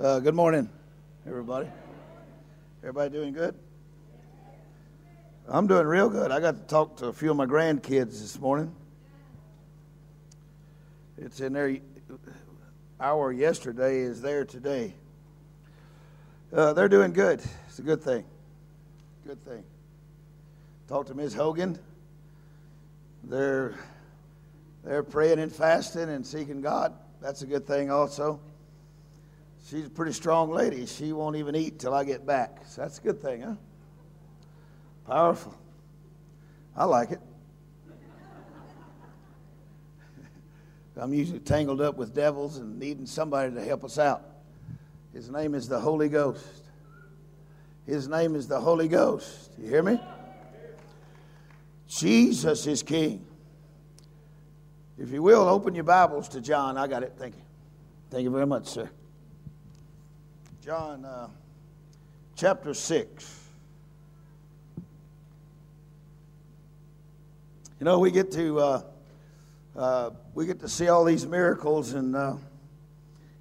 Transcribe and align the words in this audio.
Uh, 0.00 0.18
good 0.20 0.34
morning, 0.34 0.70
everybody. 1.28 1.68
Everybody 2.82 3.10
doing 3.10 3.34
good? 3.34 3.54
I'm 5.46 5.66
doing 5.66 5.86
real 5.86 6.08
good. 6.08 6.30
I 6.30 6.40
got 6.40 6.56
to 6.56 6.62
talk 6.62 6.96
to 6.96 7.08
a 7.08 7.12
few 7.12 7.30
of 7.30 7.36
my 7.36 7.44
grandkids 7.44 8.22
this 8.22 8.40
morning. 8.40 8.74
It's 11.18 11.40
in 11.40 11.52
there. 11.52 11.76
Our 13.00 13.32
yesterday 13.32 13.98
is 13.98 14.22
there 14.22 14.46
today. 14.46 14.94
Uh, 16.50 16.72
they're 16.72 16.88
doing 16.88 17.12
good. 17.12 17.42
It's 17.68 17.78
a 17.78 17.82
good 17.82 18.02
thing. 18.02 18.24
Good 19.26 19.44
thing. 19.44 19.62
Talked 20.88 21.08
to 21.08 21.14
Ms. 21.14 21.34
Hogan. 21.34 21.78
They're 23.24 23.74
they're 24.84 25.02
praying 25.02 25.38
and 25.38 25.52
fasting 25.52 26.08
and 26.08 26.26
seeking 26.26 26.62
God. 26.62 26.94
That's 27.20 27.42
a 27.42 27.46
good 27.46 27.66
thing 27.66 27.90
also. 27.90 28.40
She's 29.64 29.86
a 29.86 29.90
pretty 29.90 30.12
strong 30.12 30.50
lady. 30.50 30.86
She 30.86 31.12
won't 31.12 31.36
even 31.36 31.54
eat 31.54 31.78
till 31.78 31.94
I 31.94 32.04
get 32.04 32.26
back. 32.26 32.62
So 32.66 32.82
that's 32.82 32.98
a 32.98 33.02
good 33.02 33.22
thing, 33.22 33.42
huh? 33.42 33.54
Powerful. 35.06 35.56
I 36.76 36.84
like 36.84 37.12
it. 37.12 37.20
I'm 40.96 41.14
usually 41.14 41.40
tangled 41.40 41.80
up 41.80 41.96
with 41.96 42.14
devils 42.14 42.58
and 42.58 42.78
needing 42.78 43.06
somebody 43.06 43.54
to 43.54 43.64
help 43.64 43.84
us 43.84 43.98
out. 43.98 44.24
His 45.12 45.30
name 45.30 45.54
is 45.54 45.68
the 45.68 45.78
Holy 45.78 46.08
Ghost. 46.08 46.44
His 47.86 48.08
name 48.08 48.34
is 48.34 48.48
the 48.48 48.60
Holy 48.60 48.88
Ghost. 48.88 49.52
You 49.58 49.68
hear 49.68 49.82
me? 49.82 50.00
Jesus 51.86 52.66
is 52.66 52.82
King. 52.82 53.24
If 54.98 55.10
you 55.10 55.22
will, 55.22 55.48
open 55.48 55.74
your 55.74 55.84
Bibles 55.84 56.28
to 56.30 56.40
John. 56.40 56.78
I 56.78 56.86
got 56.86 57.02
it. 57.02 57.14
Thank 57.16 57.36
you. 57.36 57.42
Thank 58.10 58.24
you 58.24 58.30
very 58.30 58.46
much, 58.46 58.66
sir. 58.66 58.88
John 60.64 61.04
uh, 61.04 61.26
chapter 62.36 62.72
6. 62.72 63.48
You 67.80 67.84
know, 67.84 67.98
we 67.98 68.12
get 68.12 68.30
to 68.30 68.60
uh, 68.60 68.82
uh, 69.74 70.10
we 70.34 70.46
get 70.46 70.60
to 70.60 70.68
see 70.68 70.88
all 70.88 71.04
these 71.04 71.26
miracles, 71.26 71.94
and 71.94 72.14
uh, 72.14 72.36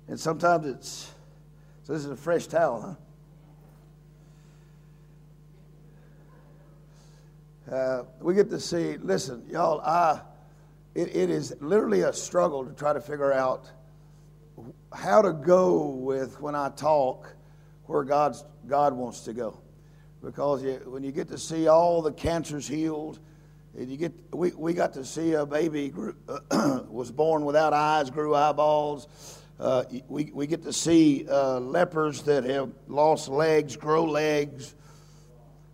and 0.07 0.19
sometimes 0.19 0.65
it's 0.65 1.13
so. 1.83 1.93
This 1.93 2.05
is 2.05 2.09
a 2.09 2.15
fresh 2.15 2.47
towel, 2.47 2.97
huh? 7.69 7.75
Uh, 7.75 8.03
we 8.19 8.33
get 8.33 8.49
to 8.49 8.59
see. 8.59 8.97
Listen, 8.97 9.45
y'all. 9.47 9.79
I 9.81 10.21
it, 10.95 11.15
it 11.15 11.29
is 11.29 11.53
literally 11.61 12.01
a 12.01 12.13
struggle 12.13 12.65
to 12.65 12.73
try 12.73 12.93
to 12.93 13.01
figure 13.01 13.31
out 13.31 13.69
how 14.93 15.21
to 15.21 15.33
go 15.33 15.87
with 15.87 16.39
when 16.41 16.55
I 16.55 16.69
talk 16.69 17.35
where 17.85 18.03
God's, 18.03 18.43
God 18.67 18.93
wants 18.93 19.21
to 19.21 19.33
go. 19.33 19.59
Because 20.23 20.63
you, 20.63 20.81
when 20.85 21.03
you 21.03 21.11
get 21.11 21.27
to 21.29 21.37
see 21.37 21.67
all 21.67 22.01
the 22.01 22.11
cancers 22.11 22.67
healed, 22.67 23.19
and 23.77 23.89
you 23.89 23.97
get, 23.97 24.13
we, 24.33 24.51
we 24.51 24.73
got 24.73 24.93
to 24.93 25.05
see 25.05 25.33
a 25.33 25.45
baby 25.45 25.89
grew, 25.89 26.15
uh, 26.27 26.81
was 26.89 27.11
born 27.11 27.45
without 27.45 27.73
eyes, 27.73 28.09
grew 28.09 28.35
eyeballs. 28.35 29.07
Uh, 29.59 29.83
we, 30.07 30.31
we 30.33 30.47
get 30.47 30.63
to 30.63 30.73
see 30.73 31.25
uh, 31.29 31.59
lepers 31.59 32.23
that 32.23 32.43
have 32.43 32.71
lost 32.87 33.29
legs, 33.29 33.75
grow 33.75 34.03
legs. 34.03 34.75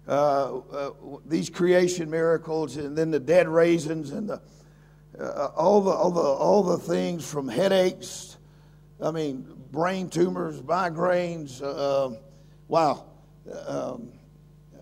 Uh, 0.08 0.60
uh, 0.72 0.92
these 1.26 1.50
creation 1.50 2.10
miracles, 2.10 2.78
and 2.78 2.98
then 2.98 3.12
the 3.12 3.20
dead 3.20 3.48
raisins, 3.48 4.12
and 4.12 4.30
the, 4.30 4.42
uh, 5.20 5.52
all, 5.56 5.82
the, 5.82 5.92
all, 5.92 6.12
the, 6.12 6.22
all 6.22 6.64
the 6.64 6.78
things 6.78 7.30
from 7.30 7.48
headaches 7.48 8.37
I 9.02 9.12
mean, 9.12 9.46
brain 9.72 10.10
tumors, 10.10 10.62
migraines, 10.62 11.62
uh, 11.62 12.16
wow. 12.68 13.06
Um, 13.68 14.12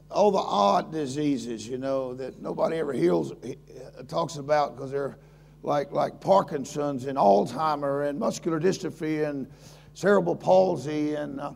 all 0.09 0.31
the 0.31 0.37
odd 0.37 0.91
diseases, 0.91 1.67
you 1.67 1.77
know, 1.77 2.13
that 2.13 2.41
nobody 2.41 2.77
ever 2.77 2.93
heals, 2.93 3.33
uh, 3.33 4.03
talks 4.07 4.37
about 4.37 4.75
because 4.75 4.91
they're 4.91 5.17
like, 5.63 5.91
like 5.91 6.21
Parkinson's 6.21 7.05
and 7.05 7.17
Alzheimer 7.17 8.07
and 8.07 8.17
muscular 8.17 8.59
dystrophy 8.59 9.27
and 9.27 9.47
cerebral 9.93 10.35
palsy 10.35 11.15
and 11.15 11.39
uh, 11.39 11.53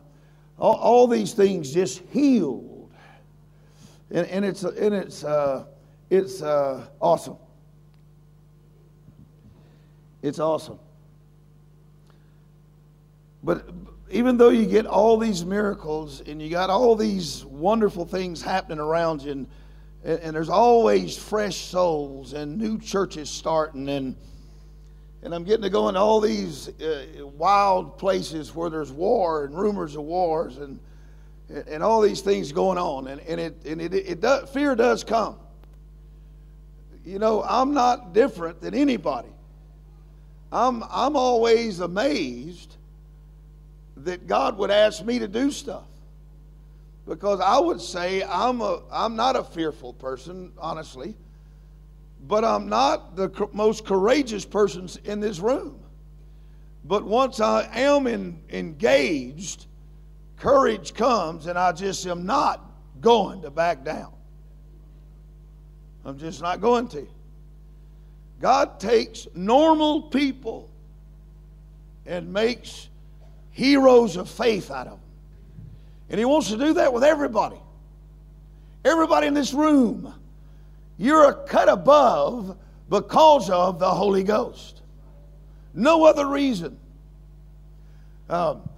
all, 0.58 0.74
all, 0.74 1.06
these 1.06 1.32
things 1.32 1.72
just 1.72 2.02
healed. 2.10 2.90
And, 4.10 4.26
and 4.26 4.44
it's, 4.44 4.62
and 4.64 4.94
it's, 4.94 5.24
uh, 5.24 5.64
it's 6.10 6.42
uh, 6.42 6.86
awesome. 7.00 7.36
It's 10.22 10.38
awesome. 10.38 10.78
But 13.42 13.68
even 14.10 14.36
though 14.36 14.50
you 14.50 14.66
get 14.66 14.86
all 14.86 15.16
these 15.16 15.44
miracles 15.44 16.20
and 16.20 16.42
you 16.42 16.50
got 16.50 16.68
all 16.68 16.96
these 16.96 17.44
wonderful 17.44 18.04
things 18.04 18.42
happening 18.42 18.78
around 18.78 19.22
you, 19.22 19.32
and, 19.32 19.46
and 20.04 20.34
there's 20.34 20.48
always 20.48 21.16
fresh 21.16 21.56
souls 21.56 22.32
and 22.32 22.58
new 22.58 22.78
churches 22.78 23.30
starting, 23.30 23.88
and 23.88 24.16
and 25.22 25.34
I'm 25.34 25.44
getting 25.44 25.62
to 25.62 25.70
go 25.70 25.88
into 25.88 26.00
all 26.00 26.20
these 26.20 26.68
uh, 26.80 27.26
wild 27.36 27.98
places 27.98 28.54
where 28.54 28.70
there's 28.70 28.90
war 28.90 29.44
and 29.44 29.56
rumors 29.56 29.94
of 29.94 30.02
wars 30.02 30.58
and 30.58 30.80
and 31.66 31.82
all 31.82 32.00
these 32.00 32.20
things 32.20 32.52
going 32.52 32.78
on, 32.78 33.08
and, 33.08 33.20
and 33.22 33.40
it 33.40 33.62
and 33.64 33.80
it, 33.80 33.94
it 33.94 34.20
does, 34.20 34.48
fear 34.50 34.74
does 34.74 35.04
come. 35.04 35.36
You 37.04 37.18
know, 37.18 37.42
I'm 37.42 37.74
not 37.74 38.12
different 38.12 38.60
than 38.60 38.74
anybody. 38.74 39.32
I'm 40.52 40.82
I'm 40.90 41.16
always 41.16 41.80
amazed 41.80 42.69
that 44.04 44.26
God 44.26 44.58
would 44.58 44.70
ask 44.70 45.04
me 45.04 45.18
to 45.18 45.28
do 45.28 45.50
stuff. 45.50 45.86
Because 47.06 47.40
I 47.40 47.58
would 47.58 47.80
say 47.80 48.22
I'm, 48.22 48.60
a, 48.60 48.82
I'm 48.90 49.16
not 49.16 49.36
a 49.36 49.42
fearful 49.42 49.92
person, 49.94 50.52
honestly, 50.58 51.14
but 52.26 52.44
I'm 52.44 52.68
not 52.68 53.16
the 53.16 53.48
most 53.52 53.84
courageous 53.84 54.44
person 54.44 54.88
in 55.04 55.20
this 55.20 55.38
room. 55.40 55.80
But 56.84 57.04
once 57.04 57.40
I 57.40 57.68
am 57.72 58.06
in, 58.06 58.40
engaged, 58.50 59.66
courage 60.36 60.94
comes, 60.94 61.46
and 61.46 61.58
I 61.58 61.72
just 61.72 62.06
am 62.06 62.26
not 62.26 62.64
going 63.00 63.42
to 63.42 63.50
back 63.50 63.84
down. 63.84 64.12
I'm 66.04 66.18
just 66.18 66.40
not 66.40 66.60
going 66.60 66.88
to. 66.88 67.06
God 68.40 68.80
takes 68.80 69.26
normal 69.34 70.02
people 70.02 70.70
and 72.06 72.32
makes 72.32 72.89
heroes 73.50 74.16
of 74.16 74.28
faith 74.28 74.70
out 74.70 74.86
of 74.86 74.92
them. 74.92 75.00
And 76.08 76.18
He 76.18 76.24
wants 76.24 76.48
to 76.48 76.56
do 76.56 76.74
that 76.74 76.92
with 76.92 77.04
everybody. 77.04 77.60
Everybody 78.84 79.26
in 79.26 79.34
this 79.34 79.52
room, 79.52 80.14
you're 80.96 81.28
a 81.28 81.34
cut 81.46 81.68
above 81.68 82.56
because 82.88 83.50
of 83.50 83.78
the 83.78 83.90
Holy 83.90 84.24
Ghost. 84.24 84.82
No 85.74 86.04
other 86.04 86.26
reason. 86.26 86.78
Um, 88.28 88.68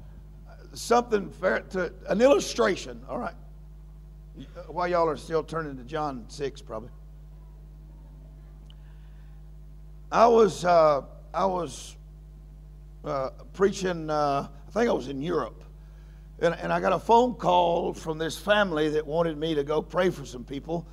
something 0.75 1.31
fair 1.31 1.61
to 1.71 1.93
an 2.09 2.21
illustration. 2.21 3.01
All 3.09 3.19
right. 3.19 3.35
While 4.67 4.89
y'all 4.89 5.09
are 5.09 5.17
still 5.17 5.43
turning 5.43 5.77
to 5.77 5.85
John 5.85 6.25
six, 6.29 6.61
probably. 6.61 6.89
I 10.11 10.27
was 10.27 10.65
uh, 10.65 11.03
I 11.33 11.47
was 11.47 11.97
uh, 13.05 13.31
preaching. 13.53 14.09
Uh, 14.11 14.49
I 14.69 14.71
think 14.71 14.89
I 14.89 14.93
was 14.93 15.09
in 15.09 15.21
Europe. 15.21 15.63
And, 16.41 16.55
and 16.55 16.73
I 16.73 16.81
got 16.81 16.93
a 16.93 16.99
phone 16.99 17.35
call 17.35 17.93
from 17.95 18.19
this 18.19 18.37
family 18.37 18.89
that 18.91 19.07
wanted 19.07 19.39
me 19.39 19.55
to 19.55 19.63
go 19.63 19.81
pray 19.81 20.11
for 20.11 20.25
some 20.25 20.45
people 20.45 20.87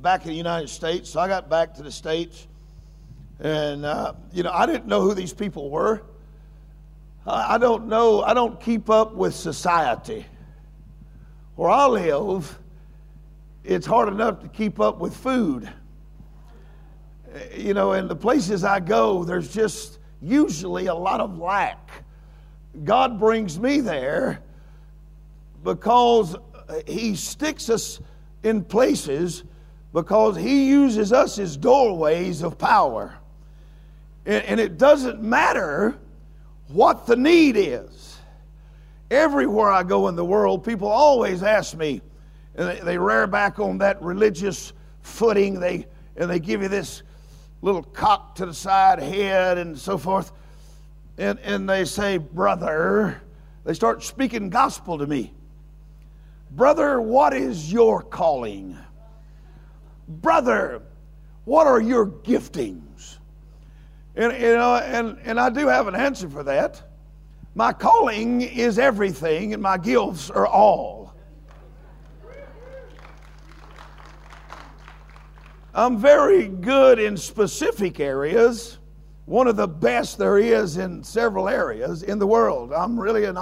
back 0.00 0.22
in 0.22 0.30
the 0.30 0.36
United 0.36 0.68
States. 0.68 1.10
So 1.10 1.20
I 1.20 1.28
got 1.28 1.48
back 1.48 1.74
to 1.74 1.82
the 1.82 1.92
States. 1.92 2.48
And, 3.38 3.84
uh, 3.84 4.14
you 4.32 4.42
know, 4.42 4.50
I 4.52 4.66
didn't 4.66 4.86
know 4.86 5.00
who 5.00 5.14
these 5.14 5.32
people 5.32 5.70
were. 5.70 6.02
I, 7.26 7.58
don't 7.58 7.86
know, 7.86 8.22
I 8.22 8.34
don't 8.34 8.60
keep 8.60 8.90
up 8.90 9.14
with 9.14 9.34
society. 9.34 10.26
Where 11.54 11.70
I 11.70 11.86
live, 11.86 12.58
it's 13.62 13.86
hard 13.86 14.08
enough 14.08 14.40
to 14.40 14.48
keep 14.48 14.80
up 14.80 14.98
with 14.98 15.16
food. 15.16 15.70
You 17.56 17.74
know, 17.74 17.92
and 17.92 18.08
the 18.08 18.16
places 18.16 18.64
I 18.64 18.80
go, 18.80 19.22
there's 19.22 19.52
just 19.52 19.99
usually 20.22 20.86
a 20.86 20.94
lot 20.94 21.20
of 21.20 21.38
lack. 21.38 22.04
God 22.84 23.18
brings 23.18 23.58
me 23.58 23.80
there 23.80 24.42
because 25.64 26.36
He 26.86 27.16
sticks 27.16 27.68
us 27.68 28.00
in 28.42 28.64
places 28.64 29.44
because 29.92 30.36
He 30.36 30.68
uses 30.68 31.12
us 31.12 31.38
as 31.38 31.56
doorways 31.56 32.42
of 32.42 32.58
power. 32.58 33.14
And, 34.26 34.60
it 34.60 34.78
doesn't 34.78 35.22
matter 35.22 35.98
what 36.68 37.06
the 37.06 37.16
need 37.16 37.56
is. 37.56 38.18
Everywhere 39.10 39.70
I 39.70 39.82
go 39.82 40.08
in 40.08 40.14
the 40.14 40.24
world, 40.24 40.62
people 40.62 40.88
always 40.88 41.42
ask 41.42 41.76
me, 41.76 42.00
and 42.54 42.68
they, 42.68 42.80
they 42.80 42.98
rear 42.98 43.26
back 43.26 43.58
on 43.58 43.78
that 43.78 44.00
religious 44.02 44.72
footing, 45.02 45.58
they, 45.58 45.86
and 46.16 46.30
they 46.30 46.38
give 46.38 46.62
you 46.62 46.68
this 46.68 47.02
little 47.62 47.82
cock 47.82 48.36
to 48.36 48.46
the 48.46 48.54
side 48.54 49.00
head 49.00 49.58
and 49.58 49.78
so 49.78 49.98
forth 49.98 50.32
and, 51.20 51.38
and 51.40 51.68
they 51.68 51.84
say, 51.84 52.16
Brother, 52.16 53.20
they 53.64 53.74
start 53.74 54.02
speaking 54.02 54.48
gospel 54.48 54.98
to 54.98 55.06
me. 55.06 55.34
Brother, 56.50 57.00
what 57.00 57.34
is 57.34 57.70
your 57.70 58.02
calling? 58.02 58.76
Brother, 60.08 60.82
what 61.44 61.66
are 61.66 61.80
your 61.80 62.06
giftings? 62.06 63.18
And, 64.16 64.32
you 64.32 64.54
know, 64.54 64.76
and, 64.76 65.18
and 65.22 65.38
I 65.38 65.50
do 65.50 65.68
have 65.68 65.86
an 65.86 65.94
answer 65.94 66.28
for 66.28 66.42
that. 66.44 66.82
My 67.54 67.72
calling 67.72 68.40
is 68.40 68.78
everything, 68.78 69.52
and 69.52 69.62
my 69.62 69.76
gifts 69.76 70.30
are 70.30 70.46
all. 70.46 70.99
I'm 75.74 75.98
very 75.98 76.48
good 76.48 76.98
in 76.98 77.16
specific 77.16 78.00
areas, 78.00 78.78
one 79.26 79.46
of 79.46 79.56
the 79.56 79.68
best 79.68 80.18
there 80.18 80.38
is 80.38 80.76
in 80.76 81.04
several 81.04 81.48
areas 81.48 82.02
in 82.02 82.18
the 82.18 82.26
world. 82.26 82.72
I'm 82.72 82.98
really 82.98 83.24
an 83.24 83.38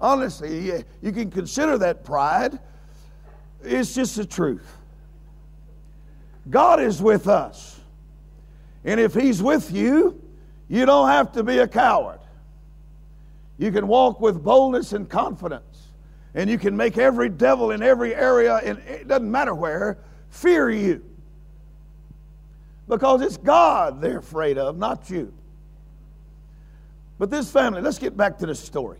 honestly, 0.00 0.84
you 1.02 1.12
can 1.12 1.30
consider 1.30 1.78
that 1.78 2.04
pride. 2.04 2.58
It's 3.62 3.94
just 3.94 4.16
the 4.16 4.26
truth. 4.26 4.76
God 6.50 6.80
is 6.80 7.00
with 7.02 7.28
us. 7.28 7.80
And 8.84 8.98
if 8.98 9.14
He's 9.14 9.42
with 9.42 9.70
you, 9.70 10.20
you 10.68 10.86
don't 10.86 11.08
have 11.08 11.32
to 11.32 11.42
be 11.42 11.58
a 11.58 11.68
coward. 11.68 12.20
You 13.58 13.72
can 13.72 13.86
walk 13.86 14.20
with 14.20 14.42
boldness 14.42 14.92
and 14.92 15.08
confidence. 15.08 15.88
And 16.34 16.48
you 16.48 16.58
can 16.58 16.76
make 16.76 16.98
every 16.98 17.28
devil 17.28 17.72
in 17.72 17.82
every 17.82 18.14
area, 18.14 18.56
and 18.56 18.78
it 18.78 19.08
doesn't 19.08 19.30
matter 19.30 19.54
where, 19.54 19.98
fear 20.30 20.70
you. 20.70 21.04
Because 22.88 23.20
it's 23.20 23.36
God 23.36 24.00
they're 24.00 24.18
afraid 24.18 24.58
of, 24.58 24.78
not 24.78 25.08
you. 25.10 25.32
But 27.18 27.30
this 27.30 27.50
family, 27.50 27.82
let's 27.82 27.98
get 27.98 28.16
back 28.16 28.38
to 28.38 28.46
the 28.46 28.54
story. 28.54 28.98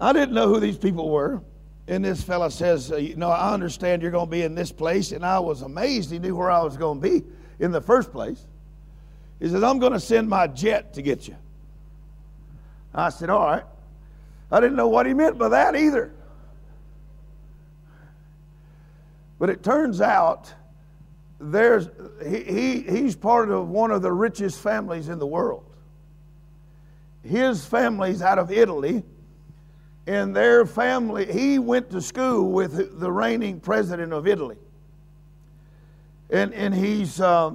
I 0.00 0.12
didn't 0.12 0.34
know 0.34 0.48
who 0.48 0.60
these 0.60 0.76
people 0.76 1.08
were. 1.08 1.40
And 1.88 2.04
this 2.04 2.22
fella 2.22 2.50
says, 2.50 2.92
uh, 2.92 2.96
You 2.96 3.16
know, 3.16 3.28
I 3.28 3.52
understand 3.52 4.02
you're 4.02 4.10
going 4.10 4.26
to 4.26 4.30
be 4.30 4.42
in 4.42 4.54
this 4.54 4.72
place. 4.72 5.12
And 5.12 5.24
I 5.24 5.38
was 5.38 5.62
amazed 5.62 6.10
he 6.10 6.18
knew 6.18 6.36
where 6.36 6.50
I 6.50 6.62
was 6.62 6.76
going 6.76 7.00
to 7.00 7.08
be 7.08 7.24
in 7.58 7.72
the 7.72 7.80
first 7.80 8.12
place. 8.12 8.44
He 9.40 9.48
says, 9.48 9.62
I'm 9.62 9.78
going 9.78 9.92
to 9.92 10.00
send 10.00 10.28
my 10.28 10.46
jet 10.46 10.94
to 10.94 11.02
get 11.02 11.26
you. 11.26 11.36
I 12.94 13.10
said, 13.10 13.30
All 13.30 13.44
right. 13.44 13.64
I 14.50 14.60
didn't 14.60 14.76
know 14.76 14.88
what 14.88 15.06
he 15.06 15.14
meant 15.14 15.38
by 15.38 15.48
that 15.48 15.74
either. 15.74 16.12
But 19.38 19.50
it 19.50 19.62
turns 19.62 20.00
out 20.00 20.52
there's, 21.42 21.88
he, 22.24 22.42
he, 22.44 22.80
he's 22.82 23.16
part 23.16 23.50
of 23.50 23.68
one 23.68 23.90
of 23.90 24.02
the 24.02 24.12
richest 24.12 24.60
families 24.60 25.08
in 25.08 25.18
the 25.18 25.26
world. 25.26 25.64
His 27.22 27.64
family's 27.64 28.22
out 28.22 28.38
of 28.38 28.50
Italy 28.50 29.02
and 30.06 30.34
their 30.34 30.66
family, 30.66 31.32
he 31.32 31.58
went 31.58 31.90
to 31.90 32.00
school 32.00 32.50
with 32.50 32.98
the 32.98 33.10
reigning 33.10 33.60
president 33.60 34.12
of 34.12 34.26
Italy. 34.26 34.58
And, 36.30 36.52
and 36.54 36.74
he's, 36.74 37.20
uh, 37.20 37.52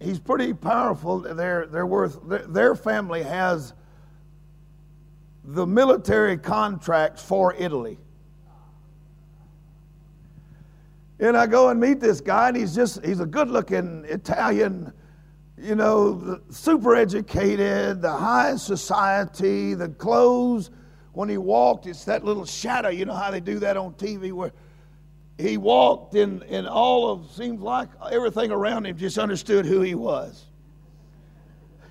he's 0.00 0.18
pretty 0.18 0.54
powerful. 0.54 1.20
They're, 1.20 1.66
they're 1.66 1.86
worth, 1.86 2.18
their 2.24 2.74
family 2.74 3.22
has 3.22 3.74
the 5.44 5.66
military 5.66 6.36
contracts 6.36 7.22
for 7.22 7.54
Italy. 7.54 7.98
And 11.20 11.36
I 11.36 11.46
go 11.46 11.68
and 11.68 11.80
meet 11.80 12.00
this 12.00 12.20
guy, 12.20 12.48
and 12.48 12.56
he's 12.56 12.74
just, 12.74 13.04
he's 13.04 13.20
a 13.20 13.26
good 13.26 13.48
looking 13.48 14.04
Italian, 14.08 14.92
you 15.56 15.74
know, 15.76 16.40
super 16.50 16.96
educated, 16.96 18.02
the 18.02 18.12
high 18.12 18.56
society, 18.56 19.74
the 19.74 19.88
clothes 19.88 20.70
when 21.14 21.28
he 21.28 21.38
walked, 21.38 21.86
it's 21.86 22.04
that 22.04 22.24
little 22.24 22.44
shadow. 22.44 22.88
You 22.88 23.04
know 23.04 23.14
how 23.14 23.30
they 23.30 23.40
do 23.40 23.60
that 23.60 23.76
on 23.76 23.94
TV 23.94 24.32
where 24.32 24.52
he 25.38 25.56
walked 25.56 26.16
and, 26.16 26.42
and 26.44 26.66
all 26.66 27.10
of 27.10 27.30
seems 27.30 27.60
like 27.60 27.88
everything 28.10 28.50
around 28.50 28.86
him 28.86 28.96
just 28.96 29.16
understood 29.16 29.64
who 29.64 29.80
he 29.80 29.94
was. 29.94 30.46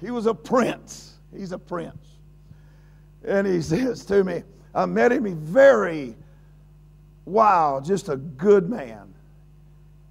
He 0.02 0.12
was 0.12 0.26
a 0.26 0.34
prince. 0.34 1.14
He's 1.36 1.54
a 1.54 1.58
prince. 1.58 2.20
And 3.26 3.48
he 3.48 3.62
says 3.62 4.06
to 4.06 4.24
me, 4.24 4.44
I 4.76 4.86
met 4.86 5.12
him, 5.12 5.26
he's 5.26 5.36
very 5.36 6.16
wow, 7.26 7.82
just 7.84 8.10
a 8.10 8.18
good 8.18 8.70
man. 8.70 9.13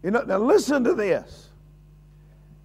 You 0.02 0.10
know, 0.10 0.22
now 0.22 0.38
listen 0.38 0.84
to 0.84 0.94
this. 0.94 1.48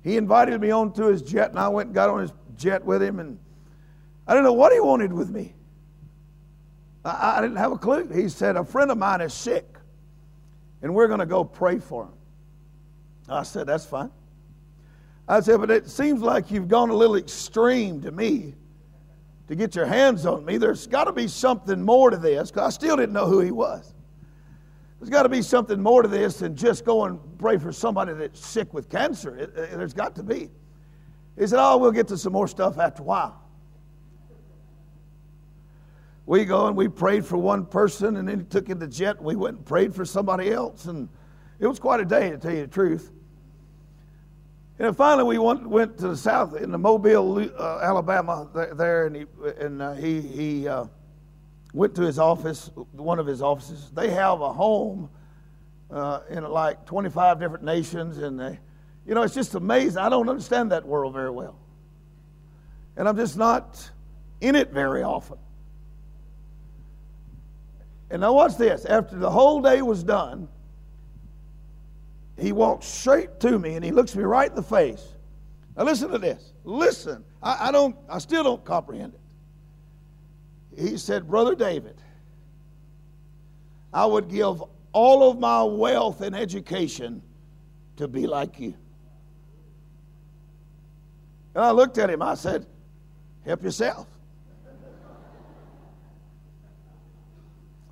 He 0.03 0.17
invited 0.17 0.59
me 0.61 0.71
onto 0.71 1.05
his 1.05 1.21
jet, 1.21 1.49
and 1.49 1.59
I 1.59 1.67
went 1.67 1.87
and 1.87 1.95
got 1.95 2.09
on 2.09 2.21
his 2.21 2.33
jet 2.55 2.83
with 2.83 3.01
him, 3.01 3.19
and 3.19 3.37
I 4.25 4.33
didn't 4.33 4.45
know 4.45 4.53
what 4.53 4.73
he 4.73 4.79
wanted 4.79 5.13
with 5.13 5.29
me. 5.29 5.53
I, 7.03 7.37
I 7.37 7.41
didn't 7.41 7.57
have 7.57 7.71
a 7.71 7.77
clue. 7.77 8.07
He 8.07 8.29
said, 8.29 8.55
A 8.55 8.63
friend 8.63 8.89
of 8.89 8.97
mine 8.97 9.21
is 9.21 9.33
sick, 9.33 9.77
and 10.81 10.93
we're 10.95 11.07
going 11.07 11.19
to 11.19 11.25
go 11.25 11.43
pray 11.43 11.79
for 11.79 12.05
him. 12.05 12.13
I 13.29 13.43
said, 13.43 13.67
That's 13.67 13.85
fine. 13.85 14.11
I 15.27 15.41
said, 15.41 15.59
But 15.59 15.71
it 15.71 15.89
seems 15.89 16.21
like 16.21 16.51
you've 16.51 16.67
gone 16.67 16.89
a 16.89 16.95
little 16.95 17.17
extreme 17.17 18.01
to 18.01 18.11
me 18.11 18.55
to 19.47 19.55
get 19.55 19.75
your 19.75 19.85
hands 19.85 20.25
on 20.25 20.43
me. 20.43 20.57
There's 20.57 20.87
got 20.87 21.05
to 21.05 21.13
be 21.13 21.27
something 21.27 21.81
more 21.81 22.09
to 22.09 22.17
this, 22.17 22.49
because 22.49 22.67
I 22.67 22.69
still 22.69 22.95
didn't 22.97 23.13
know 23.13 23.27
who 23.27 23.41
he 23.41 23.51
was. 23.51 23.93
There's 24.99 25.09
got 25.09 25.23
to 25.23 25.29
be 25.29 25.41
something 25.41 25.81
more 25.81 26.01
to 26.01 26.07
this 26.07 26.39
than 26.39 26.55
just 26.55 26.83
go 26.83 27.05
and 27.05 27.19
pray 27.37 27.57
for 27.57 27.71
somebody 27.71 28.13
that's 28.13 28.45
sick 28.45 28.73
with 28.73 28.89
cancer. 28.89 29.37
It, 29.37 29.55
it, 29.55 29.77
there's 29.77 29.93
got 29.93 30.15
to 30.15 30.23
be. 30.23 30.49
He 31.37 31.45
said, 31.45 31.59
Oh, 31.59 31.77
we'll 31.77 31.91
get 31.91 32.07
to 32.07 32.17
some 32.17 32.33
more 32.33 32.47
stuff 32.47 32.79
after 32.79 33.03
a 33.03 33.05
while 33.05 33.47
we 36.27 36.43
go 36.43 36.67
and 36.67 36.75
we 36.75 36.89
prayed 36.89 37.25
for 37.25 37.37
one 37.37 37.65
person, 37.65 38.17
and 38.17 38.27
then 38.27 38.39
he 38.39 38.45
took 38.45 38.69
in 38.69 38.77
the 38.77 38.87
jet, 38.87 39.15
and 39.15 39.25
we 39.25 39.35
went 39.35 39.57
and 39.57 39.65
prayed 39.65 39.95
for 39.95 40.05
somebody 40.05 40.51
else. 40.51 40.85
And 40.85 41.07
it 41.57 41.65
was 41.65 41.79
quite 41.79 42.01
a 42.01 42.05
day, 42.05 42.29
to 42.29 42.37
tell 42.37 42.53
you 42.53 42.61
the 42.61 42.67
truth. 42.67 43.11
And 44.77 44.95
finally, 44.95 45.23
we 45.23 45.37
went, 45.39 45.67
went 45.67 45.97
to 45.99 46.09
the 46.09 46.17
south 46.17 46.55
in 46.57 46.69
the 46.69 46.77
Mobile, 46.77 47.49
uh, 47.57 47.79
Alabama, 47.81 48.47
there, 48.75 49.07
and 49.07 49.15
he, 49.15 49.25
and, 49.57 49.81
uh, 49.81 49.93
he, 49.93 50.21
he 50.21 50.67
uh, 50.67 50.85
went 51.77 51.93
to 51.95 52.01
his 52.01 52.17
office, 52.17 52.71
one 52.91 53.19
of 53.19 53.27
his 53.27 53.41
offices. 53.41 53.91
They 53.93 54.09
have 54.09 54.41
a 54.41 54.51
home 54.51 55.09
uh, 55.91 56.21
in 56.29 56.43
like 56.43 56.85
25 56.87 57.39
different 57.39 57.63
nations, 57.63 58.17
and 58.17 58.39
they, 58.39 58.59
you 59.05 59.13
know, 59.13 59.21
it's 59.21 59.35
just 59.35 59.53
amazing. 59.53 59.99
I 59.99 60.09
don't 60.09 60.27
understand 60.27 60.71
that 60.71 60.85
world 60.85 61.13
very 61.13 61.29
well. 61.29 61.57
And 62.97 63.07
I'm 63.07 63.15
just 63.15 63.37
not 63.37 63.89
in 64.41 64.55
it 64.55 64.71
very 64.71 65.03
often. 65.03 65.37
And 68.09 68.21
now 68.21 68.33
watch 68.33 68.57
this. 68.57 68.85
After 68.85 69.17
the 69.17 69.29
whole 69.29 69.61
day 69.61 69.83
was 69.83 70.03
done, 70.03 70.47
he 72.39 72.53
walked 72.53 72.85
straight 72.85 73.39
to 73.41 73.59
me 73.59 73.75
and 73.75 73.85
he 73.85 73.91
looks 73.91 74.15
me 74.15 74.23
right 74.23 74.49
in 74.49 74.55
the 74.55 74.63
face. 74.63 75.05
Now 75.75 75.83
listen 75.83 76.09
to 76.09 76.17
this. 76.17 76.53
Listen. 76.63 77.23
I, 77.43 77.67
I 77.67 77.71
don't 77.71 77.95
I 78.09 78.17
still 78.19 78.43
don't 78.43 78.63
comprehend 78.63 79.13
it. 79.13 79.19
He 80.77 80.97
said, 80.97 81.27
Brother 81.27 81.55
David, 81.55 81.95
I 83.91 84.05
would 84.05 84.29
give 84.29 84.63
all 84.91 85.29
of 85.29 85.39
my 85.39 85.63
wealth 85.63 86.21
and 86.21 86.35
education 86.35 87.21
to 87.95 88.07
be 88.07 88.27
like 88.27 88.59
you. 88.59 88.75
And 91.55 91.65
I 91.65 91.71
looked 91.71 91.97
at 91.97 92.09
him, 92.09 92.21
I 92.21 92.35
said, 92.35 92.67
Help 93.43 93.63
yourself. 93.63 94.07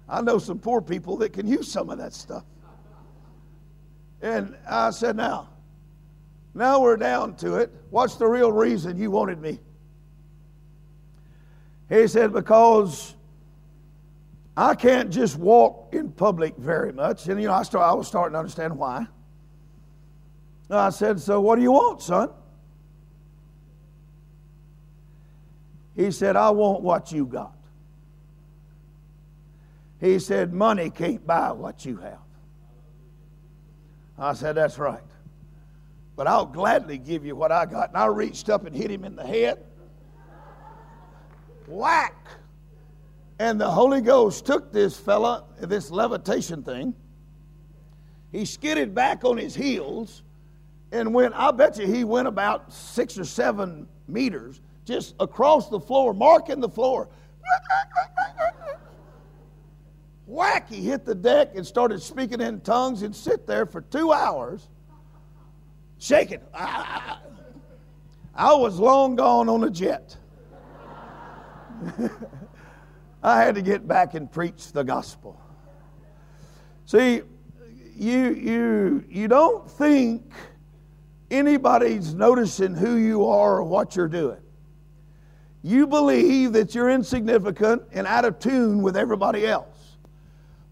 I 0.08 0.22
know 0.22 0.38
some 0.38 0.60
poor 0.60 0.82
people 0.82 1.18
that 1.18 1.34
can 1.34 1.48
use 1.48 1.72
some 1.72 1.90
of 1.90 1.98
that 1.98 2.14
stuff. 2.14 2.44
And 4.22 4.56
I 4.70 4.92
said, 4.92 5.16
Now, 5.16 5.50
now 6.54 6.80
we're 6.80 6.98
down 6.98 7.36
to 7.38 7.56
it. 7.56 7.74
What's 7.90 8.16
the 8.16 8.28
real 8.28 8.52
reason 8.52 9.00
you 9.00 9.10
wanted 9.10 9.42
me? 9.42 9.60
He 11.90 12.08
said, 12.08 12.34
Because 12.34 13.16
I 14.58 14.76
can't 14.76 15.10
just 15.12 15.38
walk 15.38 15.90
in 15.94 16.12
public 16.12 16.56
very 16.58 16.94
much. 16.94 17.28
And, 17.28 17.42
you 17.42 17.48
know, 17.48 17.54
I, 17.54 17.64
start, 17.64 17.86
I 17.86 17.94
was 17.94 18.08
starting 18.08 18.34
to 18.34 18.40
understand 18.40 18.78
why. 18.78 19.08
I 20.70 20.90
said, 20.90 21.20
So 21.20 21.42
what 21.42 21.58
do 21.58 21.62
you 21.62 21.72
want, 21.72 22.02
son? 22.02 22.30
He 25.96 26.12
said, 26.12 26.36
I 26.36 26.50
want 26.50 26.82
what 26.82 27.12
you 27.12 27.26
got. 27.26 27.56
He 30.00 30.20
said, 30.20 30.54
Money 30.54 30.90
can't 30.90 31.26
buy 31.26 31.52
what 31.52 31.86
you 31.86 31.98
have. 31.98 32.20
I 34.18 34.34
said, 34.34 34.56
That's 34.56 34.78
right. 34.78 35.02
But 36.16 36.28
I'll 36.28 36.46
gladly 36.46 36.98
give 36.98 37.26
you 37.26 37.36
what 37.36 37.52
I 37.52 37.66
got. 37.66 37.90
And 37.90 37.98
I 37.98 38.06
reached 38.06 38.50
up 38.50 38.66
and 38.66 38.76
hit 38.76 38.90
him 38.90 39.04
in 39.04 39.16
the 39.16 39.26
head. 39.26 39.64
Whack! 41.68 42.16
And 43.40 43.60
the 43.60 43.70
Holy 43.70 44.02
Ghost 44.02 44.46
took 44.46 44.72
this 44.72 44.98
fella, 44.98 45.46
this 45.60 45.92
levitation 45.92 46.64
thing. 46.64 46.94
He 48.32 48.46
skidded 48.46 48.96
back 48.96 49.24
on 49.24 49.38
his 49.38 49.56
heels 49.56 50.24
and 50.92 51.14
went, 51.14 51.34
I 51.36 51.52
bet 51.52 51.78
you 51.78 51.88
he 51.88 52.04
went 52.04 52.28
about 52.28 52.72
six 52.72 53.18
or 53.18 53.26
seven 53.26 53.88
meters 54.08 54.62
just 54.86 55.16
across 55.20 55.70
the 55.70 55.80
floor, 55.80 56.14
marking 56.14 56.60
the 56.60 56.70
floor 56.70 57.10
Whack, 60.28 60.70
he 60.70 60.82
hit 60.82 61.06
the 61.06 61.16
deck 61.16 61.52
and 61.56 61.66
started 61.66 62.02
speaking 62.02 62.42
in 62.42 62.62
tongues 62.62 63.04
and 63.04 63.16
sit 63.16 63.46
there 63.46 63.66
for 63.66 63.82
two 63.82 64.12
hours 64.12 64.70
shaking. 66.00 66.40
I, 66.54 67.18
I 68.36 68.54
was 68.56 68.80
long 68.80 69.16
gone 69.16 69.50
on 69.50 69.64
a 69.64 69.70
jet. 69.70 70.18
I 73.24 73.42
had 73.42 73.56
to 73.56 73.62
get 73.62 73.88
back 73.88 74.14
and 74.14 74.32
preach 74.32 74.72
the 74.72 74.84
gospel. 74.84 75.40
See, 76.86 77.22
you, 77.96 78.34
you, 78.34 79.04
you 79.10 79.28
don't 79.28 79.70
think 79.70 80.32
anybody's 81.32 82.14
noticing 82.14 82.76
who 82.76 82.96
you 82.98 83.26
are 83.26 83.58
or 83.58 83.64
what 83.64 83.96
you're 83.96 84.08
doing. 84.08 84.42
You 85.64 85.88
believe 85.88 86.54
that 86.54 86.76
you're 86.76 86.92
insignificant 86.92 87.82
and 87.92 88.06
out 88.06 88.26
of 88.26 88.38
tune 88.38 88.84
with 88.84 88.96
everybody 88.96 89.48
else. 89.48 89.98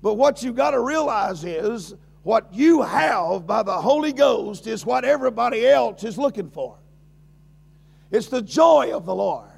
But 0.04 0.16
what 0.16 0.44
you've 0.44 0.56
got 0.56 0.72
to 0.72 0.80
realize 0.80 1.44
is 1.44 1.96
what 2.22 2.54
you 2.54 2.82
have 2.82 3.48
by 3.48 3.64
the 3.64 3.74
Holy 3.74 4.14
Ghost 4.14 4.68
is 4.68 4.86
what 4.86 5.04
everybody 5.04 5.66
else 5.66 6.04
is 6.04 6.18
looking 6.18 6.50
for. 6.50 6.78
It's 8.12 8.28
the 8.28 8.42
joy 8.42 8.92
of 8.94 9.06
the 9.06 9.16
Lord, 9.16 9.50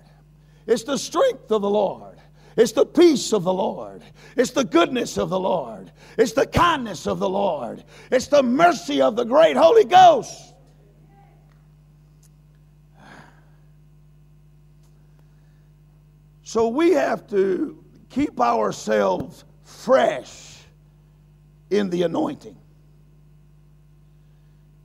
it's 0.67 0.83
the 0.83 0.97
strength 0.97 1.51
of 1.51 1.61
the 1.61 1.69
Lord, 1.69 2.17
it's 2.55 2.71
the 2.71 2.85
peace 2.85 3.33
of 3.33 3.43
the 3.43 3.53
Lord, 3.53 4.01
it's 4.35 4.51
the 4.51 4.63
goodness 4.63 5.17
of 5.17 5.29
the 5.29 5.39
Lord, 5.39 5.91
it's 6.17 6.33
the 6.33 6.47
kindness 6.47 7.07
of 7.07 7.19
the 7.19 7.29
Lord, 7.29 7.83
it's 8.11 8.27
the 8.27 8.43
mercy 8.43 9.01
of 9.01 9.15
the 9.15 9.23
great 9.23 9.57
Holy 9.57 9.85
Ghost. 9.85 10.53
So 16.43 16.67
we 16.69 16.91
have 16.91 17.27
to 17.31 17.83
keep 18.09 18.39
ourselves 18.39 19.43
fresh 19.63 20.59
in 21.69 21.89
the 21.89 22.03
anointing. 22.03 22.55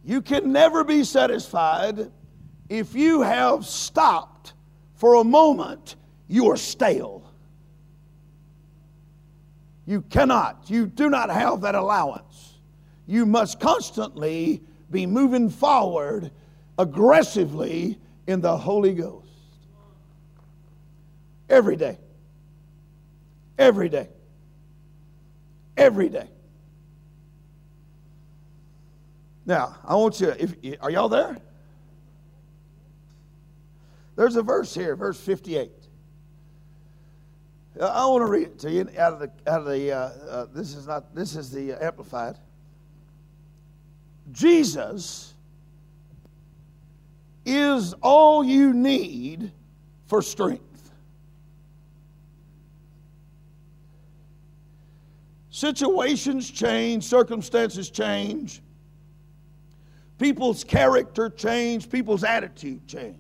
You 0.05 0.23
can 0.23 0.53
never 0.53 0.83
be 0.83 1.05
satisfied 1.05 2.11
if 2.69 2.95
you 2.95 3.23
have 3.23 3.67
stopped 3.67 4.55
for 5.01 5.15
a 5.15 5.25
moment, 5.25 5.97
you 6.29 6.51
are 6.51 6.59
stale. 6.59 7.25
You 9.87 10.03
cannot, 10.03 10.67
you 10.69 10.87
do 10.87 11.09
not 11.09 11.31
have 11.31 11.63
that 11.63 11.75
allowance. 11.75 12.59
You 13.07 13.25
must 13.25 13.61
constantly 13.61 14.61
be 14.91 15.07
moving 15.07 15.49
forward 15.49 16.31
aggressively 16.79 17.99
in 18.27 18.43
the 18.43 18.55
Holy 18.55 18.93
Ghost. 18.93 19.27
Every 21.49 21.77
day. 21.77 21.97
Every 23.59 23.89
day. 23.89 24.11
Every 25.79 26.11
day. 26.11 26.29
Now, 29.47 29.77
I 29.83 29.95
want 29.95 30.21
you, 30.21 30.29
if, 30.39 30.55
are 30.83 30.91
y'all 30.91 31.09
there? 31.09 31.39
There's 34.21 34.37
a 34.37 34.43
verse 34.43 34.75
here, 34.75 34.97
verse 34.97 35.19
58. 35.19 35.71
I 37.81 38.05
want 38.05 38.21
to 38.21 38.31
read 38.31 38.49
it 38.49 38.59
to 38.59 38.71
you 38.71 38.87
out 38.99 39.15
of 39.15 39.19
the, 39.19 39.31
out 39.51 39.61
of 39.63 39.67
the 39.67 39.93
uh, 39.93 39.99
uh, 39.99 40.47
this 40.53 40.75
is 40.75 40.87
not, 40.87 41.15
this 41.15 41.37
is 41.37 41.51
the 41.51 41.73
Amplified. 41.83 42.37
Jesus 44.31 45.33
is 47.47 47.95
all 48.03 48.45
you 48.45 48.75
need 48.75 49.53
for 50.07 50.21
strength. 50.21 50.93
Situations 55.49 56.51
change, 56.51 57.05
circumstances 57.05 57.89
change, 57.89 58.61
people's 60.19 60.63
character 60.63 61.31
change, 61.31 61.89
people's 61.89 62.23
attitude 62.23 62.87
change. 62.87 63.17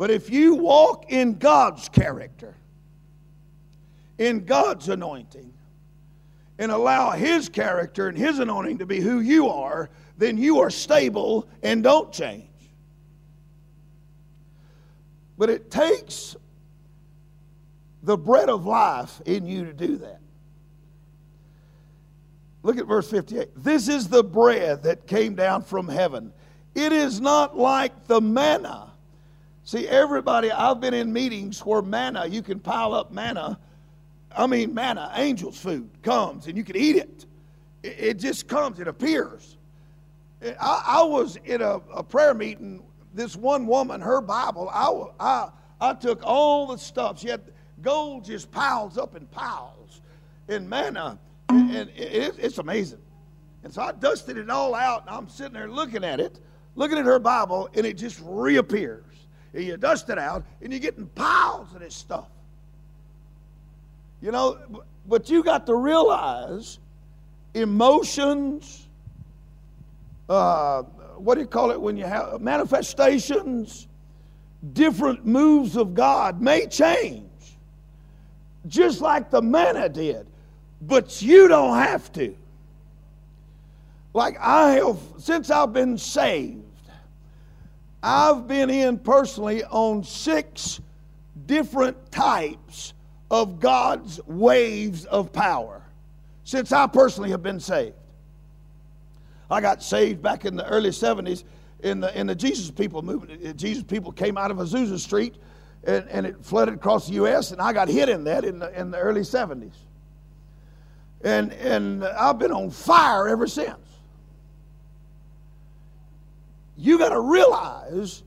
But 0.00 0.10
if 0.10 0.30
you 0.30 0.54
walk 0.54 1.12
in 1.12 1.34
God's 1.34 1.90
character, 1.90 2.56
in 4.16 4.46
God's 4.46 4.88
anointing, 4.88 5.52
and 6.58 6.72
allow 6.72 7.10
His 7.10 7.50
character 7.50 8.08
and 8.08 8.16
His 8.16 8.38
anointing 8.38 8.78
to 8.78 8.86
be 8.86 9.00
who 9.00 9.20
you 9.20 9.50
are, 9.50 9.90
then 10.16 10.38
you 10.38 10.60
are 10.60 10.70
stable 10.70 11.50
and 11.62 11.82
don't 11.82 12.10
change. 12.10 12.48
But 15.36 15.50
it 15.50 15.70
takes 15.70 16.34
the 18.02 18.16
bread 18.16 18.48
of 18.48 18.64
life 18.64 19.20
in 19.26 19.44
you 19.44 19.66
to 19.66 19.74
do 19.74 19.98
that. 19.98 20.22
Look 22.62 22.78
at 22.78 22.86
verse 22.86 23.10
58. 23.10 23.50
This 23.54 23.86
is 23.86 24.08
the 24.08 24.24
bread 24.24 24.84
that 24.84 25.06
came 25.06 25.34
down 25.34 25.62
from 25.62 25.88
heaven. 25.88 26.32
It 26.74 26.90
is 26.90 27.20
not 27.20 27.58
like 27.58 28.06
the 28.06 28.22
manna. 28.22 28.89
See, 29.64 29.86
everybody, 29.86 30.50
I've 30.50 30.80
been 30.80 30.94
in 30.94 31.12
meetings 31.12 31.60
where 31.60 31.82
manna, 31.82 32.26
you 32.26 32.42
can 32.42 32.58
pile 32.58 32.94
up 32.94 33.12
manna. 33.12 33.58
I 34.36 34.46
mean, 34.46 34.74
manna, 34.74 35.10
angel's 35.14 35.58
food, 35.58 35.88
comes 36.02 36.46
and 36.46 36.56
you 36.56 36.64
can 36.64 36.76
eat 36.76 36.96
it. 36.96 37.26
It, 37.82 37.96
it 37.98 38.18
just 38.18 38.48
comes, 38.48 38.80
it 38.80 38.88
appears. 38.88 39.56
I, 40.42 40.84
I 40.86 41.02
was 41.02 41.36
in 41.44 41.60
a, 41.60 41.80
a, 41.94 42.02
prayer 42.02 42.34
meeting. 42.34 42.82
This 43.12 43.36
one 43.36 43.66
woman, 43.66 44.00
her 44.00 44.20
Bible, 44.20 44.70
I, 44.72 45.04
I, 45.20 45.48
I 45.80 45.94
took 45.94 46.20
all 46.22 46.68
the 46.68 46.78
stuff. 46.78 47.20
She 47.20 47.28
had 47.28 47.42
gold 47.82 48.24
just 48.24 48.50
piles 48.50 48.96
up 48.96 49.16
in 49.16 49.26
piles. 49.26 50.00
And 50.48 50.68
manna, 50.68 51.18
and 51.48 51.90
it, 51.90 52.34
it's 52.38 52.58
amazing. 52.58 53.00
And 53.62 53.72
so 53.72 53.82
I 53.82 53.92
dusted 53.92 54.36
it 54.36 54.48
all 54.48 54.74
out, 54.74 55.02
and 55.02 55.10
I'm 55.10 55.28
sitting 55.28 55.52
there 55.52 55.70
looking 55.70 56.02
at 56.02 56.18
it, 56.18 56.40
looking 56.74 56.98
at 56.98 57.04
her 57.04 57.18
Bible, 57.18 57.68
and 57.74 57.84
it 57.84 57.96
just 57.96 58.20
reappears. 58.24 59.04
And 59.52 59.64
you 59.64 59.76
dust 59.76 60.08
it 60.10 60.18
out, 60.18 60.44
and 60.62 60.72
you're 60.72 60.80
getting 60.80 61.06
piles 61.06 61.72
of 61.74 61.80
this 61.80 61.94
stuff. 61.94 62.28
You 64.22 64.32
know, 64.32 64.58
but 65.06 65.28
you 65.28 65.42
got 65.42 65.66
to 65.66 65.74
realize 65.74 66.78
emotions, 67.54 68.86
uh, 70.28 70.82
what 71.16 71.34
do 71.34 71.40
you 71.40 71.46
call 71.46 71.70
it 71.70 71.80
when 71.80 71.96
you 71.96 72.04
have 72.04 72.40
manifestations, 72.40 73.88
different 74.72 75.26
moves 75.26 75.76
of 75.76 75.94
God 75.94 76.40
may 76.40 76.66
change, 76.66 77.24
just 78.68 79.00
like 79.00 79.30
the 79.30 79.42
manna 79.42 79.88
did 79.88 80.26
but 80.80 81.20
you 81.20 81.48
don't 81.48 81.76
have 81.76 82.12
to. 82.12 82.34
Like 84.14 84.38
I 84.40 84.72
have, 84.72 84.98
since 85.18 85.50
I've 85.50 85.72
been 85.72 85.98
saved, 85.98 86.64
I've 88.02 88.48
been 88.48 88.70
in 88.70 88.98
personally 88.98 89.62
on 89.64 90.04
six 90.04 90.80
different 91.46 92.10
types 92.10 92.94
of 93.30 93.60
God's 93.60 94.20
waves 94.26 95.04
of 95.04 95.32
power 95.32 95.82
since 96.44 96.72
I 96.72 96.86
personally 96.86 97.30
have 97.30 97.42
been 97.42 97.60
saved. 97.60 97.94
I 99.50 99.60
got 99.60 99.82
saved 99.82 100.22
back 100.22 100.44
in 100.44 100.56
the 100.56 100.66
early 100.66 100.90
70s 100.90 101.44
in 101.80 102.00
the, 102.00 102.18
in 102.18 102.26
the 102.26 102.34
Jesus 102.34 102.70
People 102.70 103.02
movement. 103.02 103.44
Uh, 103.46 103.52
Jesus 103.52 103.82
People 103.82 104.12
came 104.12 104.36
out 104.38 104.50
of 104.50 104.58
Azusa 104.58 104.98
Street 104.98 105.36
and, 105.84 106.08
and 106.08 106.26
it 106.26 106.44
flooded 106.44 106.74
across 106.74 107.06
the 107.06 107.14
U.S., 107.14 107.52
and 107.52 107.60
I 107.60 107.72
got 107.72 107.88
hit 107.88 108.08
in 108.08 108.24
that 108.24 108.44
in 108.44 108.58
the, 108.58 108.78
in 108.78 108.90
the 108.90 108.98
early 108.98 109.22
70s. 109.22 109.72
And, 111.22 111.52
and 111.54 112.04
I've 112.04 112.38
been 112.38 112.52
on 112.52 112.70
fire 112.70 113.28
ever 113.28 113.46
since. 113.46 113.78
You 116.80 116.96
got 116.96 117.10
to 117.10 117.20
realize 117.20 118.22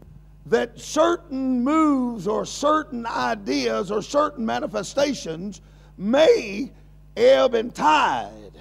that 0.45 0.79
certain 0.79 1.63
moves 1.63 2.27
or 2.27 2.45
certain 2.45 3.03
ideas 3.07 3.89
or 3.89 4.03
certain 4.03 4.45
manifestations 4.45 5.61
may 5.97 6.71
ebb 7.17 7.55
and 7.55 7.73
tide. 7.73 8.51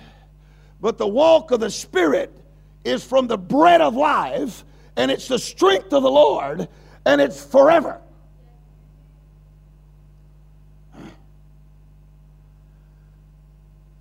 But 0.81 0.97
the 0.97 1.07
walk 1.07 1.51
of 1.51 1.61
the 1.61 1.71
Spirit 1.71 2.35
is 2.85 3.05
from 3.05 3.27
the 3.27 3.37
bread 3.37 3.83
of 3.83 3.95
life, 3.95 4.65
and 4.97 5.11
it's 5.11 5.29
the 5.29 5.39
strength 5.39 5.93
of 5.93 6.03
the 6.03 6.11
Lord, 6.11 6.69
and 7.05 7.21
it's 7.21 7.45
forever. 7.45 8.01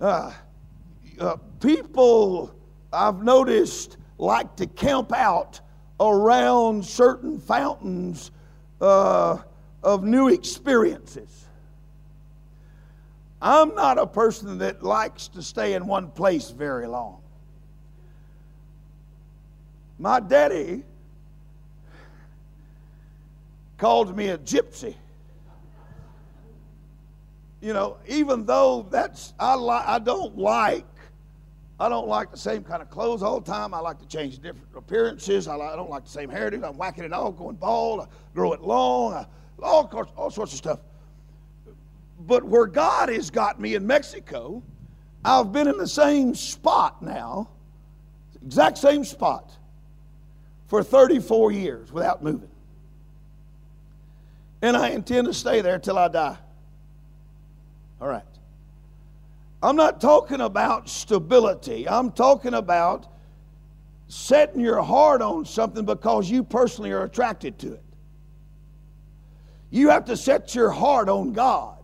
Uh, 0.00 0.32
uh, 1.20 1.36
people, 1.60 2.54
I've 2.94 3.22
noticed, 3.22 3.98
like 4.16 4.56
to 4.56 4.66
camp 4.66 5.12
out 5.12 5.60
around 6.10 6.84
certain 6.84 7.38
fountains 7.38 8.30
uh, 8.80 9.38
of 9.82 10.04
new 10.04 10.28
experiences. 10.28 11.46
I'm 13.40 13.74
not 13.74 13.98
a 13.98 14.06
person 14.06 14.58
that 14.58 14.82
likes 14.82 15.28
to 15.28 15.42
stay 15.42 15.74
in 15.74 15.86
one 15.86 16.10
place 16.10 16.50
very 16.50 16.86
long. 16.86 17.20
My 19.98 20.20
daddy 20.20 20.84
called 23.78 24.16
me 24.16 24.28
a 24.28 24.38
gypsy. 24.38 24.94
you 27.60 27.72
know, 27.72 27.96
even 28.08 28.44
though 28.44 28.86
that's 28.90 29.32
I 29.38 29.54
like 29.54 29.86
I 29.86 29.98
don't 30.00 30.36
like 30.36 30.84
I 31.82 31.88
don't 31.88 32.06
like 32.06 32.30
the 32.30 32.38
same 32.38 32.62
kind 32.62 32.80
of 32.80 32.90
clothes 32.90 33.24
all 33.24 33.40
the 33.40 33.50
time. 33.50 33.74
I 33.74 33.80
like 33.80 33.98
to 33.98 34.06
change 34.06 34.36
different 34.38 34.68
appearances. 34.76 35.48
I, 35.48 35.56
like, 35.56 35.72
I 35.72 35.74
don't 35.74 35.90
like 35.90 36.04
the 36.04 36.10
same 36.10 36.30
hairdo. 36.30 36.62
I'm 36.62 36.76
whacking 36.76 37.02
it 37.02 37.12
all, 37.12 37.32
going 37.32 37.56
bald. 37.56 38.02
I 38.02 38.06
grow 38.36 38.52
it 38.52 38.60
long. 38.60 39.14
I, 39.14 39.26
all, 39.60 39.90
all 40.16 40.30
sorts 40.30 40.52
of 40.52 40.58
stuff. 40.58 40.78
But 42.20 42.44
where 42.44 42.66
God 42.66 43.08
has 43.08 43.30
got 43.30 43.58
me 43.58 43.74
in 43.74 43.84
Mexico, 43.84 44.62
I've 45.24 45.52
been 45.52 45.66
in 45.66 45.76
the 45.76 45.88
same 45.88 46.36
spot 46.36 47.02
now, 47.02 47.50
exact 48.46 48.78
same 48.78 49.04
spot, 49.04 49.50
for 50.68 50.84
34 50.84 51.50
years 51.50 51.90
without 51.90 52.22
moving. 52.22 52.50
And 54.62 54.76
I 54.76 54.90
intend 54.90 55.26
to 55.26 55.34
stay 55.34 55.62
there 55.62 55.80
till 55.80 55.98
I 55.98 56.06
die. 56.06 56.38
All 58.00 58.06
right. 58.06 58.22
I'm 59.62 59.76
not 59.76 60.00
talking 60.00 60.40
about 60.40 60.88
stability. 60.88 61.88
I'm 61.88 62.10
talking 62.10 62.54
about 62.54 63.06
setting 64.08 64.60
your 64.60 64.82
heart 64.82 65.22
on 65.22 65.44
something 65.44 65.84
because 65.84 66.28
you 66.28 66.42
personally 66.42 66.90
are 66.90 67.04
attracted 67.04 67.58
to 67.60 67.74
it. 67.74 67.84
You 69.70 69.88
have 69.90 70.04
to 70.06 70.16
set 70.16 70.54
your 70.54 70.70
heart 70.70 71.08
on 71.08 71.32
God. 71.32 71.78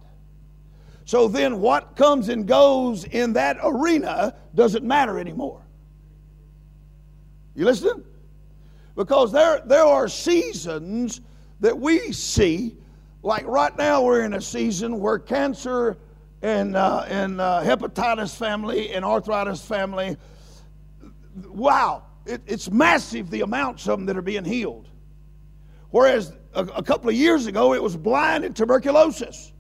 So 1.05 1.27
then, 1.27 1.61
what 1.61 1.97
comes 1.97 2.29
and 2.29 2.47
goes 2.47 3.05
in 3.05 3.33
that 3.33 3.57
arena 3.63 4.35
doesn't 4.55 4.85
matter 4.85 5.19
anymore. 5.19 5.63
You 7.55 7.65
listening? 7.65 8.05
Because 8.95 9.33
there, 9.33 9.63
there 9.65 9.85
are 9.85 10.07
seasons 10.07 11.23
that 11.61 11.79
we 11.79 12.13
see, 12.13 12.77
like 13.23 13.47
right 13.47 13.75
now, 13.79 14.03
we're 14.03 14.23
in 14.25 14.35
a 14.35 14.41
season 14.41 15.01
where 15.01 15.19
cancer 15.19 15.97
and, 16.43 16.77
uh, 16.77 17.05
and 17.09 17.41
uh, 17.41 17.63
hepatitis 17.63 18.37
family 18.37 18.93
and 18.93 19.05
arthritis 19.05 19.65
family. 19.65 20.17
Wow, 21.47 22.05
it, 22.27 22.43
it's 22.47 22.71
massive 22.71 23.31
the 23.31 23.41
amounts 23.41 23.89
of 23.89 23.99
them 23.99 24.07
that 24.07 24.17
are 24.17 24.23
being 24.23 24.45
healed. 24.45 24.89
Whereas 25.91 26.33
a, 26.55 26.65
a 26.65 26.83
couple 26.83 27.09
of 27.09 27.15
years 27.15 27.47
ago, 27.47 27.75
it 27.75 27.83
was 27.83 27.97
blind 27.97 28.45
and 28.45 28.55
tuberculosis. 28.55 29.53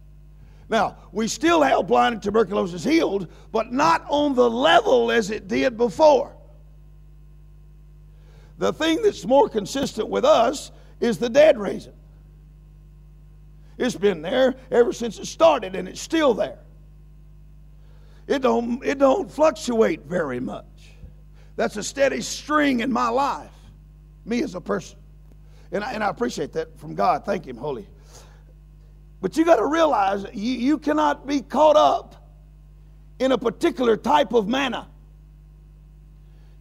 Now, 0.69 0.99
we 1.13 1.29
still 1.29 1.63
have 1.63 1.87
blind 1.87 2.15
and 2.15 2.23
tuberculosis 2.23 2.85
healed, 2.85 3.29
but 3.53 3.73
not 3.73 4.05
on 4.09 4.35
the 4.35 4.49
level 4.49 5.11
as 5.11 5.31
it 5.31 5.49
did 5.49 5.77
before. 5.77 6.37
The 8.59 8.73
thing 8.73 9.03
that's 9.03 9.25
more 9.25 9.49
consistent 9.49 10.09
with 10.09 10.25
us 10.25 10.71
is 11.01 11.17
the 11.17 11.31
dead 11.31 11.59
raising. 11.59 11.95
It's 13.79 13.97
been 13.97 14.21
there 14.21 14.57
ever 14.71 14.93
since 14.93 15.19
it 15.19 15.27
started, 15.27 15.75
and 15.75 15.89
it's 15.89 16.01
still 16.01 16.35
there. 16.35 16.59
It 18.29 18.43
don't, 18.43 18.85
it 18.85 18.99
don't 18.99 19.31
fluctuate 19.31 20.05
very 20.05 20.39
much. 20.39 20.67
That's 21.57 21.77
a 21.79 21.83
steady 21.83 22.21
string 22.21 22.81
in 22.81 22.93
my 22.93 23.09
life, 23.09 23.51
me 24.27 24.43
as 24.43 24.55
a 24.55 24.61
person. 24.61 24.99
And 25.73 25.83
I, 25.83 25.93
and 25.93 26.05
I 26.05 26.11
appreciate 26.11 26.53
that 26.53 26.79
from 26.79 26.95
God. 26.95 27.25
Thank 27.25 27.47
Him, 27.47 27.57
Holy. 27.57 27.87
But 29.23 29.37
you 29.37 29.45
got 29.47 29.57
to 29.57 29.67
realize 29.67 30.27
you, 30.35 30.53
you 30.53 30.79
cannot 30.79 31.27
be 31.27 31.41
caught 31.41 31.77
up 31.77 32.31
in 33.19 33.33
a 33.33 33.39
particular 33.39 33.97
type 33.97 34.35
of 34.35 34.47
manna. 34.47 34.89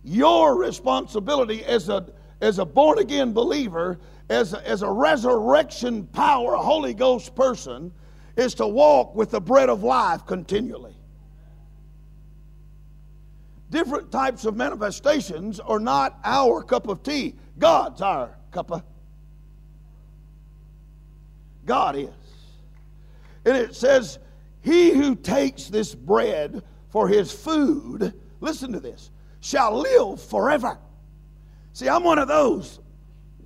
Your 0.04 0.56
responsibility 0.56 1.66
as 1.66 1.90
a, 1.90 2.08
as 2.40 2.60
a 2.60 2.66
born 2.66 2.98
again 2.98 3.34
believer, 3.34 4.00
as 4.30 4.54
a, 4.54 4.68
as 4.68 4.84
a 4.84 4.90
resurrection 4.90 6.06
power, 6.08 6.56
Holy 6.56 6.94
Ghost 6.94 7.36
person, 7.36 7.92
is 8.38 8.56
to 8.56 8.68
walk 8.68 9.16
with 9.16 9.32
the 9.32 9.42
bread 9.42 9.70
of 9.70 9.84
life 9.84 10.26
continually 10.26 10.97
different 13.70 14.12
types 14.12 14.46
of 14.46 14.56
manifestations 14.56 15.60
are 15.60 15.80
not 15.80 16.20
our 16.24 16.64
cup 16.64 16.88
of 16.88 17.04
tea. 17.04 17.36
God's 17.58 18.02
our 18.02 18.38
cup 18.52 18.72
of. 18.72 18.84
God 21.66 21.96
is. 21.96 22.10
And 23.46 23.56
it 23.56 23.76
says, 23.76 24.20
He 24.62 24.92
who 24.92 25.16
takes 25.16 25.68
this 25.68 25.94
bread 25.94 26.64
for 26.90 27.08
his 27.08 27.32
food, 27.32 28.14
listen 28.40 28.72
to 28.72 28.80
this, 28.80 29.12
shall 29.42 29.80
live 29.80 30.22
forever. 30.22 30.80
See, 31.74 31.88
I'm 31.88 32.04
one 32.04 32.18
of 32.20 32.28
those 32.28 32.80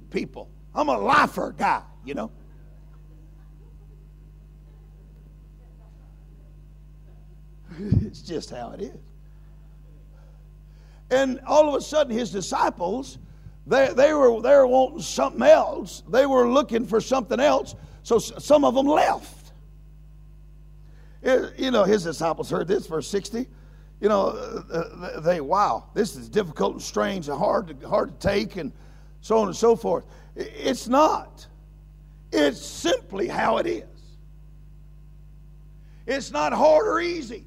people. 0.10 0.50
I'm 0.74 0.88
a 0.88 0.98
lifer 0.98 1.54
guy, 1.58 1.82
you 2.06 2.14
know. 2.14 2.32
it's 7.80 8.22
just 8.22 8.50
how 8.50 8.72
it 8.72 8.82
is. 8.82 9.11
And 11.12 11.42
all 11.46 11.68
of 11.68 11.76
a 11.76 11.82
sudden, 11.82 12.18
his 12.18 12.32
disciples, 12.32 13.18
they, 13.68 13.94
they, 13.94 14.14
were, 14.14 14.42
they 14.42 14.56
were 14.56 14.66
wanting 14.66 15.02
something 15.02 15.44
else. 15.44 16.04
They 16.10 16.26
were 16.26 16.50
looking 16.50 16.88
for 16.88 17.02
something 17.02 17.40
else. 17.40 17.76
So 18.04 18.18
some 18.18 18.64
of 18.64 18.74
them 18.74 18.88
left. 18.88 19.52
It, 21.22 21.60
you 21.60 21.70
know, 21.70 21.84
his 21.84 22.04
disciples 22.04 22.50
heard 22.50 22.68
this, 22.68 22.88
verse 22.88 23.08
60. 23.10 23.48
You 24.00 24.10
know, 24.10 24.28
uh, 24.30 24.74
uh, 24.74 25.20
they, 25.20 25.42
wow, 25.42 25.90
this 25.94 26.16
is 26.16 26.30
difficult 26.30 26.74
and 26.74 26.82
strange 26.82 27.28
and 27.28 27.38
hard 27.38 27.80
to, 27.80 27.88
hard 27.88 28.20
to 28.20 28.28
take, 28.28 28.56
and 28.56 28.72
so 29.20 29.38
on 29.38 29.48
and 29.48 29.56
so 29.56 29.76
forth. 29.76 30.06
It's 30.36 30.88
not. 30.88 31.46
It's 32.32 32.66
simply 32.66 33.28
how 33.28 33.58
it 33.58 33.68
is. 33.68 33.84
It's 36.08 36.32
not 36.32 36.54
hard 36.54 36.88
or 36.88 37.00
easy. 37.00 37.46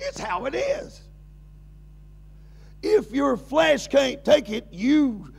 It's 0.00 0.18
how 0.18 0.46
it 0.46 0.54
is. 0.54 1.02
If 2.86 3.12
your 3.12 3.38
flesh 3.38 3.88
can't 3.88 4.22
take 4.22 4.50
it, 4.50 4.68
you 4.70 5.32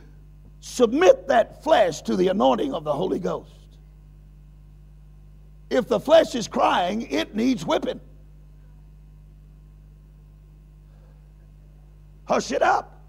submit 0.58 1.28
that 1.28 1.62
flesh 1.62 2.02
to 2.02 2.16
the 2.16 2.26
anointing 2.26 2.74
of 2.74 2.82
the 2.82 2.92
Holy 2.92 3.20
Ghost. 3.20 3.52
If 5.70 5.86
the 5.86 6.00
flesh 6.00 6.34
is 6.34 6.48
crying, 6.48 7.02
it 7.02 7.36
needs 7.36 7.64
whipping. 7.64 8.00
Hush 12.24 12.50
it 12.50 12.62
up. 12.62 13.00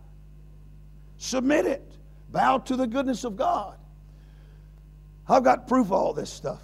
Submit 1.18 1.66
it. 1.66 1.92
Bow 2.30 2.60
to 2.60 2.76
the 2.76 2.86
goodness 2.86 3.24
of 3.24 3.38
God. 3.38 3.80
I've 5.28 5.44
got 5.44 5.68
proof 5.68 5.88
of 5.88 5.94
all 5.94 6.14
this 6.14 6.30
stuff. 6.30 6.62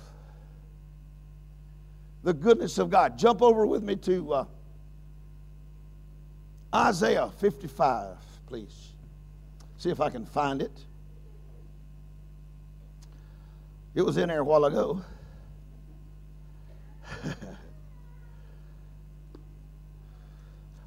The 2.22 2.36
goodness 2.36 2.78
of 2.78 2.92
God. 2.92 3.18
Jump 3.18 3.42
over 3.42 3.66
with 3.66 3.82
me 3.82 3.96
to 3.96 4.34
uh, 4.34 4.46
Isaiah 6.74 7.30
55, 7.38 8.18
please. 8.48 8.90
See 9.78 9.90
if 9.90 10.02
I 10.02 10.10
can 10.10 10.26
find 10.26 10.62
it. 10.62 10.72
It 13.94 14.02
was 14.02 14.18
in 14.18 14.30
there 14.30 14.40
a 14.40 14.44
while 14.44 14.66
ago. 14.66 15.04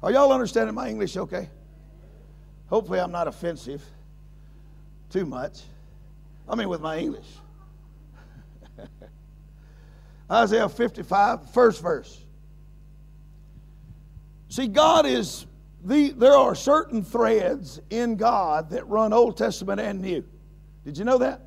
Are 0.03 0.11
y'all 0.11 0.33
understanding 0.33 0.75
my 0.75 0.89
English 0.89 1.15
okay? 1.15 1.49
Hopefully, 2.67 2.99
I'm 2.99 3.11
not 3.11 3.29
offensive 3.29 3.81
too 5.09 5.25
much. 5.25 5.61
I 6.49 6.55
mean, 6.55 6.69
with 6.69 6.81
my 6.81 6.97
English. 6.97 7.25
Isaiah 10.31 10.67
55, 10.67 11.49
first 11.51 11.81
verse. 11.81 12.21
See, 14.49 14.67
God 14.67 15.05
is 15.05 15.46
the, 15.83 16.11
there 16.11 16.33
are 16.33 16.55
certain 16.55 17.03
threads 17.03 17.79
in 17.89 18.15
God 18.15 18.69
that 18.71 18.87
run 18.87 19.13
Old 19.13 19.37
Testament 19.37 19.79
and 19.79 20.01
New. 20.01 20.25
Did 20.83 20.97
you 20.97 21.05
know 21.05 21.17
that? 21.19 21.41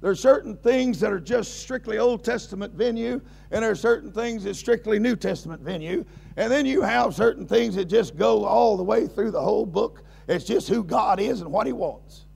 There 0.00 0.10
are 0.10 0.16
certain 0.16 0.56
things 0.56 1.00
that 1.00 1.12
are 1.12 1.18
just 1.18 1.60
strictly 1.60 1.98
Old 1.98 2.24
Testament 2.24 2.72
venue, 2.74 3.20
and 3.50 3.64
there 3.64 3.70
are 3.70 3.76
certain 3.76 4.12
things 4.12 4.44
that 4.44 4.54
strictly 4.54 4.98
New 4.98 5.16
Testament 5.16 5.60
venue. 5.60 6.04
And 6.36 6.52
then 6.52 6.66
you 6.66 6.82
have 6.82 7.14
certain 7.14 7.46
things 7.46 7.74
that 7.74 7.86
just 7.86 8.16
go 8.16 8.44
all 8.44 8.76
the 8.76 8.84
way 8.84 9.08
through 9.08 9.32
the 9.32 9.40
whole 9.40 9.66
book. 9.66 10.04
It's 10.28 10.44
just 10.44 10.68
who 10.68 10.84
God 10.84 11.18
is 11.18 11.40
and 11.40 11.50
what 11.50 11.66
He 11.66 11.72
wants. 11.72 12.26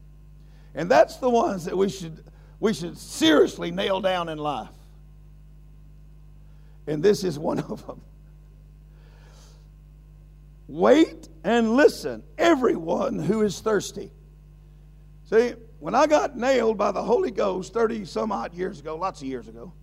And 0.75 0.91
that's 0.91 1.19
the 1.19 1.31
ones 1.31 1.65
that 1.67 1.77
we 1.77 1.89
should, 1.89 2.25
we 2.59 2.75
should 2.75 2.99
seriously 2.99 3.71
nail 3.71 4.01
down 4.01 4.29
in 4.29 4.39
life. 4.39 4.71
And 6.89 7.01
this 7.01 7.23
is 7.23 7.39
one 7.39 7.61
of 7.61 7.87
them. 7.87 8.01
Wait 10.73 11.29
and 11.45 11.77
listen, 11.77 12.23
everyone 12.39 13.19
who 13.19 13.43
is 13.43 13.61
thirsty. 13.61 14.11
See, 15.29 15.53
when 15.81 15.95
I 15.95 16.07
got 16.07 16.35
nailed 16.35 16.79
by 16.79 16.93
the 16.93 17.03
Holy 17.03 17.31
Ghost 17.31 17.75
30 17.75 18.07
some 18.07 18.33
odd 18.33 18.55
years 18.55 18.81
ago, 18.81 18.97
lots 18.97 19.21
of 19.21 19.29
years 19.29 19.49
ago, 19.49 19.75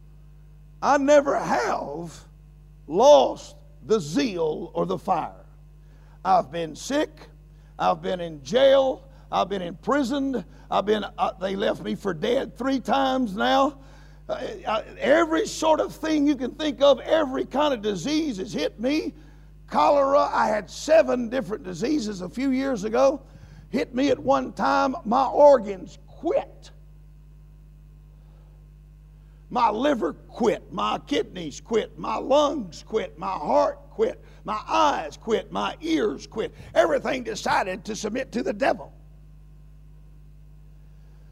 I 0.81 0.97
never 0.97 1.37
have 1.37 2.19
lost 2.87 3.55
the 3.85 3.99
zeal 3.99 4.71
or 4.73 4.87
the 4.87 4.97
fire. 4.97 5.45
I've 6.25 6.51
been 6.51 6.75
sick, 6.75 7.27
I've 7.77 8.01
been 8.01 8.19
in 8.19 8.43
jail, 8.43 9.07
I've 9.31 9.47
been 9.47 9.61
imprisoned, 9.61 10.43
I've 10.71 10.87
been, 10.87 11.05
uh, 11.19 11.33
they 11.39 11.55
left 11.55 11.83
me 11.83 11.93
for 11.93 12.15
dead 12.15 12.57
three 12.57 12.79
times 12.79 13.35
now. 13.35 13.77
Uh, 14.27 14.81
every 14.97 15.45
sort 15.45 15.81
of 15.81 15.93
thing 15.93 16.25
you 16.25 16.35
can 16.35 16.55
think 16.55 16.81
of, 16.81 16.99
every 17.01 17.45
kind 17.45 17.75
of 17.75 17.83
disease 17.83 18.37
has 18.37 18.51
hit 18.51 18.79
me. 18.79 19.13
Cholera, 19.69 20.29
I 20.33 20.47
had 20.47 20.69
seven 20.69 21.29
different 21.29 21.63
diseases 21.63 22.21
a 22.21 22.29
few 22.29 22.51
years 22.51 22.83
ago. 22.83 23.21
Hit 23.69 23.93
me 23.93 24.09
at 24.09 24.17
one 24.17 24.53
time, 24.53 24.95
my 25.05 25.25
organs 25.25 25.99
quit. 26.07 26.71
My 29.51 29.69
liver 29.69 30.13
quit, 30.13 30.71
my 30.71 30.99
kidneys 31.07 31.59
quit, 31.59 31.97
my 31.97 32.17
lungs 32.17 32.83
quit, 32.83 33.17
my 33.17 33.31
heart 33.31 33.79
quit, 33.89 34.23
my 34.43 34.59
eyes 34.67 35.17
quit, 35.17 35.51
my 35.51 35.75
ears 35.81 36.27
quit. 36.27 36.53
Everything 36.75 37.23
decided 37.23 37.83
to 37.85 37.95
submit 37.95 38.31
to 38.33 38.43
the 38.43 38.53
devil. 38.53 38.93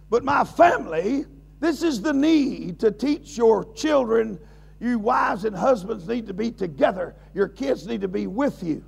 But 0.10 0.24
my 0.24 0.44
family, 0.44 1.26
this 1.60 1.84
is 1.84 2.02
the 2.02 2.14
need 2.14 2.80
to 2.80 2.92
teach 2.92 3.38
your 3.38 3.72
children. 3.74 4.40
You 4.80 5.00
wives 5.00 5.46
and 5.46 5.56
husbands 5.56 6.08
need 6.08 6.28
to 6.28 6.34
be 6.34 6.52
together. 6.52 7.16
Your 7.34 7.48
kids 7.48 7.88
need 7.88 8.02
to 8.02 8.08
be 8.08 8.28
with 8.28 8.62
you. 8.64 8.84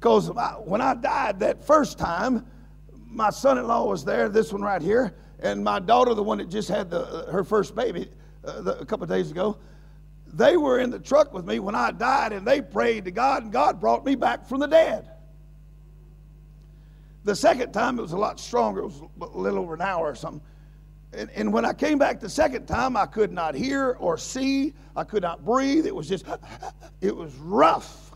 Because 0.00 0.30
when 0.64 0.80
I 0.80 0.94
died 0.94 1.40
that 1.40 1.64
first 1.64 1.96
time, 1.96 2.46
my 3.06 3.30
son-in-law 3.30 3.86
was 3.86 4.04
there, 4.04 4.28
this 4.28 4.52
one 4.52 4.62
right 4.62 4.82
here, 4.82 5.14
and 5.38 5.62
my 5.62 5.78
daughter, 5.78 6.14
the 6.14 6.22
one 6.22 6.38
that 6.38 6.48
just 6.48 6.68
had 6.68 6.90
the, 6.90 7.00
uh, 7.00 7.30
her 7.30 7.44
first 7.44 7.76
baby 7.76 8.08
uh, 8.44 8.62
the, 8.62 8.80
a 8.80 8.86
couple 8.86 9.06
days 9.06 9.30
ago, 9.30 9.58
they 10.32 10.56
were 10.56 10.80
in 10.80 10.90
the 10.90 10.98
truck 10.98 11.32
with 11.32 11.46
me 11.46 11.58
when 11.58 11.74
I 11.74 11.90
died, 11.90 12.32
and 12.32 12.46
they 12.46 12.62
prayed 12.62 13.04
to 13.04 13.10
God, 13.10 13.44
and 13.44 13.52
God 13.52 13.80
brought 13.80 14.04
me 14.04 14.14
back 14.14 14.46
from 14.46 14.60
the 14.60 14.66
dead. 14.66 15.08
The 17.24 17.36
second 17.36 17.72
time, 17.72 17.98
it 17.98 18.02
was 18.02 18.12
a 18.12 18.18
lot 18.18 18.40
stronger. 18.40 18.80
It 18.80 18.86
was 18.86 19.02
a 19.20 19.38
little 19.38 19.60
over 19.60 19.74
an 19.74 19.82
hour 19.82 20.06
or 20.06 20.14
something. 20.14 20.40
And, 21.12 21.30
and 21.30 21.52
when 21.52 21.64
I 21.64 21.72
came 21.72 21.98
back 21.98 22.20
the 22.20 22.28
second 22.28 22.66
time, 22.66 22.96
I 22.96 23.06
could 23.06 23.32
not 23.32 23.54
hear 23.54 23.96
or 24.00 24.16
see. 24.16 24.74
I 24.96 25.04
could 25.04 25.22
not 25.22 25.44
breathe. 25.44 25.86
It 25.86 25.94
was 25.94 26.08
just, 26.08 26.24
it 27.00 27.14
was 27.14 27.34
rough. 27.36 28.12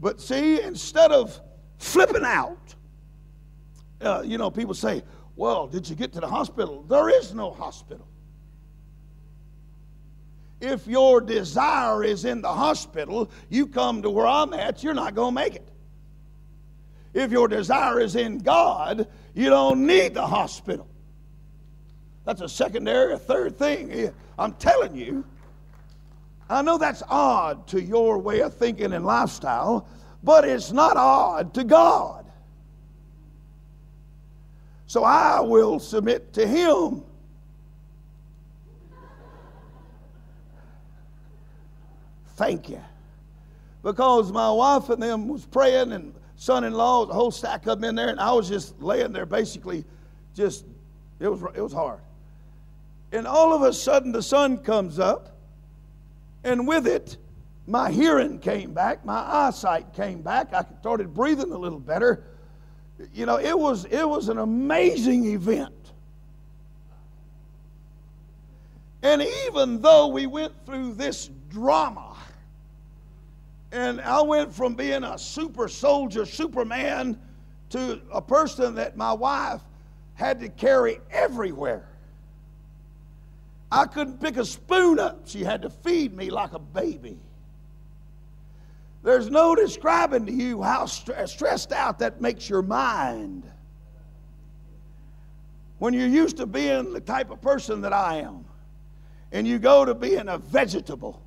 But 0.00 0.20
see, 0.20 0.60
instead 0.62 1.12
of 1.12 1.40
flipping 1.82 2.24
out. 2.24 2.74
Uh, 4.00 4.22
you 4.24 4.38
know, 4.38 4.50
people 4.50 4.74
say, 4.74 5.02
well, 5.36 5.66
did 5.66 5.88
you 5.88 5.96
get 5.96 6.12
to 6.12 6.20
the 6.20 6.28
hospital? 6.28 6.82
There 6.84 7.08
is 7.08 7.34
no 7.34 7.50
hospital. 7.50 8.06
If 10.60 10.86
your 10.86 11.20
desire 11.20 12.04
is 12.04 12.24
in 12.24 12.40
the 12.40 12.52
hospital, 12.52 13.30
you 13.50 13.66
come 13.66 14.00
to 14.02 14.10
where 14.10 14.26
I'm 14.26 14.52
at, 14.54 14.82
you're 14.82 14.94
not 14.94 15.14
going 15.14 15.34
to 15.34 15.40
make 15.40 15.56
it. 15.56 15.68
If 17.14 17.30
your 17.30 17.48
desire 17.48 18.00
is 18.00 18.16
in 18.16 18.38
God, 18.38 19.08
you 19.34 19.48
don't 19.48 19.86
need 19.86 20.14
the 20.14 20.26
hospital. 20.26 20.88
That's 22.24 22.40
a 22.40 22.48
secondary, 22.48 23.14
a 23.14 23.18
third 23.18 23.58
thing. 23.58 24.12
I'm 24.38 24.52
telling 24.54 24.94
you. 24.94 25.24
I 26.48 26.60
know 26.60 26.76
that's 26.76 27.02
odd 27.08 27.66
to 27.68 27.82
your 27.82 28.18
way 28.18 28.40
of 28.40 28.54
thinking 28.54 28.92
and 28.92 29.06
lifestyle, 29.06 29.88
but 30.22 30.44
it's 30.46 30.70
not 30.70 30.96
odd 30.96 31.54
to 31.54 31.64
God. 31.64 32.26
So 34.86 35.04
I 35.04 35.40
will 35.40 35.78
submit 35.78 36.34
to 36.34 36.46
Him. 36.46 37.02
Thank 42.36 42.68
you. 42.68 42.82
Because 43.82 44.30
my 44.30 44.50
wife 44.50 44.90
and 44.90 45.02
them 45.02 45.28
was 45.28 45.46
praying, 45.46 45.92
and 45.92 46.14
son-in-law, 46.42 47.06
the 47.06 47.14
whole 47.14 47.30
stack 47.30 47.66
of 47.68 47.80
them 47.80 47.90
in 47.90 47.94
there, 47.94 48.08
and 48.08 48.18
I 48.18 48.32
was 48.32 48.48
just 48.48 48.80
laying 48.82 49.12
there, 49.12 49.26
basically, 49.26 49.84
just 50.34 50.64
it 51.20 51.28
was 51.28 51.40
it 51.54 51.60
was 51.60 51.72
hard. 51.72 52.00
And 53.12 53.28
all 53.28 53.52
of 53.52 53.62
a 53.62 53.72
sudden, 53.72 54.10
the 54.10 54.22
sun 54.22 54.58
comes 54.58 54.98
up, 54.98 55.36
and 56.42 56.66
with 56.66 56.88
it, 56.88 57.16
my 57.68 57.92
hearing 57.92 58.40
came 58.40 58.74
back, 58.74 59.04
my 59.04 59.20
eyesight 59.20 59.94
came 59.94 60.20
back, 60.20 60.52
I 60.52 60.64
started 60.80 61.14
breathing 61.14 61.52
a 61.52 61.58
little 61.58 61.78
better. 61.78 62.24
You 63.14 63.24
know, 63.24 63.38
it 63.38 63.56
was 63.56 63.84
it 63.84 64.08
was 64.08 64.28
an 64.28 64.38
amazing 64.38 65.26
event. 65.26 65.92
And 69.04 69.22
even 69.46 69.80
though 69.80 70.08
we 70.08 70.26
went 70.26 70.52
through 70.66 70.94
this 70.94 71.30
drama, 71.50 72.11
and 73.72 74.02
I 74.02 74.20
went 74.20 74.54
from 74.54 74.74
being 74.74 75.02
a 75.02 75.18
super 75.18 75.66
soldier, 75.66 76.26
superman, 76.26 77.18
to 77.70 78.02
a 78.12 78.20
person 78.20 78.74
that 78.74 78.98
my 78.98 79.14
wife 79.14 79.62
had 80.14 80.40
to 80.40 80.50
carry 80.50 81.00
everywhere. 81.10 81.88
I 83.70 83.86
couldn't 83.86 84.20
pick 84.20 84.36
a 84.36 84.44
spoon 84.44 84.98
up. 84.98 85.22
She 85.26 85.42
had 85.42 85.62
to 85.62 85.70
feed 85.70 86.14
me 86.14 86.28
like 86.28 86.52
a 86.52 86.58
baby. 86.58 87.18
There's 89.02 89.30
no 89.30 89.54
describing 89.54 90.26
to 90.26 90.32
you 90.32 90.62
how 90.62 90.84
st- 90.84 91.28
stressed 91.28 91.72
out 91.72 91.98
that 92.00 92.20
makes 92.20 92.50
your 92.50 92.60
mind. 92.60 93.50
When 95.78 95.94
you're 95.94 96.06
used 96.06 96.36
to 96.36 96.46
being 96.46 96.92
the 96.92 97.00
type 97.00 97.30
of 97.30 97.40
person 97.40 97.80
that 97.80 97.94
I 97.94 98.16
am, 98.18 98.44
and 99.32 99.48
you 99.48 99.58
go 99.58 99.86
to 99.86 99.94
being 99.94 100.28
a 100.28 100.36
vegetable. 100.36 101.22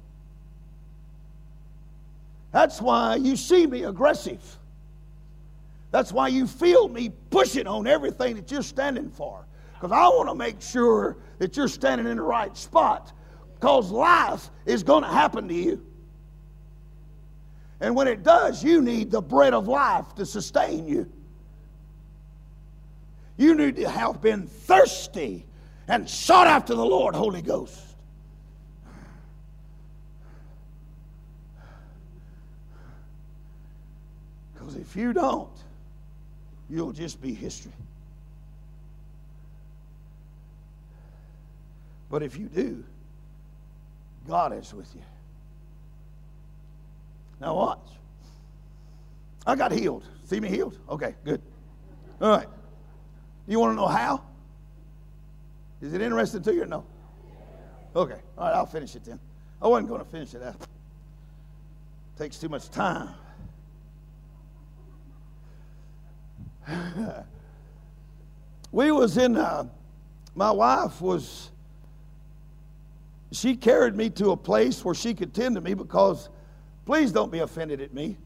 That's 2.56 2.82
why 2.82 3.18
you 3.18 3.36
see 3.36 3.68
me 3.68 3.84
aggressive. 3.84 4.40
That's 5.92 6.14
why 6.14 6.30
you 6.30 6.48
feel 6.48 6.88
me 6.88 7.12
pushing 7.30 7.68
on 7.68 7.86
everything 7.86 8.38
that 8.38 8.50
you're 8.50 8.64
standing 8.64 9.10
for. 9.10 9.46
Because 9.74 9.92
I 9.92 10.08
want 10.08 10.30
to 10.30 10.36
make 10.36 10.62
sure 10.62 11.18
that 11.40 11.58
you're 11.58 11.68
standing 11.68 12.08
in 12.08 12.16
the 12.16 12.24
right 12.24 12.56
spot. 12.56 13.12
Because 13.56 13.92
life 13.92 14.50
is 14.66 14.84
going 14.84 15.04
to 15.04 15.10
happen 15.10 15.50
to 15.50 15.54
you. 15.54 15.86
And 17.82 17.94
when 17.94 18.08
it 18.08 18.24
does, 18.24 18.64
you 18.64 18.82
need 18.82 19.12
the 19.12 19.22
bread 19.22 19.54
of 19.54 19.68
life 19.68 20.16
to 20.16 20.26
sustain 20.26 20.88
you. 20.88 21.12
You 23.36 23.54
need 23.56 23.76
to 23.76 23.90
have 23.90 24.22
been 24.22 24.48
thirsty 24.48 25.46
and 25.90 26.10
sought 26.10 26.48
after 26.48 26.74
the 26.74 26.86
Lord, 26.86 27.16
Holy 27.16 27.42
Ghost. 27.42 27.85
Because 34.66 34.82
if 34.82 34.96
you 34.96 35.14
don't, 35.14 35.52
you'll 36.72 36.92
just 36.92 37.22
be 37.22 37.36
history. 37.36 37.72
But 42.10 42.24
if 42.24 42.36
you 42.36 42.48
do, 42.48 42.84
God 44.28 44.54
is 44.54 44.74
with 44.74 44.90
you. 44.96 45.02
Now 47.40 47.56
watch. 47.56 47.88
I 49.46 49.56
got 49.56 49.72
healed. 49.72 50.04
See 50.24 50.40
me 50.40 50.50
healed? 50.50 50.80
Okay, 50.90 51.14
good. 51.24 51.42
All 52.20 52.30
right. 52.30 52.48
You 53.46 53.60
want 53.60 53.74
to 53.74 53.76
know 53.76 53.88
how? 53.88 54.24
Is 55.80 55.94
it 55.94 56.02
interesting 56.02 56.42
to 56.42 56.54
you 56.56 56.64
or 56.64 56.66
no? 56.66 56.86
Okay. 57.96 58.20
All 58.36 58.48
right, 58.48 58.56
I'll 58.56 58.66
finish 58.66 58.96
it 58.96 59.06
then. 59.06 59.20
I 59.62 59.68
wasn't 59.68 59.90
going 59.90 60.04
to 60.04 60.10
finish 60.10 60.34
it. 60.34 60.40
That 60.40 60.56
takes 62.18 62.40
too 62.40 62.50
much 62.50 62.72
time. 62.72 63.10
we 68.72 68.92
was 68.92 69.18
in 69.18 69.38
uh, 69.38 69.68
my 70.36 70.52
wife 70.52 71.02
was 71.02 71.52
she 73.32 73.56
carried 73.56 73.96
me 73.96 74.10
to 74.12 74.32
a 74.32 74.38
place 74.38 74.84
where 74.84 74.96
she 74.96 75.14
could 75.14 75.34
tend 75.34 75.56
to 75.56 75.62
me 75.62 75.74
because 75.74 76.30
Please 76.86 77.12
don't 77.12 77.32
be 77.32 77.40
offended 77.40 77.82
at 77.82 77.94
me. 77.94 78.18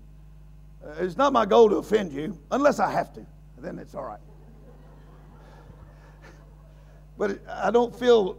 Uh, 0.85 0.91
it's 0.99 1.17
not 1.17 1.31
my 1.31 1.45
goal 1.45 1.69
to 1.69 1.77
offend 1.77 2.11
you, 2.11 2.37
unless 2.51 2.79
I 2.79 2.91
have 2.91 3.13
to. 3.13 3.25
Then 3.57 3.79
it's 3.79 3.95
all 3.95 4.03
right. 4.03 4.19
But 7.17 7.39
I 7.49 7.71
don't 7.71 7.97
feel 7.97 8.37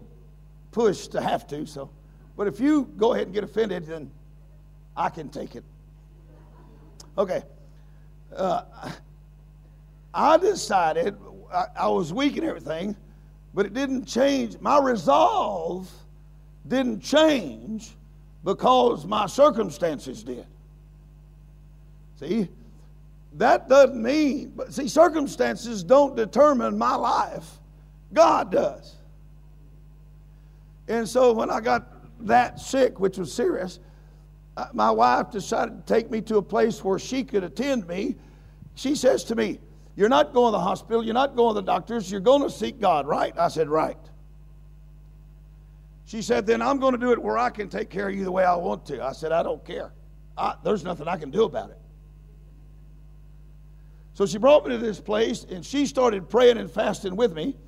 pushed 0.73 1.13
to 1.13 1.21
have 1.21 1.47
to, 1.49 1.67
so. 1.67 1.91
But 2.37 2.47
if 2.47 2.61
you 2.61 2.91
go 2.97 3.13
ahead 3.13 3.27
and 3.27 3.35
get 3.35 3.45
offended, 3.45 3.87
then 3.87 4.11
I 4.97 5.11
can 5.11 5.29
take 5.29 5.57
it. 5.57 5.65
Okay. 7.19 7.43
Uh, 8.35 8.63
I 10.13 10.37
decided, 10.37 11.17
I, 11.53 11.67
I 11.77 11.89
was 11.89 12.13
weak 12.13 12.37
and 12.37 12.47
everything, 12.47 12.97
but 13.55 13.67
it 13.67 13.75
didn't 13.75 14.07
change. 14.07 14.59
My 14.61 14.79
resolve 14.79 15.91
didn't 16.67 17.01
change 17.01 17.97
because 18.45 19.07
my 19.07 19.27
circumstances 19.27 20.23
did. 20.23 20.47
See, 22.19 22.49
that 23.35 23.69
doesn't 23.69 24.03
mean, 24.03 24.53
but 24.57 24.75
see, 24.75 24.89
circumstances 24.89 25.83
don't 25.83 26.17
determine 26.17 26.77
my 26.77 26.95
life, 26.95 27.59
God 28.13 28.51
does. 28.51 28.97
And 30.89 31.09
so 31.09 31.33
when 31.33 31.51
I 31.51 31.61
got 31.61 31.87
that 32.27 32.59
sick, 32.59 32.99
which 32.99 33.17
was 33.17 33.33
serious, 33.33 33.79
uh, 34.57 34.67
my 34.73 34.91
wife 34.91 35.31
decided 35.31 35.87
to 35.87 35.95
take 35.95 36.11
me 36.11 36.21
to 36.23 36.39
a 36.39 36.43
place 36.43 36.83
where 36.83 36.99
she 36.99 37.23
could 37.23 37.45
attend 37.45 37.87
me. 37.87 38.17
She 38.75 38.95
says 38.95 39.23
to 39.25 39.37
me, 39.37 39.61
You're 40.01 40.09
not 40.09 40.33
going 40.33 40.51
to 40.51 40.57
the 40.57 40.65
hospital. 40.65 41.05
You're 41.05 41.13
not 41.13 41.37
going 41.37 41.55
to 41.55 41.61
the 41.61 41.67
doctors. 41.67 42.11
You're 42.11 42.23
going 42.23 42.41
to 42.41 42.49
seek 42.49 42.81
God, 42.81 43.07
right? 43.07 43.39
I 43.39 43.49
said, 43.49 43.69
Right. 43.69 43.99
She 46.07 46.23
said, 46.23 46.47
Then 46.47 46.63
I'm 46.63 46.81
going 46.81 46.93
to 46.93 46.99
do 46.99 47.13
it 47.13 47.19
where 47.19 47.37
I 47.37 47.51
can 47.51 47.69
take 47.69 47.91
care 47.91 48.09
of 48.09 48.15
you 48.15 48.25
the 48.25 48.33
way 48.33 48.43
I 48.43 48.57
want 48.57 48.87
to. 48.87 49.05
I 49.05 49.13
said, 49.13 49.31
I 49.31 49.43
don't 49.43 49.63
care. 49.63 49.93
I, 50.39 50.55
there's 50.65 50.85
nothing 50.85 51.07
I 51.07 51.19
can 51.19 51.31
do 51.31 51.45
about 51.45 51.69
it. 51.69 51.77
So 54.15 54.25
she 54.25 54.39
brought 54.39 54.65
me 54.65 54.71
to 54.71 54.79
this 54.79 54.99
place 54.99 55.45
and 55.45 55.63
she 55.63 55.85
started 55.85 56.31
praying 56.31 56.57
and 56.57 56.71
fasting 56.71 57.15
with 57.15 57.35
me. 57.35 57.59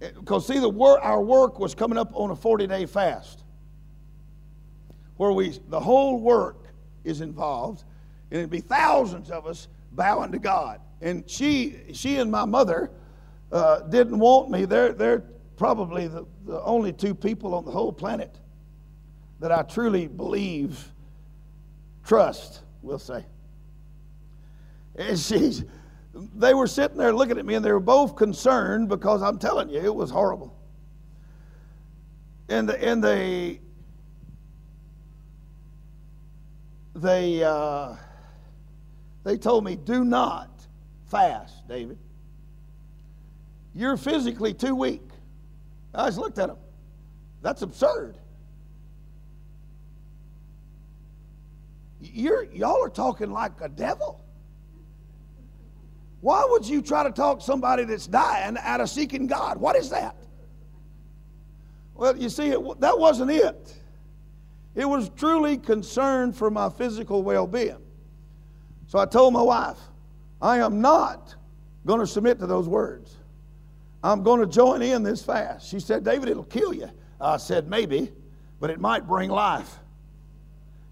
Because, 0.00 0.48
see, 0.48 0.58
the 0.58 0.68
work, 0.68 0.98
our 1.04 1.22
work 1.22 1.60
was 1.60 1.76
coming 1.76 1.98
up 1.98 2.10
on 2.14 2.32
a 2.32 2.36
40 2.36 2.66
day 2.66 2.84
fast 2.84 3.44
where 5.18 5.30
we, 5.30 5.56
the 5.68 5.78
whole 5.78 6.18
work 6.18 6.64
is 7.04 7.20
involved, 7.20 7.84
and 8.32 8.40
it'd 8.40 8.50
be 8.50 8.58
thousands 8.58 9.30
of 9.30 9.46
us 9.46 9.68
bowing 9.92 10.32
to 10.32 10.40
God. 10.40 10.80
And 11.00 11.28
she, 11.28 11.76
she 11.92 12.18
and 12.18 12.30
my 12.30 12.44
mother 12.44 12.90
uh, 13.52 13.80
didn't 13.80 14.18
want 14.18 14.50
me. 14.50 14.64
They're, 14.64 14.92
they're 14.92 15.24
probably 15.56 16.08
the, 16.08 16.26
the 16.46 16.62
only 16.62 16.92
two 16.92 17.14
people 17.14 17.54
on 17.54 17.64
the 17.64 17.70
whole 17.70 17.92
planet 17.92 18.38
that 19.40 19.50
I 19.50 19.62
truly 19.62 20.06
believe, 20.06 20.92
trust, 22.04 22.60
we'll 22.82 22.98
say. 22.98 23.24
And 24.96 25.18
she's, 25.18 25.64
they 26.14 26.54
were 26.54 26.66
sitting 26.66 26.98
there 26.98 27.12
looking 27.12 27.38
at 27.38 27.46
me, 27.46 27.54
and 27.54 27.64
they 27.64 27.72
were 27.72 27.80
both 27.80 28.16
concerned 28.16 28.88
because 28.88 29.22
I'm 29.22 29.38
telling 29.38 29.70
you, 29.70 29.80
it 29.80 29.94
was 29.94 30.10
horrible. 30.10 30.54
And, 32.48 32.68
the, 32.68 32.84
and 32.84 33.02
they, 33.02 33.60
they, 36.94 37.42
uh, 37.42 37.94
they 39.24 39.38
told 39.38 39.64
me, 39.64 39.76
do 39.76 40.04
not 40.04 40.49
fast, 41.10 41.66
David. 41.68 41.98
You're 43.74 43.96
physically 43.96 44.54
too 44.54 44.74
weak. 44.74 45.02
I 45.94 46.06
just 46.06 46.18
looked 46.18 46.38
at 46.38 46.48
him. 46.48 46.56
That's 47.42 47.62
absurd. 47.62 48.16
You're, 52.00 52.44
y'all 52.44 52.82
are 52.82 52.88
talking 52.88 53.30
like 53.30 53.60
a 53.60 53.68
devil. 53.68 54.24
Why 56.20 56.46
would 56.48 56.66
you 56.66 56.82
try 56.82 57.04
to 57.04 57.10
talk 57.10 57.40
somebody 57.40 57.84
that's 57.84 58.06
dying 58.06 58.56
out 58.60 58.80
of 58.80 58.90
seeking 58.90 59.26
God? 59.26 59.58
What 59.58 59.76
is 59.76 59.90
that? 59.90 60.16
Well, 61.94 62.16
you 62.16 62.28
see, 62.28 62.48
it, 62.48 62.80
that 62.80 62.98
wasn't 62.98 63.30
it. 63.30 63.74
It 64.74 64.88
was 64.88 65.10
truly 65.10 65.58
concern 65.58 66.32
for 66.32 66.50
my 66.50 66.68
physical 66.68 67.22
well 67.22 67.46
being. 67.46 67.82
So 68.86 68.98
I 68.98 69.06
told 69.06 69.34
my 69.34 69.42
wife, 69.42 69.78
I 70.40 70.58
am 70.58 70.80
not 70.80 71.34
going 71.86 72.00
to 72.00 72.06
submit 72.06 72.38
to 72.40 72.46
those 72.46 72.68
words. 72.68 73.16
I'm 74.02 74.22
going 74.22 74.40
to 74.40 74.46
join 74.46 74.82
in 74.82 75.02
this 75.02 75.22
fast. 75.22 75.68
She 75.68 75.80
said, 75.80 76.04
David, 76.04 76.28
it'll 76.28 76.44
kill 76.44 76.72
you. 76.72 76.90
I 77.20 77.36
said, 77.36 77.68
maybe, 77.68 78.10
but 78.58 78.70
it 78.70 78.80
might 78.80 79.06
bring 79.06 79.30
life. 79.30 79.78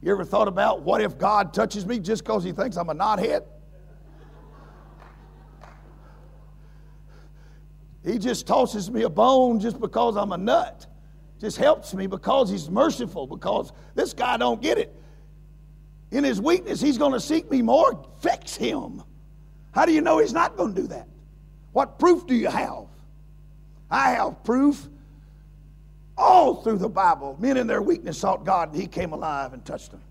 You 0.03 0.13
ever 0.13 0.25
thought 0.25 0.49
about 0.49 0.83
what 0.83 1.01
if 1.01 1.19
God 1.19 1.55
touches 1.55 1.87
me 1.87 1.99
just 1.99 2.23
because 2.23 2.45
he 2.45 2.53
thinks 2.53 2.77
I'm 2.77 2.91
a 2.91 2.95
knothead? 2.95 3.45
He 8.05 8.19
just 8.19 8.47
tosses 8.47 8.91
me 8.91 9.03
a 9.03 9.11
bone 9.11 9.59
just 9.61 9.81
because 9.81 10.17
I'm 10.17 10.33
a 10.33 10.39
nut. 10.39 10.87
Just 11.41 11.57
helps 11.57 11.95
me 11.95 12.07
because 12.07 12.51
he's 12.51 12.69
merciful, 12.71 13.27
because 13.27 13.73
this 13.95 14.13
guy 14.13 14.37
don't 14.37 14.61
get 14.61 14.79
it. 14.79 14.95
In 16.11 16.25
his 16.25 16.41
weakness, 16.41 16.81
he's 16.81 16.99
going 16.99 17.13
to 17.13 17.21
seek 17.21 17.51
me 17.51 17.63
more. 17.63 18.07
Fix 18.21 18.57
him. 18.57 19.03
How 19.79 19.87
do 19.87 19.93
you 19.93 20.01
know 20.01 20.19
he's 20.19 20.33
not 20.33 20.57
going 20.57 20.75
to 20.75 20.81
do 20.83 20.89
that? 20.89 21.07
What 21.71 22.01
proof 22.01 22.27
do 22.27 22.35
you 22.35 22.49
have? 22.49 22.87
I 23.89 24.11
have 24.11 24.43
proof 24.43 24.89
all 26.17 26.57
through 26.65 26.79
the 26.79 26.89
Bible. 26.89 27.37
Men 27.39 27.57
in 27.57 27.69
their 27.69 27.81
weakness 27.81 28.19
sought 28.19 28.45
God, 28.45 28.73
and 28.73 28.81
he 28.81 28.89
came 28.89 29.13
alive 29.13 29.53
and 29.53 29.65
touched 29.65 29.93
them. 29.93 30.03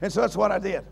And 0.00 0.10
so 0.10 0.22
that's 0.22 0.34
what 0.34 0.50
I 0.50 0.58
did. 0.58 0.86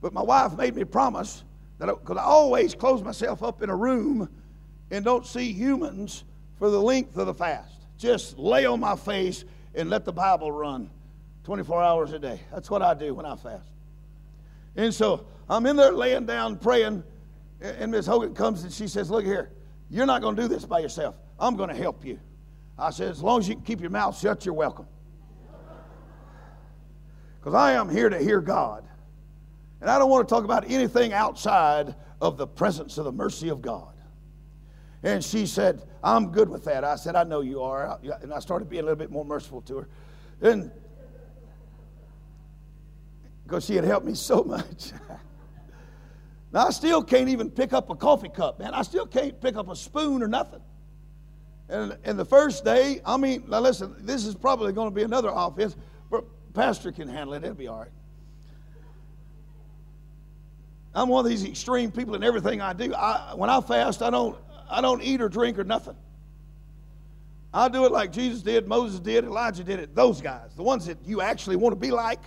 But 0.00 0.14
my 0.14 0.22
wife 0.22 0.56
made 0.56 0.74
me 0.74 0.84
promise 0.84 1.44
that 1.76 1.88
because 1.88 2.16
I, 2.16 2.22
I 2.22 2.24
always 2.24 2.74
close 2.74 3.02
myself 3.02 3.42
up 3.42 3.60
in 3.60 3.68
a 3.68 3.76
room 3.76 4.30
and 4.90 5.04
don't 5.04 5.26
see 5.26 5.52
humans 5.52 6.24
for 6.58 6.70
the 6.70 6.80
length 6.80 7.18
of 7.18 7.26
the 7.26 7.34
fast. 7.34 7.82
Just 7.98 8.38
lay 8.38 8.64
on 8.64 8.80
my 8.80 8.96
face 8.96 9.44
and 9.74 9.90
let 9.90 10.06
the 10.06 10.12
Bible 10.14 10.50
run 10.50 10.88
24 11.44 11.82
hours 11.82 12.12
a 12.14 12.18
day. 12.18 12.40
That's 12.50 12.70
what 12.70 12.80
I 12.80 12.94
do 12.94 13.12
when 13.12 13.26
I 13.26 13.36
fast. 13.36 13.75
And 14.76 14.92
so 14.94 15.26
I'm 15.48 15.64
in 15.66 15.76
there 15.76 15.92
laying 15.92 16.26
down 16.26 16.56
praying, 16.56 17.02
and 17.60 17.90
Miss 17.90 18.06
Hogan 18.06 18.34
comes 18.34 18.62
and 18.62 18.72
she 18.72 18.88
says, 18.88 19.10
Look 19.10 19.24
here, 19.24 19.52
you're 19.90 20.06
not 20.06 20.22
going 20.22 20.36
to 20.36 20.42
do 20.42 20.48
this 20.48 20.64
by 20.64 20.80
yourself. 20.80 21.16
I'm 21.38 21.56
going 21.56 21.70
to 21.70 21.76
help 21.76 22.04
you. 22.04 22.20
I 22.78 22.90
said, 22.90 23.10
As 23.10 23.22
long 23.22 23.40
as 23.40 23.48
you 23.48 23.54
can 23.54 23.64
keep 23.64 23.80
your 23.80 23.90
mouth 23.90 24.18
shut, 24.18 24.44
you're 24.44 24.54
welcome. 24.54 24.86
Because 27.40 27.54
I 27.54 27.72
am 27.74 27.88
here 27.88 28.08
to 28.08 28.18
hear 28.18 28.40
God. 28.40 28.88
And 29.80 29.88
I 29.88 30.00
don't 30.00 30.10
want 30.10 30.28
to 30.28 30.34
talk 30.34 30.42
about 30.42 30.68
anything 30.68 31.12
outside 31.12 31.94
of 32.20 32.36
the 32.36 32.46
presence 32.46 32.98
of 32.98 33.04
the 33.04 33.12
mercy 33.12 33.50
of 33.50 33.62
God. 33.62 33.94
And 35.02 35.22
she 35.22 35.46
said, 35.46 35.82
I'm 36.02 36.32
good 36.32 36.48
with 36.48 36.64
that. 36.64 36.82
I 36.82 36.96
said, 36.96 37.14
I 37.14 37.22
know 37.22 37.42
you 37.42 37.62
are. 37.62 38.00
And 38.20 38.32
I 38.32 38.40
started 38.40 38.68
being 38.68 38.80
a 38.80 38.84
little 38.84 38.96
bit 38.96 39.12
more 39.12 39.24
merciful 39.24 39.60
to 39.62 39.76
her. 39.78 39.88
And 40.40 40.72
because 43.46 43.64
she 43.64 43.76
had 43.76 43.84
helped 43.84 44.04
me 44.04 44.14
so 44.14 44.42
much. 44.42 44.92
now, 46.52 46.66
I 46.66 46.70
still 46.70 47.02
can't 47.02 47.28
even 47.28 47.48
pick 47.50 47.72
up 47.72 47.90
a 47.90 47.94
coffee 47.94 48.28
cup, 48.28 48.58
man. 48.58 48.74
I 48.74 48.82
still 48.82 49.06
can't 49.06 49.40
pick 49.40 49.56
up 49.56 49.68
a 49.68 49.76
spoon 49.76 50.22
or 50.22 50.28
nothing. 50.28 50.60
And, 51.68 51.96
and 52.04 52.18
the 52.18 52.24
first 52.24 52.64
day, 52.64 53.00
I 53.04 53.16
mean, 53.16 53.44
now 53.48 53.60
listen, 53.60 53.94
this 54.00 54.26
is 54.26 54.34
probably 54.34 54.72
going 54.72 54.88
to 54.88 54.94
be 54.94 55.02
another 55.02 55.30
offense, 55.32 55.76
but 56.10 56.24
Pastor 56.54 56.90
can 56.90 57.08
handle 57.08 57.34
it. 57.34 57.44
It'll 57.44 57.54
be 57.54 57.68
all 57.68 57.80
right. 57.80 57.90
I'm 60.94 61.08
one 61.08 61.24
of 61.24 61.28
these 61.28 61.44
extreme 61.44 61.92
people 61.92 62.14
in 62.14 62.24
everything 62.24 62.60
I 62.60 62.72
do. 62.72 62.94
I, 62.94 63.34
when 63.34 63.50
I 63.50 63.60
fast, 63.60 64.02
I 64.02 64.10
don't, 64.10 64.36
I 64.68 64.80
don't 64.80 65.02
eat 65.02 65.20
or 65.20 65.28
drink 65.28 65.58
or 65.58 65.64
nothing. 65.64 65.96
I 67.52 67.68
do 67.68 67.84
it 67.84 67.92
like 67.92 68.12
Jesus 68.12 68.42
did, 68.42 68.66
Moses 68.66 68.98
did, 68.98 69.24
Elijah 69.24 69.62
did 69.62 69.78
it. 69.78 69.94
Those 69.94 70.20
guys, 70.20 70.54
the 70.56 70.62
ones 70.62 70.86
that 70.86 70.98
you 71.04 71.20
actually 71.20 71.56
want 71.56 71.72
to 71.72 71.80
be 71.80 71.90
like, 71.90 72.20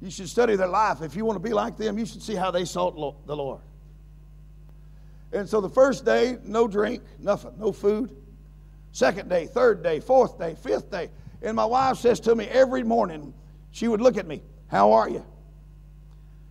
you 0.00 0.10
should 0.10 0.28
study 0.28 0.56
their 0.56 0.68
life. 0.68 1.02
If 1.02 1.16
you 1.16 1.24
want 1.24 1.36
to 1.36 1.48
be 1.48 1.54
like 1.54 1.76
them, 1.76 1.98
you 1.98 2.06
should 2.06 2.22
see 2.22 2.34
how 2.34 2.50
they 2.50 2.64
sought 2.64 3.26
the 3.26 3.36
Lord. 3.36 3.60
And 5.32 5.48
so 5.48 5.60
the 5.60 5.68
first 5.68 6.04
day, 6.04 6.38
no 6.44 6.68
drink, 6.68 7.02
nothing, 7.18 7.52
no 7.58 7.72
food. 7.72 8.14
Second 8.92 9.28
day, 9.28 9.46
third 9.46 9.82
day, 9.82 10.00
fourth 10.00 10.38
day, 10.38 10.54
fifth 10.54 10.90
day. 10.90 11.10
And 11.42 11.56
my 11.56 11.64
wife 11.64 11.98
says 11.98 12.20
to 12.20 12.34
me 12.34 12.46
every 12.46 12.82
morning, 12.82 13.34
she 13.70 13.88
would 13.88 14.00
look 14.00 14.16
at 14.16 14.26
me, 14.26 14.42
How 14.68 14.92
are 14.92 15.08
you? 15.08 15.24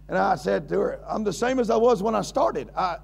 And 0.07 0.17
I 0.17 0.35
said 0.35 0.69
to 0.69 0.79
her, 0.79 0.99
I'm 1.07 1.23
the 1.23 1.33
same 1.33 1.59
as 1.59 1.69
I 1.69 1.77
was 1.77 2.03
when 2.03 2.13
I 2.13 2.21
started. 2.21 2.69
I, 2.75 2.97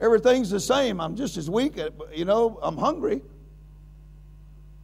everything's 0.00 0.50
the 0.50 0.60
same. 0.60 1.00
I'm 1.00 1.16
just 1.16 1.36
as 1.36 1.50
weak. 1.50 1.78
Uh, 1.78 1.90
you 2.14 2.24
know, 2.24 2.58
I'm 2.62 2.76
hungry. 2.76 3.22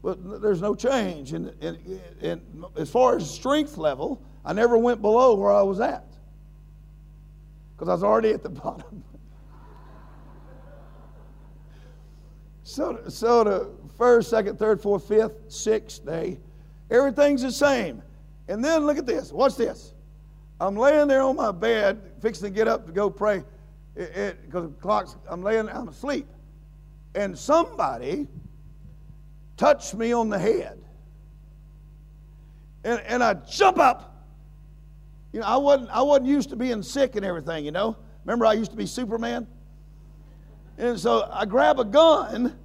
But 0.03 0.43
there's 0.43 0.61
no 0.61 0.75
change. 0.75 1.33
And, 1.33 1.55
and, 1.63 1.79
and 2.21 2.65
as 2.77 2.91
far 2.91 3.17
as 3.17 3.31
strength 3.31 3.79
level, 3.79 4.21
I 4.45 4.53
never 4.53 4.77
went 4.77 5.01
below 5.01 5.35
where 5.35 5.53
I 5.53 5.63
was 5.63 5.81
at 5.81 6.05
because 7.75 7.89
I 7.89 7.93
was 7.93 8.03
already 8.03 8.31
at 8.31 8.43
the 8.43 8.49
bottom. 8.51 9.03
so, 12.63 13.03
so 13.09 13.45
the 13.45 13.71
first, 13.97 14.31
second, 14.31 14.59
third, 14.59 14.81
fourth, 14.81 15.09
fifth, 15.09 15.51
sixth 15.51 16.05
day, 16.05 16.39
everything's 16.91 17.43
the 17.43 17.53
same. 17.53 18.03
And 18.49 18.65
then 18.65 18.85
look 18.85 18.99
at 18.99 19.07
this. 19.07 19.33
Watch 19.33 19.57
this. 19.57 19.95
I'm 20.61 20.77
laying 20.77 21.09
there 21.09 21.23
on 21.23 21.37
my 21.37 21.51
bed, 21.51 22.01
fixing 22.21 22.45
to 22.45 22.55
get 22.55 22.69
up 22.69 22.87
to 22.87 22.93
go 22.93 23.11
pray, 23.11 23.43
because 23.95 24.71
the 24.71 24.75
clock's. 24.81 25.17
I'm 25.29 25.43
laying. 25.43 25.69
I'm 25.69 25.89
asleep, 25.89 26.27
and 27.15 27.37
somebody 27.37 28.29
touched 29.57 29.95
me 29.95 30.13
on 30.13 30.29
the 30.29 30.39
head, 30.39 30.79
and 32.85 33.01
and 33.01 33.23
I 33.23 33.35
jump 33.35 33.79
up. 33.79 34.14
You 35.35 35.41
know, 35.41 35.47
I 35.47 35.57
wasn't 35.57 35.91
I 35.91 36.01
wasn't 36.01 36.29
used 36.29 36.51
to 36.51 36.57
being 36.57 36.81
sick 36.81 37.17
and 37.17 37.25
everything. 37.25 37.65
You 37.65 37.73
know, 37.73 37.97
remember 38.25 38.47
I 38.47 38.53
used 38.53 38.71
to 38.71 38.77
be 38.77 38.87
Superman, 38.87 39.49
and 40.79 40.99
so 40.99 41.29
I 41.29 41.45
grab 41.45 41.81
a 41.81 41.85
gun. 41.85 42.57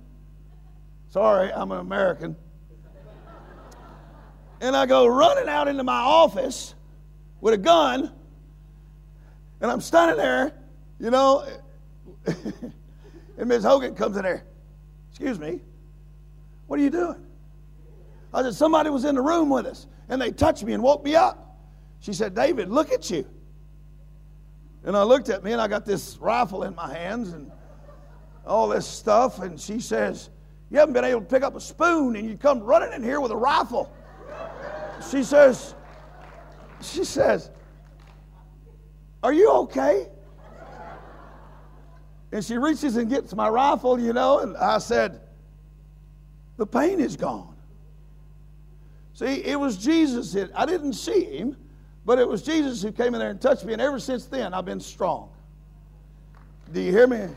Sorry, 1.10 1.52
I'm 1.52 1.72
an 1.72 1.80
American. 1.80 2.36
And 4.62 4.76
I 4.76 4.86
go 4.86 5.08
running 5.08 5.50
out 5.50 5.68
into 5.68 5.84
my 5.84 6.00
office 6.00 6.76
with 7.42 7.56
a 7.56 7.58
gun, 7.58 8.12
and 9.62 9.72
I'm 9.72 9.82
standing 9.82 10.18
there, 10.18 10.54
you 11.00 11.10
know, 11.10 11.48
and 12.28 13.48
Ms. 13.48 13.64
Hogan 13.64 13.96
comes 13.96 14.16
in 14.16 14.22
there. 14.22 14.46
Excuse 15.10 15.40
me, 15.40 15.62
what 16.68 16.80
are 16.80 16.84
you 16.84 16.92
doing? 16.92 17.26
I 18.32 18.44
said, 18.44 18.54
somebody 18.54 18.92
was 18.92 19.06
in 19.06 19.16
the 19.16 19.24
room 19.24 19.50
with 19.50 19.66
us, 19.66 19.88
and 20.08 20.22
they 20.22 20.30
touched 20.30 20.64
me 20.64 20.74
and 20.74 20.84
woke 20.84 21.04
me 21.04 21.16
up. 21.16 21.49
She 22.00 22.14
said, 22.14 22.34
David, 22.34 22.70
look 22.70 22.92
at 22.92 23.10
you. 23.10 23.28
And 24.84 24.96
I 24.96 25.04
looked 25.04 25.30
at 25.30 25.44
me 25.44 25.52
and 25.52 25.62
I 25.62 25.68
got 25.68 25.86
this 25.86 26.18
rifle 26.18 26.64
in 26.64 26.74
my 26.76 26.94
hands 26.94 27.34
and 27.34 27.52
all 28.46 28.68
this 28.68 28.88
stuff. 28.88 29.40
And 29.40 29.60
she 29.60 29.80
says, 29.80 30.30
You 30.70 30.80
haven't 30.80 30.94
been 30.94 31.04
able 31.04 31.22
to 31.22 31.26
pick 31.26 31.44
up 31.44 31.56
a 31.56 31.62
spoon 31.62 32.16
and 32.16 32.30
you 32.30 32.38
come 32.38 32.62
running 32.62 32.94
in 32.94 33.04
here 33.04 33.20
with 33.20 33.32
a 33.32 33.38
rifle. 33.38 33.94
She 35.12 35.24
says, 35.24 35.76
She 36.82 37.04
says, 37.04 37.52
Are 39.22 39.34
you 39.34 39.50
okay? 39.52 40.08
And 42.32 42.46
she 42.46 42.58
reaches 42.58 42.96
and 42.96 43.10
gets 43.10 43.34
my 43.34 43.50
rifle, 43.50 44.00
you 44.00 44.14
know, 44.14 44.40
and 44.40 44.56
I 44.56 44.78
said, 44.78 45.20
The 46.58 46.66
pain 46.66 47.00
is 47.00 47.18
gone. 47.18 47.56
See, 49.14 49.44
it 49.44 49.60
was 49.60 49.76
Jesus. 49.78 50.38
I 50.56 50.66
didn't 50.66 50.94
see 50.94 51.26
him, 51.26 51.58
but 52.10 52.18
it 52.18 52.28
was 52.28 52.42
Jesus 52.42 52.82
who 52.82 52.92
came 52.92 53.14
in 53.14 53.20
there 53.20 53.30
and 53.30 53.40
touched 53.40 53.64
me. 53.64 53.72
And 53.72 53.80
ever 53.80 54.00
since 54.00 54.26
then, 54.26 54.52
I've 54.52 54.66
been 54.66 54.80
strong. 54.80 55.30
Do 56.74 56.82
you 56.82 56.92
hear 56.92 57.06
me? 57.06 57.28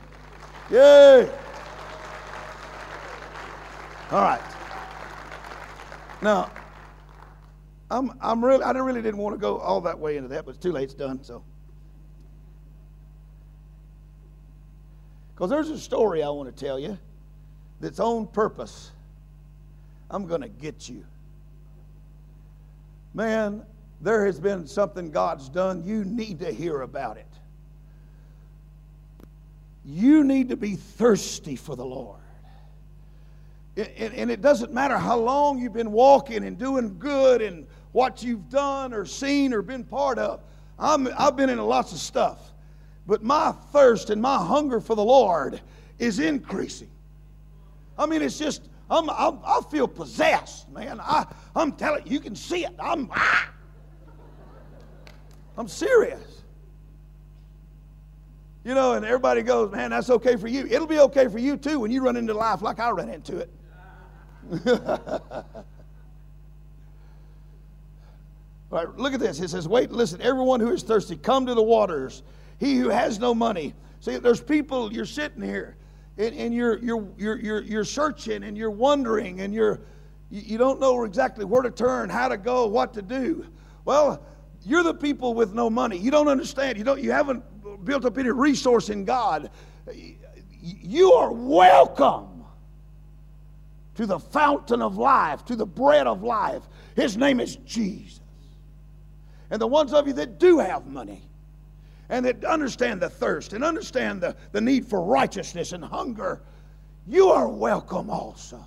Yay! 0.71 1.31
All 4.11 4.23
right. 4.23 4.41
Now, 6.23 6.51
I'm, 7.91 8.13
I'm 8.23 8.43
really, 8.43 8.65
I 8.65 8.71
really 8.71 9.03
didn't 9.03 9.21
want 9.21 9.35
to 9.35 9.39
go 9.39 9.59
all 9.59 9.83
that 9.83 9.99
way 9.99 10.17
into 10.17 10.31
that, 10.31 10.47
but 10.47 10.55
it's 10.55 10.63
too 10.63 10.73
late. 10.73 10.85
It's 10.85 10.95
done. 10.95 11.23
So, 11.23 11.45
because 15.35 15.51
there's 15.51 15.69
a 15.69 15.79
story 15.79 16.23
I 16.23 16.31
want 16.31 16.49
to 16.49 16.65
tell 16.65 16.79
you 16.79 16.97
that's 17.79 18.01
on 18.01 18.27
purpose. 18.27 18.91
I'm 20.11 20.27
going 20.27 20.41
to 20.41 20.49
get 20.49 20.89
you. 20.89 21.05
Man, 23.13 23.67
there 24.03 24.27
has 24.27 24.41
been 24.41 24.67
something 24.67 25.13
God's 25.13 25.49
done. 25.49 25.85
You 25.85 26.05
need 26.05 26.41
to 26.41 26.53
hear 26.53 26.83
about 26.83 27.17
it. 27.17 27.27
You 29.85 30.25
need 30.25 30.49
to 30.49 30.57
be 30.57 30.75
thirsty 30.75 31.55
for 31.55 31.77
the 31.77 31.85
Lord. 31.85 32.19
And 33.77 34.31
it 34.31 34.43
doesn't 34.43 34.73
matter 34.73 34.99
how 34.99 35.19
long 35.19 35.59
you've 35.59 35.73
been 35.73 35.93
walking 35.93 36.45
and 36.45 36.59
doing 36.59 36.99
good 36.99 37.41
and 37.41 37.67
what 37.93 38.23
you've 38.23 38.51
done 38.51 38.93
or 38.93 39.07
seen 39.07 39.55
or 39.55 39.63
been 39.63 39.85
part 39.85 40.19
of. 40.19 40.43
i 40.79 40.99
have 41.19 41.37
been 41.37 41.49
in 41.49 41.59
lots 41.59 41.93
of 41.93 41.99
stuff. 41.99 42.53
But 43.07 43.23
my 43.23 43.53
thirst 43.73 44.11
and 44.11 44.21
my 44.21 44.45
hunger 44.45 44.81
for 44.81 44.95
the 44.95 45.05
Lord 45.05 45.61
is 45.99 46.19
increasing. 46.19 46.91
I 47.97 48.07
mean, 48.07 48.21
it's 48.21 48.39
just, 48.39 48.69
I'm, 48.91 49.09
I'm, 49.11 49.39
i 49.45 49.61
feel 49.71 49.89
possessed, 49.89 50.69
man. 50.71 51.01
I, 51.01 51.25
I'm 51.55 51.73
telling 51.73 52.07
you, 52.07 52.13
you 52.13 52.21
can 52.21 52.37
see 52.37 52.65
it. 52.65 52.75
I'm, 52.79 53.09
ah. 53.13 53.53
I'm 55.57 55.69
serious. 55.69 56.43
You 58.65 58.75
know, 58.75 58.93
and 58.93 59.05
everybody 59.05 59.43
goes, 59.43 59.73
man, 59.73 59.91
that's 59.91 60.09
okay 60.09 60.37
for 60.37 60.47
you. 60.47 60.67
It'll 60.71 60.87
be 60.87 61.01
okay 61.01 61.27
for 61.29 61.39
you 61.39 61.57
too 61.57 61.81
when 61.81 61.91
you 61.91 62.03
run 62.03 62.17
into 62.17 62.33
life 62.33 62.63
like 62.63 62.79
I 62.79 62.91
ran 62.91 63.09
into 63.09 63.39
it. 63.39 63.51
All 68.71 68.79
right, 68.79 68.97
look 68.97 69.13
at 69.15 69.21
this. 69.21 69.41
It 69.41 69.49
says, 69.49 69.69
wait, 69.69 69.91
listen, 69.91 70.23
everyone 70.23 70.61
who 70.61 70.71
is 70.71 70.83
thirsty, 70.83 71.17
come 71.17 71.47
to 71.47 71.55
the 71.55 71.63
waters. 71.63 72.23
He 72.59 72.77
who 72.77 72.89
has 72.89 73.19
no 73.19 73.35
money. 73.35 73.75
See, 74.01 74.17
there's 74.17 74.41
people, 74.41 74.93
you're 74.93 75.05
sitting 75.05 75.43
here 75.43 75.77
and, 76.17 76.35
and 76.35 76.55
you're, 76.55 76.79
you're, 76.79 77.09
you're, 77.19 77.39
you're, 77.39 77.63
you're 77.63 77.85
searching 77.85 78.45
and 78.45 78.57
you're 78.57 78.71
wondering 78.71 79.41
and 79.41 79.53
you're, 79.53 79.81
you 80.31 80.57
don't 80.57 80.81
know 80.81 81.05
exactly 81.05 81.45
where 81.45 81.63
to 81.63 81.71
turn, 81.71 82.09
how 82.09 82.29
to 82.29 82.37
go, 82.37 82.67
what 82.67 82.95
to 82.95 83.03
do. 83.03 83.47
Well, 83.85 84.25
you're 84.65 84.83
the 84.83 84.95
people 84.95 85.35
with 85.35 85.55
no 85.55 85.69
money. 85.69 85.97
You 85.97 86.11
don't 86.11 86.29
understand. 86.29 86.79
You, 86.79 86.85
don't, 86.85 87.01
you 87.01 87.13
haven't 87.13 87.43
built 87.85 88.05
up 88.05 88.19
any 88.19 88.31
resource 88.31 88.89
in 88.89 89.05
God. 89.05 89.51
You 90.63 91.13
are 91.13 91.33
welcome 91.33 92.45
to 93.97 94.07
the 94.07 94.19
fountain 94.19 94.81
of 94.81 94.97
life, 94.97 95.45
to 95.47 95.57
the 95.57 95.67
bread 95.67 96.07
of 96.07 96.23
life. 96.23 96.63
His 96.97 97.17
name 97.17 97.41
is 97.41 97.57
Jesus. 97.57 98.21
And 99.51 99.61
the 99.61 99.67
ones 99.67 99.93
of 99.93 100.07
you 100.07 100.13
that 100.15 100.39
do 100.39 100.59
have 100.59 100.87
money, 100.87 101.23
and 102.09 102.25
that 102.27 102.45
understand 102.45 103.01
the 103.01 103.09
thirst 103.09 103.55
and 103.55 103.65
understand 103.65 104.21
the, 104.21 104.37
the 104.53 104.61
need 104.61 104.87
for 104.87 105.03
righteousness 105.03 105.73
and 105.73 105.83
hunger, 105.83 106.43
you 107.07 107.29
are 107.29 107.49
welcome 107.49 108.11
also. 108.11 108.65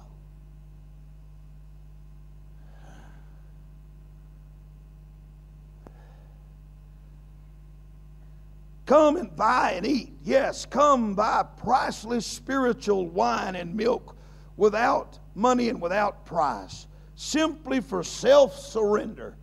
Come 8.86 9.18
and 9.18 9.36
buy 9.36 9.72
and 9.72 9.86
eat. 9.86 10.14
Yes, 10.24 10.66
come 10.66 11.16
buy 11.16 11.44
priceless 11.58 12.26
spiritual 12.26 13.08
wine 13.08 13.56
and 13.56 13.76
milk 13.76 14.16
without 14.58 15.18
money 15.34 15.70
and 15.70 15.82
without 15.82 16.26
price, 16.26 16.88
simply 17.16 17.82
for 17.82 18.04
self 18.04 18.58
surrender 18.60 19.36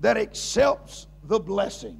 that 0.00 0.16
accepts 0.16 1.06
the 1.24 1.40
blessing. 1.40 1.98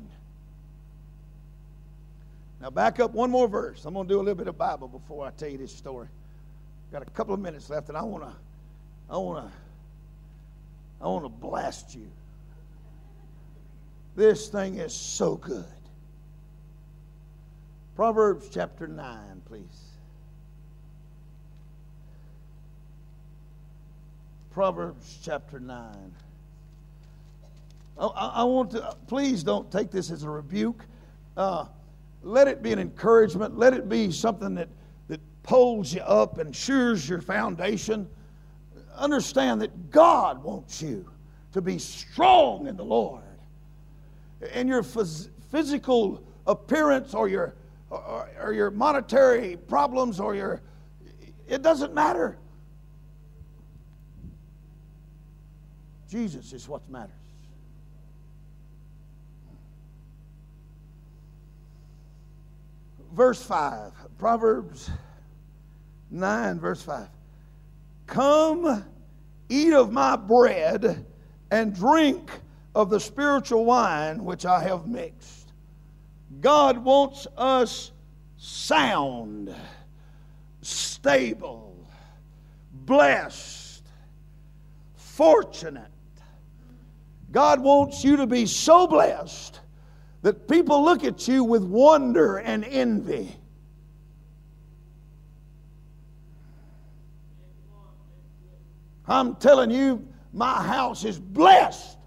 Now, 2.61 2.71
back 2.71 3.01
up 3.01 3.13
one 3.13 3.31
more 3.31 3.49
verse. 3.49 3.85
I'm 3.85 3.95
going 3.95 4.07
to 4.07 4.15
do 4.15 4.19
a 4.19 4.23
little 4.23 4.35
bit 4.35 4.49
of 4.49 4.57
Bible 4.57 4.89
before 4.89 5.27
I 5.27 5.31
tell 5.31 5.49
you 5.49 5.59
this 5.59 5.75
story. 5.75 6.09
Got 6.93 7.03
a 7.03 7.07
couple 7.07 7.35
of 7.35 7.41
minutes 7.41 7.69
left, 7.69 7.89
and 7.89 7.99
I 7.99 8.03
want 8.03 8.25
to, 8.25 8.33
I 9.11 9.17
want 9.17 9.47
to, 9.47 9.53
I 11.01 11.09
want 11.09 11.25
to 11.25 11.29
blast 11.29 11.95
you. 11.95 12.11
This 14.17 14.49
thing 14.49 14.77
is 14.77 14.95
so 14.95 15.37
good. 15.37 15.65
Proverbs 17.97 18.49
chapter 18.53 18.87
9, 18.87 19.43
please. 19.47 19.63
Proverbs 24.53 25.19
chapter 25.25 25.59
9. 25.59 26.13
I, 27.99 28.07
I, 28.07 28.45
want 28.45 28.71
to, 28.73 28.97
please 29.09 29.43
don't 29.43 29.71
take 29.71 29.91
this 29.91 30.11
as 30.11 30.23
a 30.23 30.31
rebuke. 30.31 30.85
Uh, 31.37 31.67
let 32.23 32.47
it 32.47 32.63
be 32.63 32.73
an 32.73 32.79
encouragement. 32.79 33.59
Let 33.59 33.75
it 33.75 33.89
be 33.89 34.13
something 34.13 34.55
that, 34.55 34.69
that 35.09 35.21
pulls 35.43 35.93
you 35.93 36.03
up 36.03 36.39
and 36.39 36.55
shures 36.55 37.09
your 37.09 37.21
foundation. 37.21 38.09
Understand 38.97 39.61
that 39.63 39.91
God 39.91 40.43
wants 40.43 40.81
you 40.81 41.09
to 41.53 41.61
be 41.61 41.79
strong 41.79 42.69
in 42.69 42.77
the 42.77 42.85
Lord. 42.85 43.24
And 44.53 44.69
your 44.69 44.83
phys- 44.83 45.31
physical 45.51 46.23
appearance 46.47 47.15
or 47.15 47.29
your, 47.29 47.55
or, 47.91 48.29
or 48.41 48.53
your 48.53 48.71
monetary 48.71 49.57
problems 49.57 50.21
or 50.21 50.35
your, 50.35 50.63
it 51.49 51.63
doesn't 51.63 51.95
matter. 51.95 52.39
Jesus 56.09 56.53
is 56.53 56.69
what 56.69 56.89
matters. 56.91 57.15
verse 63.15 63.43
5. 63.43 63.93
Proverbs 64.19 64.91
9, 66.11 66.59
verse 66.59 66.83
5. 66.83 67.09
Come, 68.07 68.85
eat 69.49 69.73
of 69.73 69.93
my 69.93 70.17
bread, 70.17 71.07
and 71.51 71.75
drink 71.75 72.31
of 72.75 72.91
the 72.91 72.99
spiritual 72.99 73.65
wine 73.65 74.25
which 74.25 74.45
I 74.45 74.63
have 74.63 74.87
mixed. 74.87 75.53
God 76.41 76.79
wants 76.79 77.27
us 77.37 77.93
sound, 78.37 79.55
stable, 80.63 81.87
blessed, 82.73 83.87
fortunate. 84.97 85.91
God 87.31 87.61
wants 87.61 88.05
you 88.05 88.17
to 88.17 88.27
be 88.27 88.47
so 88.47 88.87
blessed 88.87 89.61
that 90.23 90.49
people 90.49 90.85
look 90.85 91.05
at 91.05 91.29
you 91.29 91.45
with 91.45 91.63
wonder 91.63 92.39
and 92.39 92.65
envy. 92.65 93.37
I'm 99.07 99.37
telling 99.37 99.71
you, 99.71 100.07
my 100.33 100.63
house 100.63 101.05
is 101.05 101.19
blessed. 101.19 101.99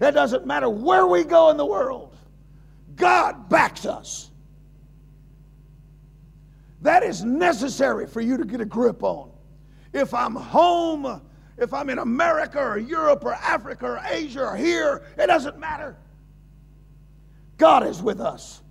It 0.00 0.12
doesn't 0.12 0.46
matter 0.46 0.68
where 0.68 1.06
we 1.06 1.24
go 1.24 1.50
in 1.50 1.56
the 1.56 1.66
world, 1.66 2.14
God 2.94 3.48
backs 3.48 3.86
us. 3.86 4.30
That 6.82 7.02
is 7.02 7.24
necessary 7.24 8.06
for 8.06 8.20
you 8.20 8.36
to 8.36 8.44
get 8.44 8.60
a 8.60 8.64
grip 8.64 9.02
on. 9.02 9.30
If 9.92 10.12
I'm 10.12 10.34
home, 10.34 11.22
if 11.56 11.72
I'm 11.72 11.88
in 11.88 11.98
America 11.98 12.58
or 12.58 12.78
Europe 12.78 13.24
or 13.24 13.32
Africa 13.34 13.86
or 13.86 14.00
Asia 14.10 14.44
or 14.44 14.56
here, 14.56 15.04
it 15.16 15.26
doesn't 15.26 15.58
matter. 15.58 15.96
God 17.56 17.86
is 17.86 18.02
with 18.02 18.20
us. 18.20 18.62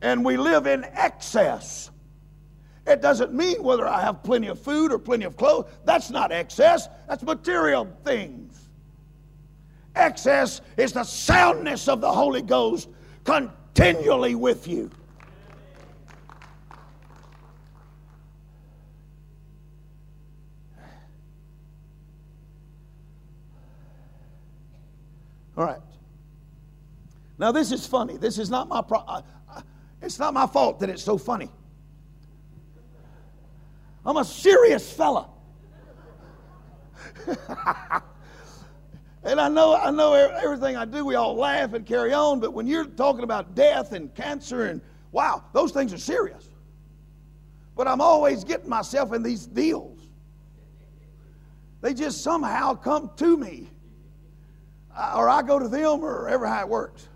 And 0.00 0.24
we 0.24 0.36
live 0.36 0.66
in 0.66 0.84
excess. 0.84 1.90
It 2.88 3.02
doesn't 3.02 3.34
mean 3.34 3.62
whether 3.62 3.86
I 3.86 4.00
have 4.00 4.22
plenty 4.22 4.46
of 4.46 4.58
food 4.58 4.92
or 4.92 4.98
plenty 4.98 5.26
of 5.26 5.36
clothes. 5.36 5.70
That's 5.84 6.10
not 6.10 6.32
excess, 6.32 6.88
that's 7.06 7.22
material 7.22 7.86
things. 8.02 8.70
Excess 9.94 10.62
is 10.78 10.92
the 10.92 11.04
soundness 11.04 11.86
of 11.86 12.00
the 12.00 12.10
Holy 12.10 12.40
Ghost 12.40 12.88
continually 13.24 14.34
with 14.34 14.66
you. 14.66 14.90
All 25.58 25.64
right. 25.64 25.80
Now 27.36 27.52
this 27.52 27.70
is 27.70 27.86
funny. 27.86 28.16
This 28.16 28.38
is 28.38 28.48
not 28.48 28.68
my 28.68 28.80
pro- 28.80 29.00
uh, 29.00 29.22
uh, 29.52 29.60
it's 30.00 30.18
not 30.18 30.32
my 30.32 30.46
fault 30.46 30.80
that 30.80 30.88
it's 30.88 31.02
so 31.02 31.18
funny. 31.18 31.50
I'm 34.04 34.16
a 34.16 34.24
serious 34.24 34.90
fella. 34.92 35.28
and 39.24 39.40
I 39.40 39.48
know, 39.48 39.74
I 39.74 39.90
know 39.90 40.14
everything 40.14 40.76
I 40.76 40.84
do, 40.84 41.04
we 41.04 41.14
all 41.14 41.34
laugh 41.34 41.72
and 41.74 41.84
carry 41.84 42.12
on, 42.12 42.40
but 42.40 42.52
when 42.52 42.66
you're 42.66 42.86
talking 42.86 43.24
about 43.24 43.54
death 43.54 43.92
and 43.92 44.14
cancer 44.14 44.66
and 44.66 44.80
wow, 45.12 45.44
those 45.52 45.72
things 45.72 45.92
are 45.92 45.98
serious. 45.98 46.48
But 47.76 47.86
I'm 47.86 48.00
always 48.00 48.44
getting 48.44 48.68
myself 48.68 49.12
in 49.12 49.22
these 49.22 49.46
deals. 49.46 50.00
They 51.80 51.94
just 51.94 52.22
somehow 52.22 52.74
come 52.74 53.10
to 53.16 53.36
me. 53.36 53.68
Or 55.14 55.28
I 55.28 55.42
go 55.42 55.60
to 55.60 55.68
them, 55.68 56.02
or 56.02 56.28
ever 56.28 56.46
how 56.46 56.60
it 56.62 56.68
works. 56.68 57.08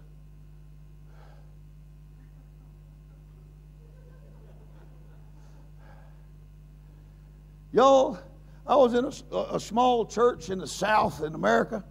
Y'all, 7.73 8.19
I 8.67 8.77
was 8.77 8.95
in 8.95 9.05
a, 9.05 9.37
a, 9.55 9.61
small 9.61 10.05
church 10.05 10.51
in 10.51 10.59
the 10.59 10.67
South 10.67 11.23
in 11.23 11.35
America. 11.35 11.83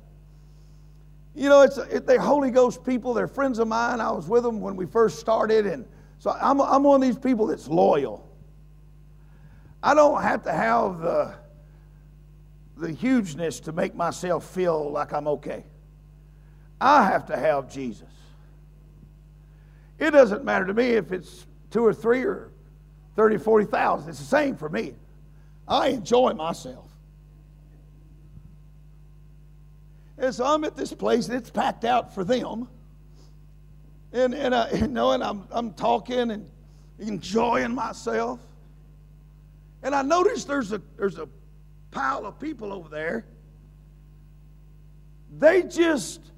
You 1.34 1.50
know, 1.50 1.62
it's 1.62 1.78
it, 1.78 2.06
they're 2.06 2.20
Holy 2.20 2.52
Ghost 2.52 2.84
people. 2.84 3.14
They're 3.14 3.28
friends 3.28 3.58
of 3.58 3.68
mine. 3.68 4.00
I 4.00 4.12
was 4.12 4.28
with 4.28 4.44
them 4.44 4.62
when 4.62 4.76
we 4.76 4.86
first 4.86 5.20
started, 5.20 5.66
and 5.66 5.86
so 6.20 6.32
I'm 6.32 6.62
I'm 6.62 6.84
one 6.84 7.02
of 7.02 7.08
these 7.08 7.18
people 7.18 7.48
that's 7.48 7.68
loyal. 7.68 8.30
I 9.82 9.96
don't 9.96 10.22
have 10.22 10.44
to 10.44 10.52
have 10.52 11.00
the 11.00 11.34
the 12.78 12.92
hugeness 12.92 13.60
to 13.62 13.72
make 13.72 13.96
myself 13.96 14.50
feel 14.50 14.92
like 14.92 15.14
I'm 15.14 15.28
okay. 15.28 15.64
I 16.80 17.06
have 17.06 17.26
to 17.28 17.38
have 17.38 17.72
Jesus. 17.72 18.08
It 20.00 20.12
doesn't 20.12 20.44
matter 20.44 20.66
to 20.66 20.74
me 20.74 20.92
if 20.92 21.12
it's 21.12 21.46
two 21.70 21.86
or 21.86 21.94
three 21.94 22.24
or 22.24 22.52
30, 23.16 23.38
40,000. 23.38 24.10
It's 24.10 24.20
the 24.20 24.26
same 24.26 24.56
for 24.56 24.68
me. 24.68 24.96
I 25.68 25.90
enjoy 25.90 26.34
myself. 26.34 26.90
And 30.18 30.34
so 30.34 30.46
I'm 30.46 30.64
at 30.64 30.76
this 30.76 30.94
place, 30.94 31.28
and 31.28 31.38
it's 31.38 31.50
packed 31.50 31.84
out 31.84 32.14
for 32.14 32.24
them. 32.24 32.68
And, 34.14 34.36
and, 34.36 34.54
I, 34.54 34.62
uh, 34.62 34.76
you 34.76 34.88
know, 34.88 35.12
and 35.12 35.24
I'm, 35.24 35.48
I'm 35.52 35.74
talking 35.74 36.32
and 36.32 36.50
enjoying 37.00 37.74
myself. 37.74 38.40
And 39.84 39.96
I 39.96 40.04
notice 40.04 40.46
there's 40.46 40.72
a, 40.74 40.82
there's 40.96 41.18
a 41.18 41.28
pile 41.90 42.26
of 42.26 42.40
people 42.40 42.72
over 42.72 42.88
there. 42.88 43.26
They 45.40 45.64
just, 45.64 46.32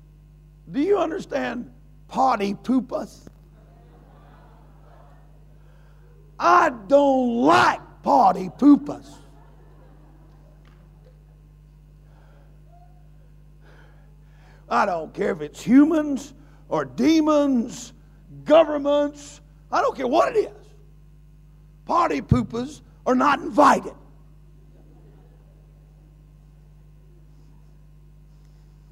do 0.71 0.79
you 0.79 0.97
understand, 0.97 1.69
party 2.07 2.53
poopers? 2.53 3.27
I 6.39 6.71
don't 6.87 7.41
like 7.41 7.81
party 8.03 8.49
poopers. 8.59 9.09
I 14.69 14.85
don't 14.85 15.13
care 15.13 15.31
if 15.31 15.41
it's 15.41 15.61
humans 15.61 16.33
or 16.67 16.85
demons, 16.85 17.93
governments, 18.43 19.41
I 19.71 19.81
don't 19.81 19.95
care 19.95 20.07
what 20.07 20.35
it 20.35 20.39
is. 20.39 20.67
Party 21.85 22.21
poopers 22.21 22.81
are 23.05 23.15
not 23.15 23.39
invited. 23.39 23.93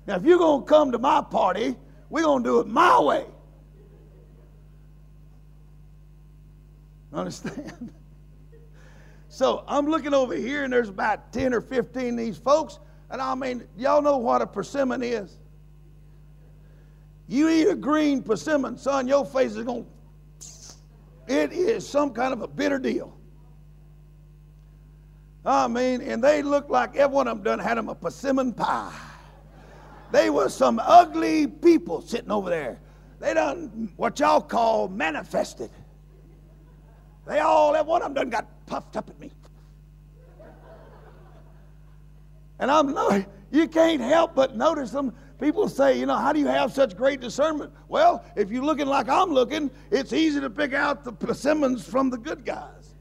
Now, 0.08 0.16
if 0.16 0.24
you're 0.24 0.40
going 0.40 0.62
to 0.64 0.68
come 0.68 0.92
to 0.92 1.00
my 1.00 1.22
party, 1.22 1.76
we're 2.10 2.24
going 2.24 2.44
to 2.44 2.50
do 2.50 2.60
it 2.60 2.68
my 2.68 3.00
way. 3.00 3.26
Understand? 7.14 7.94
So 9.32 9.64
I'm 9.66 9.88
looking 9.88 10.14
over 10.14 10.36
here, 10.36 10.66
and 10.66 10.74
there's 10.74 10.90
about 10.90 11.32
10 11.32 11.54
or 11.54 11.62
15 11.62 12.10
of 12.10 12.18
these 12.18 12.38
folks. 12.38 12.80
And 13.10 13.22
I 13.22 13.34
mean, 13.34 13.66
y'all 13.78 14.02
know 14.02 14.18
what 14.18 14.42
a 14.42 14.46
persimmon 14.46 15.02
is? 15.02 15.38
You 17.30 17.48
eat 17.48 17.70
a 17.70 17.76
green 17.76 18.22
persimmon, 18.24 18.78
son, 18.78 19.08
your 19.08 19.26
face 19.26 19.56
is 19.56 19.64
going 19.64 19.88
it 21.28 21.54
is 21.54 21.88
some 21.88 22.12
kind 22.12 22.34
of 22.34 22.42
a 22.42 22.48
bitter 22.48 22.78
deal. 22.78 23.18
I 25.46 25.70
mean, 25.70 26.02
and 26.02 26.22
they 26.22 26.42
look 26.42 26.70
like 26.70 26.98
every 26.98 27.16
one 27.16 27.30
of 27.30 27.38
them 27.38 27.44
done 27.44 27.60
had 27.60 27.78
them 27.78 27.88
a 27.88 27.96
persimmon 27.96 28.52
pie. 28.52 28.94
They 30.12 30.30
were 30.30 30.50
some 30.50 30.78
ugly 30.84 31.48
people 31.48 32.02
sitting 32.02 32.32
over 32.32 32.50
there. 32.50 32.82
They 33.20 33.34
done 33.34 33.94
what 33.96 34.20
y'all 34.20 34.42
call 34.42 34.90
manifested. 34.90 35.70
They 37.26 37.40
all, 37.40 37.76
every 37.76 37.90
one 37.90 38.02
of 38.02 38.14
them 38.14 38.30
done 38.30 38.30
got 38.30 38.66
puffed 38.66 38.98
up 38.98 39.10
at 39.10 39.20
me. 39.20 39.32
And 42.60 42.70
I'm 42.70 42.96
you 43.52 43.68
can't 43.68 44.02
help 44.02 44.36
but 44.36 44.56
notice 44.56 44.92
them. 44.92 45.14
People 45.40 45.68
say, 45.68 46.00
you 46.00 46.06
know, 46.06 46.16
how 46.16 46.32
do 46.32 46.40
you 46.40 46.46
have 46.46 46.72
such 46.72 46.96
great 46.96 47.20
discernment? 47.20 47.74
Well, 47.88 48.24
if 48.36 48.52
you're 48.52 48.64
looking 48.64 48.86
like 48.86 49.10
I'm 49.10 49.32
looking, 49.32 49.72
it's 49.90 50.14
easy 50.14 50.40
to 50.40 50.50
pick 50.50 50.74
out 50.74 51.04
the 51.04 51.12
persimmons 51.12 51.84
from 51.88 52.12
the 52.12 52.18
good 52.18 52.46
guys. 52.46 52.94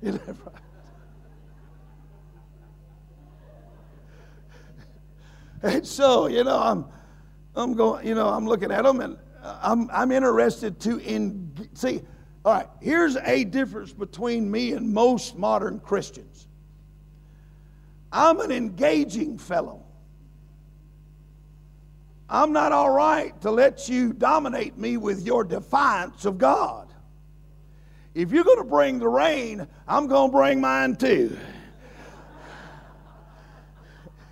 Isn't 0.02 0.24
that 0.24 0.36
right? 0.44 0.54
And 5.60 5.84
so, 5.84 6.28
you 6.28 6.44
know, 6.44 6.56
I'm, 6.56 6.84
I'm 7.56 7.74
going, 7.74 8.06
you 8.06 8.14
know, 8.14 8.28
I'm 8.28 8.46
looking 8.46 8.70
at 8.70 8.84
them 8.84 9.00
and 9.00 9.18
I'm, 9.62 9.90
I'm 9.92 10.12
interested 10.12 10.80
to 10.80 10.98
in, 10.98 11.68
see, 11.74 12.02
all 12.44 12.54
right, 12.54 12.66
here's 12.80 13.16
a 13.16 13.44
difference 13.44 13.92
between 13.92 14.50
me 14.50 14.72
and 14.72 14.92
most 14.92 15.36
modern 15.36 15.80
Christians. 15.80 16.46
I'm 18.12 18.40
an 18.40 18.50
engaging 18.50 19.38
fellow. 19.38 19.84
I'm 22.30 22.52
not 22.52 22.72
all 22.72 22.90
right 22.90 23.38
to 23.42 23.50
let 23.50 23.88
you 23.88 24.12
dominate 24.12 24.76
me 24.76 24.96
with 24.96 25.24
your 25.24 25.44
defiance 25.44 26.24
of 26.24 26.38
God. 26.38 26.92
If 28.14 28.32
you're 28.32 28.44
going 28.44 28.58
to 28.58 28.64
bring 28.64 28.98
the 28.98 29.08
rain, 29.08 29.66
I'm 29.86 30.06
going 30.06 30.30
to 30.30 30.36
bring 30.36 30.60
mine 30.60 30.96
too. 30.96 31.38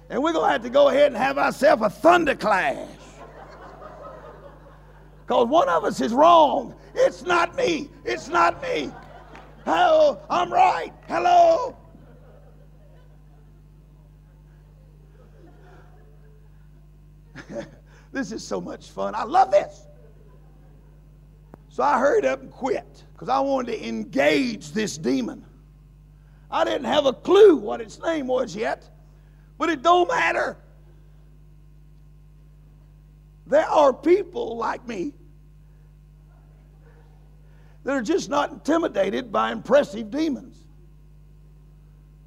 And 0.09 0.23
we're 0.23 0.33
going 0.33 0.47
to 0.47 0.53
have 0.53 0.63
to 0.63 0.71
go 0.71 0.89
ahead 0.89 1.09
and 1.09 1.17
have 1.17 1.39
ourselves 1.39 1.83
a 1.83 1.91
thunder 1.91 2.35
clash. 2.35 2.89
Because 5.27 5.49
one 5.49 5.69
of 5.69 5.85
us 5.85 6.01
is 6.01 6.13
wrong. 6.13 6.73
It's 6.95 7.25
not 7.25 7.57
me. 7.57 7.91
It's 8.05 8.29
not 8.29 8.63
me. 8.63 8.93
Hello, 9.65 10.21
I'm 10.31 10.53
right. 10.53 10.93
Hello. 11.09 11.77
this 18.13 18.31
is 18.31 18.47
so 18.47 18.61
much 18.61 18.91
fun. 18.91 19.17
I 19.17 19.25
love 19.25 19.51
this. 19.51 19.89
So 21.71 21.83
I 21.83 21.99
hurried 21.99 22.25
up 22.25 22.41
and 22.41 22.53
quit 22.53 23.03
because 23.13 23.29
I 23.29 23.41
wanted 23.41 23.73
to 23.73 23.89
engage 23.89 24.71
this 24.71 24.97
demon. 24.97 25.45
I 26.53 26.65
didn't 26.65 26.85
have 26.85 27.05
a 27.05 27.13
clue 27.13 27.57
what 27.57 27.81
its 27.81 28.01
name 28.01 28.29
was 28.29 28.55
yet, 28.55 28.89
but 29.59 29.71
it 29.71 29.83
don't 29.83 30.07
matter. 30.07 30.57
There 33.47 33.67
are 33.67 33.93
people 33.93 34.57
like 34.57 34.87
me 34.87 35.13
that 37.85 37.93
are 37.93 38.03
just 38.03 38.29
not 38.29 38.51
intimidated 38.51 39.31
by 39.31 39.53
impressive 39.53 40.11
demons. 40.11 40.59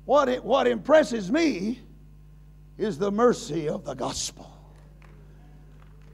What, 0.05 0.29
it, 0.29 0.43
what 0.43 0.65
impresses 0.65 1.29
me 1.29 1.81
is 2.77 2.97
the 2.97 3.11
mercy 3.11 3.67
of 3.67 3.83
the 3.83 3.93
gospel, 3.93 4.49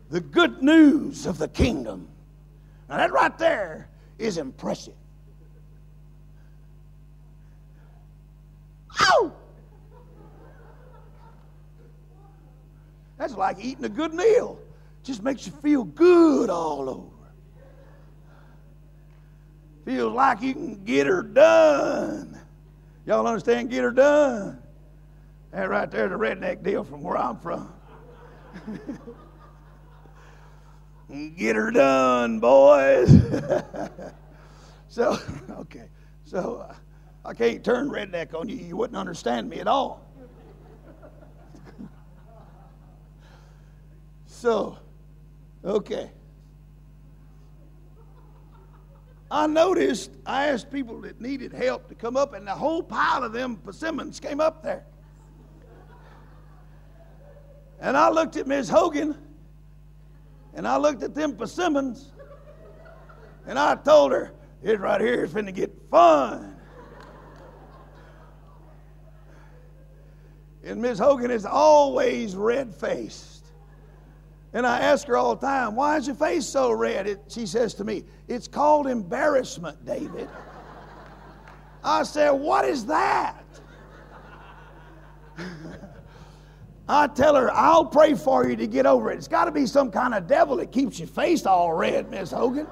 the 0.10 0.20
good 0.20 0.64
news 0.64 1.28
of 1.28 1.38
the 1.38 1.48
kingdom. 1.48 2.08
Now, 2.90 2.98
that 2.98 3.12
right 3.12 3.38
there 3.38 3.88
is 4.18 4.40
impressive. 4.40 4.96
Ow! 9.00 9.32
That's 13.18 13.36
like 13.36 13.58
eating 13.60 13.86
a 13.86 13.90
good 13.90 14.14
meal. 14.14 14.60
Just 15.06 15.22
makes 15.22 15.46
you 15.46 15.54
feel 15.54 15.84
good 15.84 16.50
all 16.50 16.90
over. 16.90 17.12
Feels 19.86 20.14
like 20.14 20.42
you 20.42 20.54
can 20.54 20.84
get 20.84 21.06
her 21.06 21.22
done. 21.22 22.42
Y'all 23.06 23.28
understand 23.28 23.70
get 23.70 23.84
her 23.84 23.92
done? 23.92 24.64
That 25.52 25.70
right 25.70 25.92
there's 25.92 26.12
a 26.12 26.16
redneck 26.16 26.64
deal 26.64 26.84
from 26.84 27.04
where 27.04 27.18
I'm 27.18 27.38
from. 27.38 27.72
get 31.38 31.56
her 31.56 31.70
done, 31.70 32.40
boys. 32.40 33.08
so, 34.88 35.20
okay. 35.52 35.88
So, 36.24 36.66
uh, 36.68 36.74
I 37.24 37.36
can't 37.36 37.64
turn 37.64 37.90
redneck 37.90 38.34
on 38.34 38.50
you. 38.50 38.56
You 38.56 38.76
wouldn't 38.76 38.98
understand 38.98 39.52
me 39.52 39.60
at 39.60 39.68
all. 39.68 40.04
so, 44.26 44.80
okay. 45.66 46.12
I 49.32 49.48
noticed 49.48 50.12
I 50.26 50.48
asked 50.48 50.72
people 50.72 51.02
that 51.02 51.20
needed 51.20 51.52
help 51.52 51.90
to 51.90 51.96
come 51.96 52.16
up, 52.16 52.34
and 52.34 52.48
the 52.48 52.54
whole 52.54 52.84
pile 52.84 53.24
of 53.24 53.34
them 53.34 53.58
persimmons 53.58 54.20
came 54.20 54.40
up 54.40 54.62
there. 54.62 54.86
And 57.80 57.98
I 57.98 58.10
looked 58.10 58.38
at 58.38 58.48
Miss 58.48 58.70
Hogan, 58.70 59.18
and 60.54 60.68
I 60.68 60.78
looked 60.78 61.04
at 61.04 61.14
them 61.14 61.36
persimmons, 61.36 62.14
and 63.46 63.60
I 63.60 63.76
told 63.76 64.12
her, 64.12 64.32
"It 64.64 64.80
right 64.80 65.02
here 65.02 65.26
is 65.26 65.34
finna 65.34 65.54
get 65.54 65.90
fun." 65.90 66.56
And 70.64 70.82
Miss 70.82 70.98
Hogan 70.98 71.30
is 71.30 71.46
always 71.46 72.36
red 72.36 72.74
faced. 72.74 73.35
And 74.56 74.66
I 74.66 74.80
ask 74.80 75.06
her 75.08 75.18
all 75.18 75.36
the 75.36 75.46
time, 75.46 75.76
why 75.76 75.98
is 75.98 76.08
your 76.08 76.16
face 76.16 76.46
so 76.46 76.72
red? 76.72 77.08
It, 77.08 77.20
she 77.28 77.46
says 77.46 77.74
to 77.74 77.84
me, 77.84 78.06
it's 78.30 78.48
called 78.48 78.88
embarrassment, 78.88 79.86
David. 79.86 80.30
I 81.84 82.04
said, 82.04 82.32
what 82.32 82.64
is 82.64 82.86
that? 82.86 83.44
I 86.88 87.08
tell 87.08 87.36
her, 87.36 87.52
I'll 87.52 87.84
pray 87.84 88.14
for 88.14 88.48
you 88.48 88.56
to 88.56 88.66
get 88.66 88.86
over 88.86 89.12
it. 89.12 89.18
It's 89.18 89.28
got 89.28 89.44
to 89.46 89.52
be 89.52 89.66
some 89.66 89.92
kind 89.92 90.14
of 90.14 90.26
devil 90.26 90.56
that 90.56 90.72
keeps 90.72 91.00
your 91.00 91.10
face 91.10 91.46
all 91.46 91.74
red, 91.74 92.10
Miss 92.10 92.32
Hogan. 92.32 92.68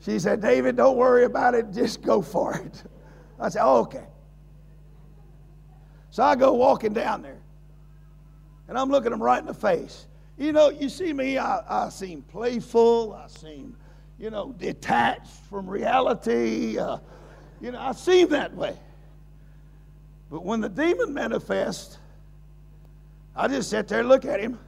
She 0.00 0.18
said, 0.18 0.40
David, 0.40 0.74
don't 0.74 0.96
worry 0.96 1.26
about 1.26 1.54
it. 1.54 1.70
Just 1.72 2.02
go 2.02 2.20
for 2.20 2.56
it. 2.56 2.82
I 3.38 3.50
said, 3.50 3.62
oh, 3.64 3.82
okay. 3.82 4.06
So 6.10 6.24
I 6.24 6.34
go 6.34 6.54
walking 6.54 6.92
down 6.92 7.22
there 7.22 7.38
and 8.68 8.78
I'm 8.78 8.90
looking 8.90 9.10
them 9.10 9.22
right 9.22 9.38
in 9.38 9.46
the 9.46 9.54
face. 9.54 10.06
You 10.36 10.52
know, 10.52 10.68
you 10.68 10.88
see 10.88 11.12
me, 11.12 11.38
I, 11.38 11.86
I 11.86 11.88
seem 11.90 12.22
playful, 12.22 13.14
I 13.14 13.28
seem, 13.28 13.76
you 14.18 14.30
know, 14.30 14.52
detached 14.58 15.30
from 15.48 15.68
reality. 15.68 16.78
Uh, 16.78 16.98
you 17.60 17.70
know, 17.70 17.80
I 17.80 17.92
seem 17.92 18.28
that 18.30 18.54
way. 18.54 18.76
But 20.30 20.44
when 20.44 20.60
the 20.60 20.68
demon 20.68 21.14
manifests, 21.14 21.98
I 23.36 23.48
just 23.48 23.70
sit 23.70 23.88
there, 23.88 24.00
and 24.00 24.08
look 24.08 24.24
at 24.24 24.40
him, 24.40 24.58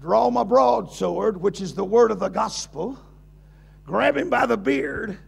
draw 0.00 0.30
my 0.30 0.42
broadsword, 0.42 1.40
which 1.40 1.60
is 1.60 1.74
the 1.74 1.84
word 1.84 2.10
of 2.10 2.18
the 2.18 2.28
gospel, 2.28 2.98
grab 3.86 4.16
him 4.16 4.30
by 4.30 4.46
the 4.46 4.56
beard, 4.56 5.18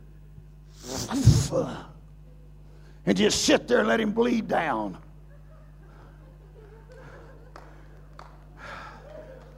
and 3.06 3.16
just 3.16 3.44
sit 3.44 3.68
there 3.68 3.78
and 3.78 3.88
let 3.88 4.00
him 4.00 4.12
bleed 4.12 4.48
down. 4.48 4.98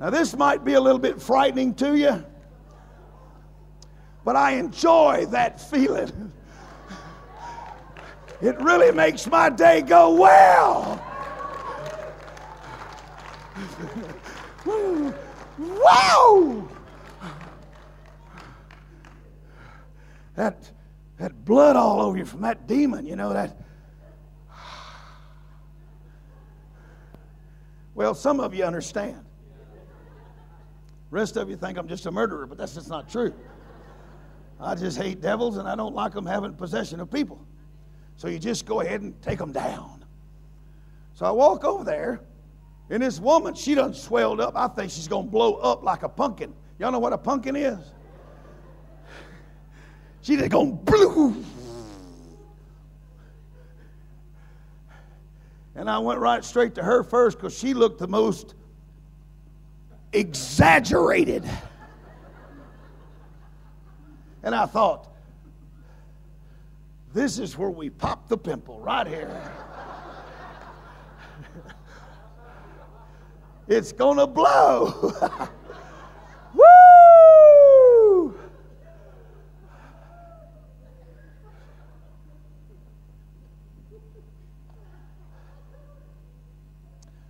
Now, 0.00 0.10
this 0.10 0.36
might 0.36 0.64
be 0.64 0.74
a 0.74 0.80
little 0.80 1.00
bit 1.00 1.20
frightening 1.20 1.74
to 1.74 1.96
you, 1.96 2.24
but 4.24 4.36
I 4.36 4.52
enjoy 4.52 5.26
that 5.30 5.60
feeling. 5.60 6.32
It 8.40 8.60
really 8.60 8.92
makes 8.92 9.26
my 9.26 9.50
day 9.50 9.82
go 9.82 10.14
well. 10.14 11.04
wow! 15.58 16.68
That, 20.36 20.70
that 21.18 21.44
blood 21.44 21.74
all 21.74 22.00
over 22.00 22.16
you 22.16 22.24
from 22.24 22.42
that 22.42 22.68
demon, 22.68 23.04
you 23.04 23.16
know, 23.16 23.32
that. 23.32 23.56
Well, 27.96 28.14
some 28.14 28.38
of 28.38 28.54
you 28.54 28.62
understand. 28.62 29.27
Rest 31.10 31.36
of 31.36 31.48
you 31.48 31.56
think 31.56 31.78
I'm 31.78 31.88
just 31.88 32.06
a 32.06 32.10
murderer, 32.10 32.46
but 32.46 32.58
that's 32.58 32.74
just 32.74 32.88
not 32.88 33.08
true. 33.08 33.34
I 34.60 34.74
just 34.74 34.98
hate 34.98 35.20
devils 35.20 35.56
and 35.56 35.68
I 35.68 35.74
don't 35.74 35.94
like 35.94 36.12
them 36.12 36.26
having 36.26 36.54
possession 36.54 37.00
of 37.00 37.10
people. 37.10 37.46
So 38.16 38.28
you 38.28 38.38
just 38.38 38.66
go 38.66 38.80
ahead 38.80 39.00
and 39.02 39.20
take 39.22 39.38
them 39.38 39.52
down. 39.52 40.04
So 41.14 41.24
I 41.26 41.30
walk 41.30 41.64
over 41.64 41.84
there, 41.84 42.20
and 42.90 43.02
this 43.02 43.20
woman, 43.20 43.54
she 43.54 43.74
done 43.74 43.94
swelled 43.94 44.40
up. 44.40 44.54
I 44.56 44.68
think 44.68 44.90
she's 44.90 45.08
going 45.08 45.26
to 45.26 45.30
blow 45.30 45.54
up 45.54 45.82
like 45.82 46.02
a 46.02 46.08
pumpkin. 46.08 46.52
Y'all 46.78 46.92
know 46.92 46.98
what 46.98 47.12
a 47.12 47.18
pumpkin 47.18 47.56
is? 47.56 47.78
She 50.20 50.36
just 50.36 50.50
going 50.50 50.76
blue. 50.76 51.44
And 55.74 55.88
I 55.88 55.98
went 55.98 56.18
right 56.18 56.44
straight 56.44 56.74
to 56.74 56.82
her 56.82 57.04
first 57.04 57.38
because 57.38 57.56
she 57.56 57.72
looked 57.72 58.00
the 58.00 58.08
most 58.08 58.54
exaggerated. 60.12 61.48
And 64.42 64.54
I 64.54 64.66
thought, 64.66 65.08
this 67.12 67.38
is 67.38 67.56
where 67.56 67.70
we 67.70 67.90
pop 67.90 68.28
the 68.28 68.36
pimple 68.36 68.80
right 68.80 69.06
here. 69.06 69.52
it's 73.68 73.92
to 74.18 74.26
blow. 74.26 75.12
Woo! 76.54 78.38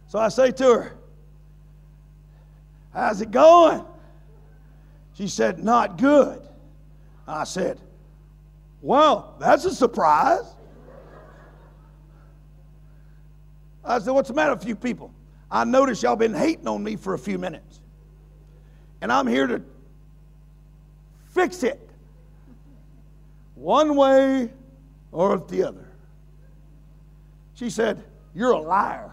So 0.09 0.19
I 0.19 0.29
say 0.29 0.51
to 0.53 0.65
her, 0.65 0.98
How's 2.99 3.21
it 3.21 3.31
going? 3.31 3.85
She 5.15 5.29
said, 5.29 5.63
Not 5.63 5.99
good. 5.99 6.43
I 7.29 7.45
said, 7.45 7.79
Well, 8.83 9.37
that's 9.39 9.65
a 9.67 9.73
surprise. 9.73 10.43
I 13.85 14.01
said, 14.01 14.11
What's 14.11 14.27
the 14.27 14.35
matter 14.35 14.53
with 14.53 14.67
you 14.67 14.75
people? 14.75 15.15
I 15.49 15.63
noticed 15.63 16.03
y'all 16.03 16.17
been 16.17 16.35
hating 16.35 16.67
on 16.67 16.83
me 16.83 16.97
for 16.97 17.15
a 17.15 17.19
few 17.19 17.39
minutes. 17.39 17.79
And 19.01 19.13
I'm 19.13 19.29
here 19.29 19.47
to 19.47 19.63
fix 21.31 21.63
it 21.63 21.89
one 23.55 23.95
way 23.95 24.51
or 25.13 25.39
the 25.39 25.63
other. 25.63 25.89
She 27.55 27.71
said, 27.71 28.03
You're 28.35 28.51
a 28.51 28.59
liar. 28.59 29.13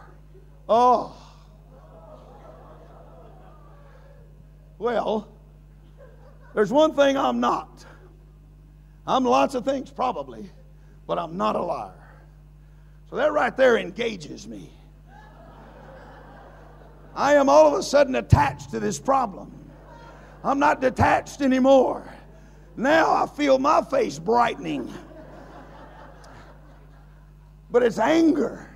Oh. 0.67 1.15
Well, 4.77 5.27
there's 6.53 6.71
one 6.71 6.95
thing 6.95 7.17
I'm 7.17 7.39
not. 7.39 7.85
I'm 9.07 9.23
lots 9.23 9.55
of 9.55 9.63
things, 9.63 9.91
probably, 9.91 10.49
but 11.07 11.19
I'm 11.19 11.37
not 11.37 11.55
a 11.55 11.61
liar. 11.61 11.91
So 13.09 13.15
that 13.17 13.31
right 13.31 13.55
there 13.55 13.77
engages 13.77 14.47
me. 14.47 14.69
I 17.15 17.35
am 17.35 17.47
all 17.47 17.67
of 17.67 17.79
a 17.79 17.83
sudden 17.83 18.15
attached 18.15 18.71
to 18.71 18.79
this 18.79 18.99
problem. 18.99 19.51
I'm 20.43 20.59
not 20.59 20.81
detached 20.81 21.41
anymore. 21.41 22.11
Now 22.75 23.13
I 23.13 23.25
feel 23.27 23.57
my 23.57 23.81
face 23.81 24.19
brightening. 24.19 24.93
But 27.71 27.83
it's 27.83 27.99
anger. 27.99 28.69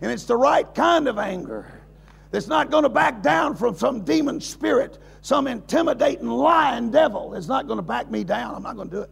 And 0.00 0.10
it's 0.10 0.24
the 0.24 0.36
right 0.36 0.72
kind 0.74 1.08
of 1.08 1.18
anger 1.18 1.81
that's 2.32 2.48
not 2.48 2.70
going 2.70 2.82
to 2.82 2.88
back 2.88 3.22
down 3.22 3.54
from 3.54 3.76
some 3.76 4.02
demon 4.02 4.40
spirit, 4.40 4.98
some 5.20 5.46
intimidating, 5.46 6.26
lying 6.26 6.90
devil 6.90 7.30
that's 7.30 7.46
not 7.46 7.68
going 7.68 7.76
to 7.76 7.82
back 7.82 8.10
me 8.10 8.24
down. 8.24 8.54
I'm 8.54 8.62
not 8.62 8.74
going 8.74 8.88
to 8.88 8.96
do 8.96 9.02
it. 9.02 9.10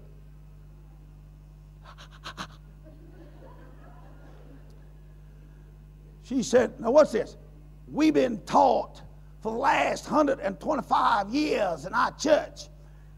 She 6.23 6.43
said, 6.45 6.79
Now, 6.79 6.93
what's 6.93 7.11
this? 7.11 7.37
We've 7.91 8.15
been 8.15 8.41
taught 8.43 9.03
for 9.41 9.51
the 9.51 9.59
last 9.59 10.09
125 10.09 11.29
years 11.31 11.87
in 11.87 11.93
our 11.93 12.13
church 12.13 12.69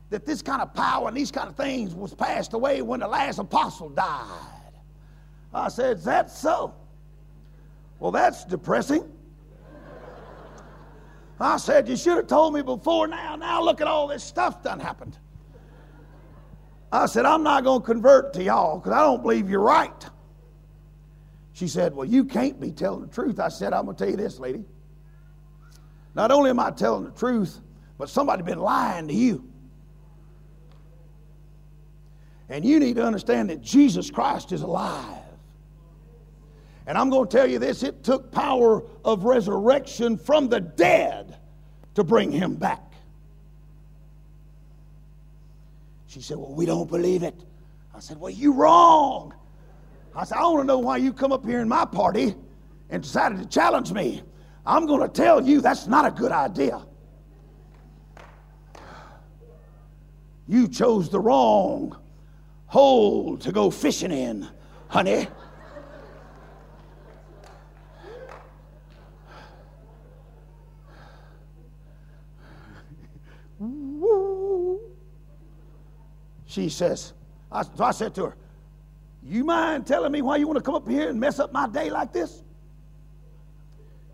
that 0.09 0.24
this 0.24 0.40
kind 0.40 0.62
of 0.62 0.72
power 0.72 1.09
and 1.09 1.16
these 1.16 1.30
kind 1.30 1.46
of 1.46 1.55
things 1.55 1.94
was 1.94 2.14
passed 2.14 2.55
away 2.55 2.80
when 2.80 3.00
the 3.00 3.09
last 3.09 3.38
apostle 3.38 3.90
died. 3.90 4.72
I 5.53 5.68
said, 5.68 5.98
Is 5.98 6.05
that 6.05 6.30
so? 6.30 6.74
Well, 8.00 8.12
that's 8.12 8.46
depressing. 8.46 9.11
I 11.43 11.57
said, 11.57 11.88
You 11.88 11.97
should 11.97 12.16
have 12.16 12.26
told 12.26 12.55
me 12.55 12.62
before 12.62 13.07
now. 13.07 13.36
Now 13.36 13.62
look 13.62 13.80
at 13.80 13.86
all 13.86 14.07
this 14.07 14.22
stuff 14.22 14.62
done 14.62 14.80
happened. 14.80 15.18
I 16.93 17.07
said, 17.07 17.24
I'm 17.24 17.43
not 17.43 17.64
going 17.64 17.80
to 17.80 17.86
convert 17.86 18.34
to 18.34 18.43
y'all 18.43 18.78
because 18.78 18.93
I 18.93 19.01
don't 19.01 19.22
believe 19.22 19.49
you're 19.49 19.61
right. 19.61 20.09
She 21.55 21.68
said, 21.68 21.95
Well, 21.95 22.07
you 22.07 22.24
can't 22.24 22.61
be 22.61 22.70
telling 22.70 23.03
the 23.03 23.09
truth. 23.09 23.40
I 23.40 23.49
said, 23.49 23.72
I'm 23.72 23.86
going 23.86 23.97
to 23.97 24.05
tell 24.05 24.11
you 24.11 24.16
this, 24.16 24.38
lady. 24.38 24.64
Not 26.14 26.30
only 26.30 26.51
am 26.51 26.61
I 26.61 26.70
telling 26.70 27.05
the 27.05 27.11
truth, 27.11 27.61
but 27.97 28.11
somebody's 28.11 28.45
been 28.45 28.59
lying 28.59 29.09
to 29.09 29.14
you. 29.14 29.49
And 32.49 32.64
you 32.64 32.78
need 32.78 32.97
to 32.97 33.05
understand 33.05 33.49
that 33.49 33.62
Jesus 33.62 34.11
Christ 34.11 34.53
is 34.53 34.61
alive. 34.61 35.21
And 36.86 36.98
I'm 36.98 37.10
going 37.10 37.28
to 37.28 37.36
tell 37.36 37.46
you 37.46 37.58
this 37.58 37.82
it 37.82 38.02
took 38.02 38.32
power 38.32 38.82
of 39.04 39.24
resurrection 39.24 40.16
from 40.16 40.48
the 40.48 40.60
dead 40.60 41.36
to 41.94 42.04
bring 42.04 42.32
him 42.32 42.54
back. 42.54 42.80
She 46.06 46.20
said, 46.20 46.36
Well, 46.36 46.52
we 46.52 46.66
don't 46.66 46.90
believe 46.90 47.22
it. 47.22 47.34
I 47.94 48.00
said, 48.00 48.18
Well, 48.18 48.30
you're 48.30 48.52
wrong. 48.52 49.34
I 50.14 50.24
said, 50.24 50.38
I 50.38 50.42
want 50.42 50.60
to 50.60 50.64
know 50.64 50.78
why 50.78 50.98
you 50.98 51.12
come 51.12 51.32
up 51.32 51.44
here 51.44 51.60
in 51.60 51.68
my 51.68 51.84
party 51.84 52.34
and 52.90 53.02
decided 53.02 53.38
to 53.38 53.46
challenge 53.46 53.92
me. 53.92 54.22
I'm 54.66 54.86
going 54.86 55.00
to 55.00 55.08
tell 55.08 55.42
you 55.42 55.60
that's 55.60 55.86
not 55.86 56.04
a 56.04 56.10
good 56.10 56.32
idea. 56.32 56.84
You 60.46 60.68
chose 60.68 61.08
the 61.08 61.18
wrong 61.18 61.96
hole 62.66 63.38
to 63.38 63.52
go 63.52 63.70
fishing 63.70 64.10
in, 64.10 64.48
honey. 64.88 65.28
She 76.53 76.68
says, 76.68 77.14
I, 77.50 77.62
so 77.62 77.82
I 77.82 77.92
said 77.92 78.14
to 78.16 78.26
her, 78.26 78.36
You 79.22 79.42
mind 79.42 79.86
telling 79.86 80.12
me 80.12 80.20
why 80.20 80.36
you 80.36 80.46
want 80.46 80.59
to 80.59 80.62
come 80.62 80.74
up 80.74 80.86
here 80.86 81.09
and 81.09 81.18
mess 81.18 81.38
up 81.38 81.50
my 81.50 81.66
day 81.66 81.88
like 81.88 82.12
this? 82.12 82.42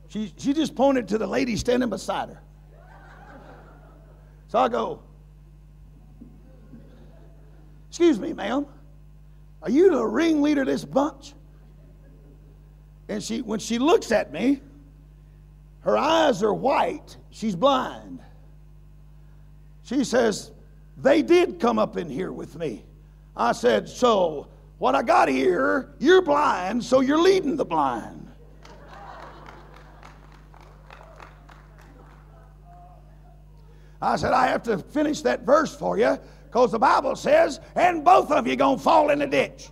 She, 0.07 0.33
she 0.37 0.53
just 0.53 0.77
pointed 0.77 1.09
to 1.09 1.19
the 1.19 1.27
lady 1.27 1.57
standing 1.57 1.91
beside 1.91 2.29
her. 2.29 2.41
So 4.47 4.61
I 4.61 4.69
go, 4.69 5.03
Excuse 7.89 8.21
me, 8.21 8.33
ma'am. 8.33 8.67
Are 9.61 9.71
you 9.71 9.91
the 9.91 10.05
ringleader 10.05 10.61
of 10.61 10.69
this 10.69 10.85
bunch? 10.85 11.35
And 13.09 13.21
she, 13.21 13.43
when 13.43 13.59
she 13.59 13.81
looks 13.81 14.13
at 14.13 14.33
me, 14.33 14.61
her 15.81 15.99
eyes 15.99 16.45
are 16.45 16.55
white. 16.55 17.17
She's 17.31 17.57
blind. 17.57 18.21
She 19.83 20.05
says, 20.05 20.53
they 21.01 21.23
did 21.23 21.61
come 21.61 21.79
up 21.79 21.97
in 21.97 22.09
here 22.11 22.33
with 22.33 22.57
me. 22.57 22.85
I 23.37 23.53
said, 23.53 23.89
So, 23.89 24.49
what 24.79 24.95
I 24.95 25.03
got 25.03 25.29
here, 25.29 25.95
you're 25.99 26.23
blind, 26.23 26.85
so 26.85 27.01
you're 27.01 27.21
leading 27.21 27.57
the 27.57 27.65
blind. 27.65 28.29
I 34.01 34.17
said, 34.17 34.33
I 34.33 34.47
have 34.47 34.63
to 34.65 34.79
finish 34.79 35.23
that 35.23 35.43
verse 35.43 35.75
for 35.75 35.99
you 35.99 36.19
because 36.45 36.71
the 36.71 36.79
Bible 36.79 37.17
says, 37.17 37.61
and 37.75 38.05
both 38.05 38.31
of 38.31 38.47
you 38.47 38.55
going 38.55 38.79
to 38.79 38.83
fall 38.83 39.11
in 39.11 39.19
the 39.19 39.27
ditch. 39.27 39.71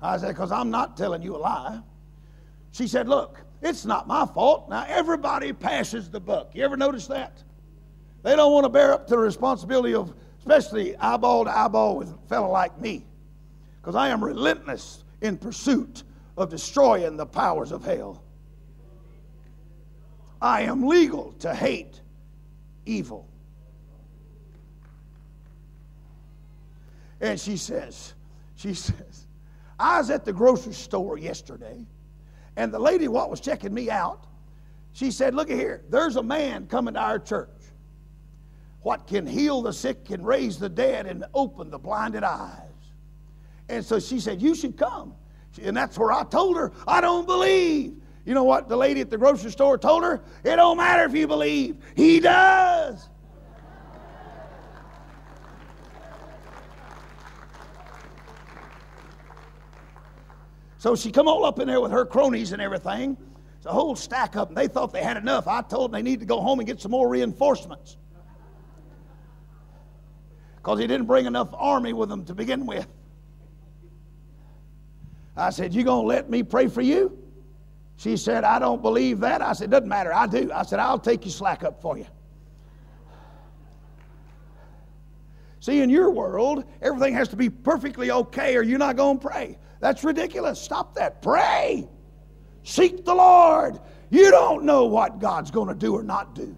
I 0.00 0.18
said, 0.18 0.28
because 0.28 0.52
I'm 0.52 0.70
not 0.70 0.96
telling 0.96 1.22
you 1.22 1.34
a 1.34 1.38
lie. 1.38 1.80
She 2.72 2.86
said, 2.86 3.08
Look, 3.08 3.40
it's 3.60 3.84
not 3.84 4.06
my 4.06 4.26
fault. 4.26 4.68
Now, 4.68 4.84
everybody 4.88 5.52
passes 5.52 6.08
the 6.08 6.20
buck. 6.20 6.54
You 6.54 6.64
ever 6.64 6.76
notice 6.76 7.06
that? 7.08 7.42
They 8.22 8.36
don't 8.36 8.52
want 8.52 8.64
to 8.64 8.68
bear 8.68 8.92
up 8.92 9.06
to 9.08 9.12
the 9.12 9.18
responsibility 9.18 9.94
of, 9.94 10.14
especially 10.38 10.96
eyeball 10.96 11.44
to 11.44 11.56
eyeball 11.56 11.96
with 11.96 12.12
a 12.12 12.28
fellow 12.28 12.50
like 12.50 12.80
me, 12.80 13.06
because 13.80 13.94
I 13.94 14.08
am 14.08 14.22
relentless 14.22 15.04
in 15.20 15.36
pursuit 15.36 16.04
of 16.36 16.50
destroying 16.50 17.16
the 17.16 17.26
powers 17.26 17.72
of 17.72 17.84
hell. 17.84 18.22
I 20.40 20.62
am 20.62 20.86
legal 20.86 21.32
to 21.40 21.52
hate 21.52 22.00
evil. 22.86 23.28
And 27.20 27.40
she 27.40 27.56
says, 27.56 28.14
she 28.54 28.74
says, 28.74 29.26
I 29.80 29.98
was 29.98 30.10
at 30.10 30.24
the 30.24 30.32
grocery 30.32 30.72
store 30.72 31.18
yesterday 31.18 31.84
and 32.58 32.74
the 32.74 32.78
lady 32.78 33.06
what 33.06 33.30
was 33.30 33.40
checking 33.40 33.72
me 33.72 33.88
out, 33.88 34.26
she 34.92 35.12
said, 35.12 35.32
Look 35.32 35.48
at 35.48 35.56
here, 35.56 35.84
there's 35.90 36.16
a 36.16 36.22
man 36.22 36.66
coming 36.66 36.94
to 36.94 37.00
our 37.00 37.20
church. 37.20 37.48
What 38.80 39.06
can 39.06 39.26
heal 39.28 39.62
the 39.62 39.72
sick 39.72 40.10
and 40.10 40.26
raise 40.26 40.58
the 40.58 40.68
dead 40.68 41.06
and 41.06 41.24
open 41.34 41.70
the 41.70 41.78
blinded 41.78 42.24
eyes. 42.24 42.68
And 43.68 43.84
so 43.84 44.00
she 44.00 44.18
said, 44.18 44.42
You 44.42 44.56
should 44.56 44.76
come. 44.76 45.14
And 45.62 45.76
that's 45.76 45.96
where 45.96 46.12
I 46.12 46.24
told 46.24 46.56
her, 46.56 46.72
I 46.86 47.00
don't 47.00 47.26
believe. 47.26 47.94
You 48.24 48.34
know 48.34 48.44
what 48.44 48.68
the 48.68 48.76
lady 48.76 49.00
at 49.00 49.08
the 49.08 49.18
grocery 49.18 49.52
store 49.52 49.78
told 49.78 50.02
her? 50.02 50.20
It 50.42 50.56
don't 50.56 50.78
matter 50.78 51.04
if 51.04 51.14
you 51.14 51.28
believe. 51.28 51.76
He 51.94 52.18
does. 52.18 53.08
So 60.78 60.94
she 60.94 61.10
come 61.10 61.26
all 61.26 61.44
up 61.44 61.58
in 61.58 61.66
there 61.66 61.80
with 61.80 61.90
her 61.90 62.06
cronies 62.06 62.52
and 62.52 62.62
everything. 62.62 63.16
It's 63.56 63.66
a 63.66 63.72
whole 63.72 63.96
stack 63.96 64.36
up, 64.36 64.48
and 64.48 64.56
they 64.56 64.68
thought 64.68 64.92
they 64.92 65.02
had 65.02 65.16
enough. 65.16 65.48
I 65.48 65.60
told 65.62 65.90
them 65.90 65.98
they 65.98 66.08
need 66.08 66.20
to 66.20 66.26
go 66.26 66.40
home 66.40 66.60
and 66.60 66.66
get 66.66 66.80
some 66.80 66.92
more 66.92 67.08
reinforcements. 67.08 67.96
Because 70.56 70.78
he 70.78 70.86
didn't 70.86 71.06
bring 71.06 71.26
enough 71.26 71.48
army 71.52 71.92
with 71.92 72.08
them 72.08 72.24
to 72.26 72.34
begin 72.34 72.64
with. 72.64 72.86
I 75.36 75.50
said, 75.50 75.74
You 75.74 75.82
gonna 75.82 76.06
let 76.06 76.30
me 76.30 76.44
pray 76.44 76.68
for 76.68 76.82
you? 76.82 77.18
She 77.96 78.16
said, 78.16 78.44
I 78.44 78.60
don't 78.60 78.80
believe 78.80 79.18
that. 79.20 79.42
I 79.42 79.54
said, 79.54 79.70
Doesn't 79.72 79.88
matter, 79.88 80.14
I 80.14 80.28
do. 80.28 80.50
I 80.52 80.62
said, 80.62 80.78
I'll 80.78 80.98
take 80.98 81.24
your 81.24 81.32
slack 81.32 81.64
up 81.64 81.82
for 81.82 81.98
you. 81.98 82.06
See, 85.60 85.80
in 85.80 85.90
your 85.90 86.10
world, 86.10 86.64
everything 86.80 87.14
has 87.14 87.28
to 87.28 87.36
be 87.36 87.50
perfectly 87.50 88.12
okay 88.12 88.56
or 88.56 88.62
you're 88.62 88.78
not 88.78 88.94
going 88.94 89.18
to 89.18 89.26
pray. 89.26 89.58
That's 89.80 90.04
ridiculous. 90.04 90.60
Stop 90.60 90.94
that. 90.94 91.22
Pray. 91.22 91.88
Seek 92.62 93.04
the 93.04 93.14
Lord. 93.14 93.80
You 94.10 94.30
don't 94.30 94.64
know 94.64 94.84
what 94.86 95.18
God's 95.18 95.50
going 95.50 95.68
to 95.68 95.74
do 95.74 95.94
or 95.94 96.02
not 96.02 96.34
do. 96.34 96.56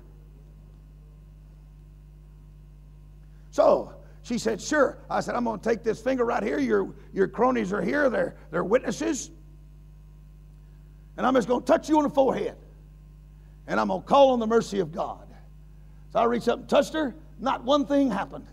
So 3.51 3.93
she 4.23 4.39
said, 4.39 4.61
Sure. 4.61 4.99
I 5.09 5.21
said, 5.21 5.35
I'm 5.35 5.45
going 5.45 5.61
to 5.61 5.68
take 5.68 5.83
this 5.83 6.01
finger 6.01 6.25
right 6.25 6.43
here. 6.43 6.59
Your, 6.59 6.95
your 7.12 7.29
cronies 7.29 7.73
are 7.73 7.83
here, 7.83 8.09
they're, 8.09 8.37
they're 8.51 8.64
witnesses. 8.64 9.31
And 11.16 11.27
I'm 11.27 11.35
just 11.35 11.49
going 11.49 11.61
to 11.61 11.66
touch 11.66 11.89
you 11.89 11.99
on 11.99 12.05
the 12.05 12.11
forehead. 12.11 12.57
And 13.66 13.79
I'm 13.79 13.89
going 13.89 14.01
to 14.01 14.07
call 14.07 14.31
on 14.31 14.39
the 14.39 14.47
mercy 14.47 14.81
of 14.81 14.91
God. 14.93 15.27
So 16.12 16.18
I 16.18 16.25
reached 16.25 16.49
up 16.49 16.61
and 16.61 16.68
touched 16.68 16.95
her. 16.95 17.14
Not 17.39 17.62
one 17.64 17.87
thing 17.87 18.11
happened. 18.11 18.47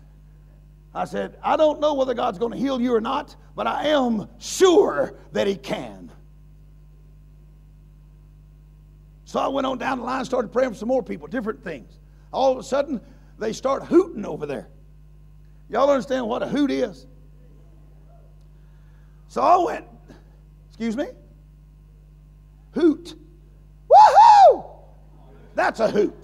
I 0.94 1.04
said, 1.04 1.38
I 1.42 1.56
don't 1.56 1.80
know 1.80 1.94
whether 1.94 2.14
God's 2.14 2.38
going 2.38 2.52
to 2.52 2.58
heal 2.58 2.80
you 2.80 2.94
or 2.94 3.00
not, 3.00 3.36
but 3.58 3.66
I 3.66 3.88
am 3.88 4.28
sure 4.38 5.14
that 5.32 5.48
He 5.48 5.56
can. 5.56 6.12
So 9.24 9.40
I 9.40 9.48
went 9.48 9.66
on 9.66 9.78
down 9.78 9.98
the 9.98 10.04
line, 10.04 10.24
started 10.24 10.52
praying 10.52 10.70
for 10.70 10.76
some 10.76 10.86
more 10.86 11.02
people, 11.02 11.26
different 11.26 11.64
things. 11.64 11.98
All 12.32 12.52
of 12.52 12.58
a 12.58 12.62
sudden, 12.62 13.00
they 13.36 13.52
start 13.52 13.82
hooting 13.82 14.24
over 14.24 14.46
there. 14.46 14.68
Y'all 15.68 15.90
understand 15.90 16.28
what 16.28 16.40
a 16.40 16.46
hoot 16.46 16.70
is? 16.70 17.08
So 19.26 19.42
I 19.42 19.56
went, 19.56 19.86
excuse 20.68 20.96
me? 20.96 21.06
Hoot. 22.74 23.16
Woohoo! 23.90 24.70
That's 25.56 25.80
a 25.80 25.90
hoot. 25.90 26.14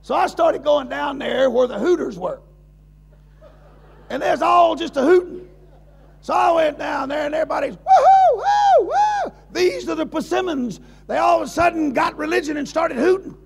So 0.00 0.14
I 0.14 0.28
started 0.28 0.64
going 0.64 0.88
down 0.88 1.18
there 1.18 1.50
where 1.50 1.66
the 1.66 1.78
hooters 1.78 2.18
were 2.18 2.40
and 4.08 4.22
there's 4.22 4.40
all 4.40 4.74
just 4.76 4.96
a 4.96 5.02
hooting. 5.02 5.49
So 6.22 6.34
I 6.34 6.52
went 6.52 6.78
down 6.78 7.08
there 7.08 7.26
and 7.26 7.34
everybody's 7.34 7.76
woohoo, 7.76 8.36
woo, 8.36 8.86
woo. 8.86 9.32
These 9.52 9.88
are 9.88 9.94
the 9.94 10.06
persimmons. 10.06 10.80
They 11.06 11.16
all 11.16 11.40
of 11.40 11.46
a 11.46 11.50
sudden 11.50 11.92
got 11.92 12.16
religion 12.16 12.56
and 12.56 12.68
started 12.68 12.98
hooting. 12.98 13.36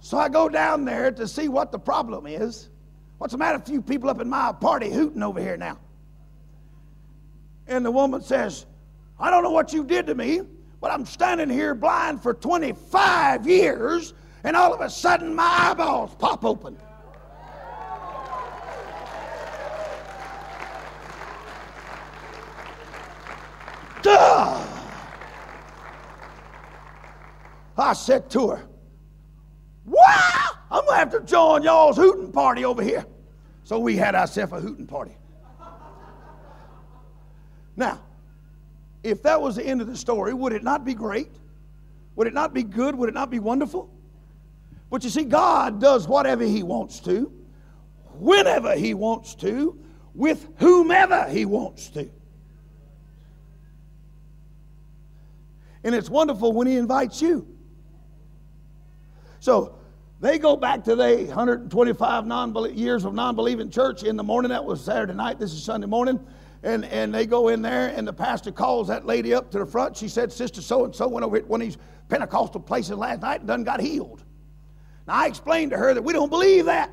So 0.00 0.18
I 0.18 0.28
go 0.28 0.48
down 0.48 0.84
there 0.84 1.10
to 1.12 1.26
see 1.26 1.48
what 1.48 1.72
the 1.72 1.78
problem 1.78 2.26
is. 2.26 2.68
What's 3.18 3.32
the 3.32 3.38
matter 3.38 3.56
a 3.56 3.60
few 3.60 3.80
people 3.80 4.10
up 4.10 4.20
in 4.20 4.28
my 4.28 4.52
party 4.52 4.90
hooting 4.90 5.22
over 5.22 5.40
here 5.40 5.56
now? 5.56 5.78
And 7.66 7.86
the 7.86 7.90
woman 7.90 8.20
says, 8.20 8.66
I 9.18 9.30
don't 9.30 9.42
know 9.42 9.50
what 9.50 9.72
you 9.72 9.84
did 9.84 10.06
to 10.08 10.14
me, 10.14 10.42
but 10.80 10.90
I'm 10.90 11.06
standing 11.06 11.48
here 11.48 11.74
blind 11.74 12.22
for 12.22 12.34
25 12.34 13.46
years, 13.46 14.12
and 14.42 14.54
all 14.56 14.74
of 14.74 14.80
a 14.82 14.90
sudden 14.90 15.34
my 15.34 15.70
eyeballs 15.70 16.14
pop 16.16 16.44
open. 16.44 16.76
Duh! 24.04 24.64
said 27.94 28.28
to 28.30 28.48
her, 28.48 28.66
Wow! 29.86 30.50
I'm 30.70 30.84
going 30.84 30.94
to 30.94 30.98
have 30.98 31.10
to 31.12 31.20
join 31.20 31.62
y'all's 31.62 31.96
hooting 31.96 32.32
party 32.32 32.64
over 32.64 32.82
here. 32.82 33.06
So 33.64 33.78
we 33.78 33.96
had 33.96 34.14
ourselves 34.14 34.52
a 34.52 34.60
hooting 34.60 34.86
party. 34.86 35.16
Now, 37.76 38.00
if 39.02 39.22
that 39.22 39.40
was 39.40 39.56
the 39.56 39.66
end 39.66 39.80
of 39.80 39.86
the 39.86 39.96
story, 39.96 40.34
would 40.34 40.52
it 40.52 40.62
not 40.62 40.84
be 40.84 40.94
great? 40.94 41.30
Would 42.16 42.26
it 42.26 42.34
not 42.34 42.54
be 42.54 42.62
good? 42.62 42.94
Would 42.94 43.08
it 43.08 43.14
not 43.14 43.30
be 43.30 43.38
wonderful? 43.38 43.90
But 44.90 45.02
you 45.02 45.10
see, 45.10 45.24
God 45.24 45.80
does 45.80 46.06
whatever 46.06 46.44
He 46.44 46.62
wants 46.62 47.00
to, 47.00 47.32
whenever 48.18 48.74
He 48.76 48.94
wants 48.94 49.34
to, 49.36 49.78
with 50.14 50.46
whomever 50.58 51.28
He 51.28 51.44
wants 51.44 51.88
to. 51.90 52.08
And 55.84 55.94
it's 55.94 56.10
wonderful 56.10 56.52
when 56.52 56.66
He 56.66 56.76
invites 56.76 57.22
you. 57.22 57.46
So 59.40 59.76
they 60.20 60.38
go 60.38 60.56
back 60.56 60.82
to 60.84 60.96
the 60.96 61.24
125 61.26 62.26
non 62.26 62.74
years 62.74 63.04
of 63.04 63.12
non 63.12 63.36
believing 63.36 63.70
church 63.70 64.02
in 64.02 64.16
the 64.16 64.22
morning. 64.22 64.48
That 64.48 64.64
was 64.64 64.82
Saturday 64.82 65.12
night. 65.12 65.38
This 65.38 65.52
is 65.52 65.62
Sunday 65.62 65.86
morning. 65.86 66.18
And, 66.62 66.86
and 66.86 67.12
they 67.12 67.26
go 67.26 67.48
in 67.48 67.60
there, 67.60 67.88
and 67.94 68.08
the 68.08 68.12
pastor 68.12 68.50
calls 68.50 68.88
that 68.88 69.04
lady 69.04 69.34
up 69.34 69.50
to 69.50 69.58
the 69.58 69.66
front. 69.66 69.98
She 69.98 70.08
said, 70.08 70.32
Sister 70.32 70.62
so 70.62 70.86
and 70.86 70.94
so 70.94 71.06
went 71.06 71.26
over 71.26 71.38
one 71.40 71.60
of 71.60 71.66
these 71.66 71.76
Pentecostal 72.08 72.62
places 72.62 72.96
last 72.96 73.20
night 73.20 73.40
and 73.40 73.48
done 73.48 73.64
got 73.64 73.80
healed. 73.80 74.24
Now, 75.06 75.16
I 75.16 75.26
explained 75.26 75.72
to 75.72 75.76
her 75.76 75.92
that 75.92 76.02
we 76.02 76.14
don't 76.14 76.30
believe 76.30 76.64
that. 76.64 76.90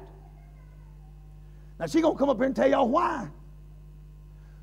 Now, 1.80 1.86
she's 1.86 2.02
going 2.02 2.16
to 2.16 2.20
come 2.20 2.30
up 2.30 2.36
here 2.36 2.48
and 2.48 2.56
tell 2.56 2.70
y'all 2.70 2.90
why. 2.90 3.30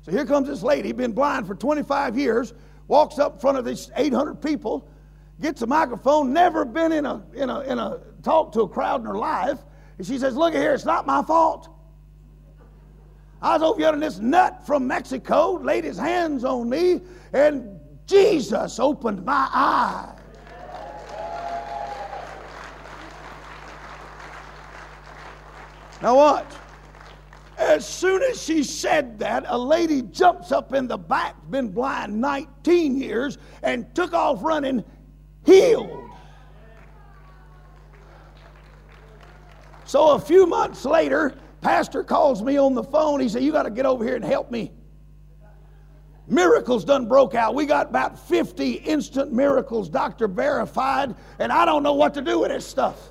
So 0.03 0.11
here 0.11 0.25
comes 0.25 0.47
this 0.47 0.61
lady, 0.61 0.91
been 0.91 1.11
blind 1.11 1.47
for 1.47 1.55
25 1.55 2.17
years, 2.17 2.53
walks 2.89 3.19
up 3.19 3.35
in 3.35 3.39
front 3.39 3.57
of 3.57 3.63
these 3.63 3.89
800 3.95 4.41
people, 4.41 4.85
gets 5.39 5.61
a 5.61 5.67
microphone, 5.67 6.33
never 6.33 6.65
been 6.65 6.91
in 6.91 7.05
a, 7.05 7.23
in 7.33 7.49
a, 7.49 7.61
in 7.61 7.79
a 7.79 7.99
talk 8.23 8.51
to 8.53 8.61
a 8.61 8.67
crowd 8.67 8.99
in 8.99 9.07
her 9.07 9.17
life. 9.17 9.59
And 9.97 10.05
she 10.05 10.17
says, 10.17 10.35
Look 10.35 10.53
at 10.53 10.59
here, 10.59 10.73
it's 10.73 10.85
not 10.85 11.07
my 11.07 11.23
fault. 11.23 11.69
I 13.41 13.53
was 13.53 13.63
over 13.63 13.79
here 13.79 13.93
and 13.93 14.03
this 14.03 14.19
nut 14.19 14.65
from 14.67 14.85
Mexico 14.85 15.53
laid 15.53 15.85
his 15.85 15.97
hands 15.97 16.43
on 16.43 16.69
me, 16.69 16.99
and 17.31 17.79
Jesus 18.05 18.79
opened 18.79 19.23
my 19.23 19.47
eyes. 19.53 20.15
Now, 26.01 26.15
watch. 26.15 26.45
As 27.59 27.85
soon 27.85 28.23
as 28.23 28.41
she 28.41 28.63
said 28.63 29.19
that, 29.19 29.43
a 29.47 29.57
lady 29.57 30.01
jumps 30.01 30.53
up 30.53 30.73
in 30.73 30.87
the 30.87 30.97
back, 30.97 31.35
been 31.49 31.67
blind 31.67 32.19
19 32.19 32.95
years, 32.95 33.37
and 33.61 33.93
took 33.93 34.13
off 34.13 34.41
running, 34.41 34.83
healed. 35.45 36.09
So 39.83 40.11
a 40.11 40.19
few 40.19 40.45
months 40.45 40.85
later, 40.85 41.35
Pastor 41.59 42.01
calls 42.01 42.41
me 42.41 42.57
on 42.57 42.75
the 42.75 42.83
phone. 42.83 43.19
He 43.19 43.27
said, 43.27 43.43
You 43.43 43.51
got 43.51 43.63
to 43.63 43.71
get 43.71 43.85
over 43.85 44.05
here 44.05 44.15
and 44.15 44.23
help 44.23 44.49
me. 44.51 44.71
Miracles 46.27 46.85
done 46.85 47.07
broke 47.07 47.35
out. 47.35 47.55
We 47.55 47.65
got 47.65 47.89
about 47.89 48.17
50 48.27 48.73
instant 48.73 49.33
miracles, 49.33 49.89
doctor 49.89 50.27
verified, 50.27 51.13
and 51.39 51.51
I 51.51 51.65
don't 51.65 51.83
know 51.83 51.95
what 51.95 52.13
to 52.13 52.21
do 52.21 52.39
with 52.39 52.51
this 52.51 52.65
stuff. 52.65 53.09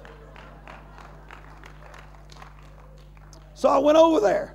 So 3.59 3.68
I 3.68 3.78
went 3.78 3.98
over 3.98 4.20
there, 4.20 4.54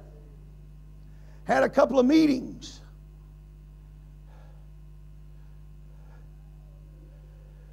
had 1.44 1.62
a 1.64 1.68
couple 1.68 2.00
of 2.00 2.06
meetings. 2.06 2.80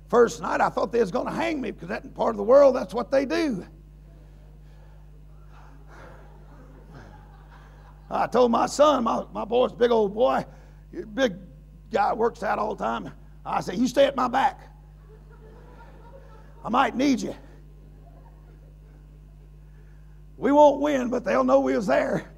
First 0.09 0.43
night, 0.43 0.61
I 0.61 0.71
thought 0.71 0.91
they 0.91 0.99
was 0.99 1.13
going 1.13 1.27
to 1.27 1.33
hang 1.33 1.61
me 1.61 1.71
because 1.71 1.89
that 1.89 2.15
part 2.15 2.31
of 2.31 2.37
the 2.37 2.43
world, 2.43 2.75
that's 2.75 2.93
what 2.93 3.13
they 3.13 3.27
do. 3.27 3.65
I 8.11 8.27
told 8.27 8.51
my 8.51 8.67
son, 8.67 9.05
my, 9.05 9.23
my 9.33 9.45
boy's 9.45 9.73
big 9.73 9.93
old 9.93 10.13
boy, 10.13 10.45
big 11.15 11.37
guy 11.93 12.13
works 12.13 12.43
out 12.43 12.59
all 12.59 12.75
the 12.75 12.85
time. 12.85 13.13
I 13.47 13.61
said, 13.61 13.77
You 13.77 13.87
stay 13.87 14.07
at 14.07 14.17
my 14.17 14.27
back. 14.27 14.59
I 16.65 16.71
might 16.71 16.97
need 16.97 17.21
you. 17.23 17.37
We 20.41 20.51
won't 20.53 20.81
win, 20.81 21.11
but 21.11 21.23
they'll 21.23 21.45
know 21.45 21.61
we 21.61 21.77
was 21.77 21.87
there. 21.87 22.33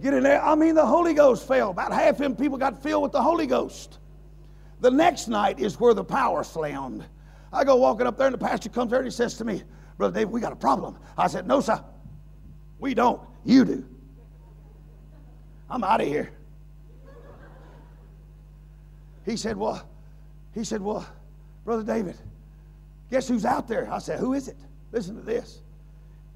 Get 0.00 0.14
in 0.14 0.22
there. 0.22 0.42
I 0.42 0.54
mean, 0.54 0.74
the 0.74 0.86
Holy 0.86 1.12
Ghost 1.12 1.46
fell. 1.46 1.70
About 1.70 1.92
half 1.92 2.16
them 2.16 2.34
people 2.34 2.56
got 2.56 2.82
filled 2.82 3.02
with 3.02 3.12
the 3.12 3.20
Holy 3.20 3.46
Ghost. 3.46 3.98
The 4.80 4.90
next 4.90 5.28
night 5.28 5.60
is 5.60 5.78
where 5.78 5.92
the 5.92 6.02
power 6.04 6.42
slammed. 6.42 7.04
I 7.52 7.64
go 7.64 7.76
walking 7.76 8.06
up 8.06 8.16
there, 8.16 8.28
and 8.28 8.34
the 8.34 8.38
pastor 8.38 8.70
comes 8.70 8.92
there 8.92 9.00
and 9.00 9.06
he 9.06 9.10
says 9.10 9.34
to 9.34 9.44
me, 9.44 9.62
Brother 9.98 10.14
David, 10.14 10.32
we 10.32 10.40
got 10.40 10.52
a 10.52 10.56
problem. 10.56 10.96
I 11.18 11.26
said, 11.26 11.46
No, 11.46 11.60
sir. 11.60 11.84
We 12.78 12.94
don't. 12.94 13.20
You 13.44 13.66
do. 13.66 13.84
I'm 15.68 15.84
out 15.84 16.00
of 16.00 16.06
here. 16.06 16.32
He 19.26 19.36
said, 19.36 19.58
Well, 19.58 19.86
he 20.54 20.64
said, 20.64 20.80
Well, 20.80 21.06
Brother 21.66 21.82
David, 21.82 22.16
guess 23.10 23.28
who's 23.28 23.44
out 23.44 23.68
there? 23.68 23.90
I 23.90 23.98
said, 23.98 24.18
Who 24.18 24.34
is 24.34 24.48
it? 24.48 24.56
Listen 24.92 25.16
to 25.16 25.22
this. 25.22 25.60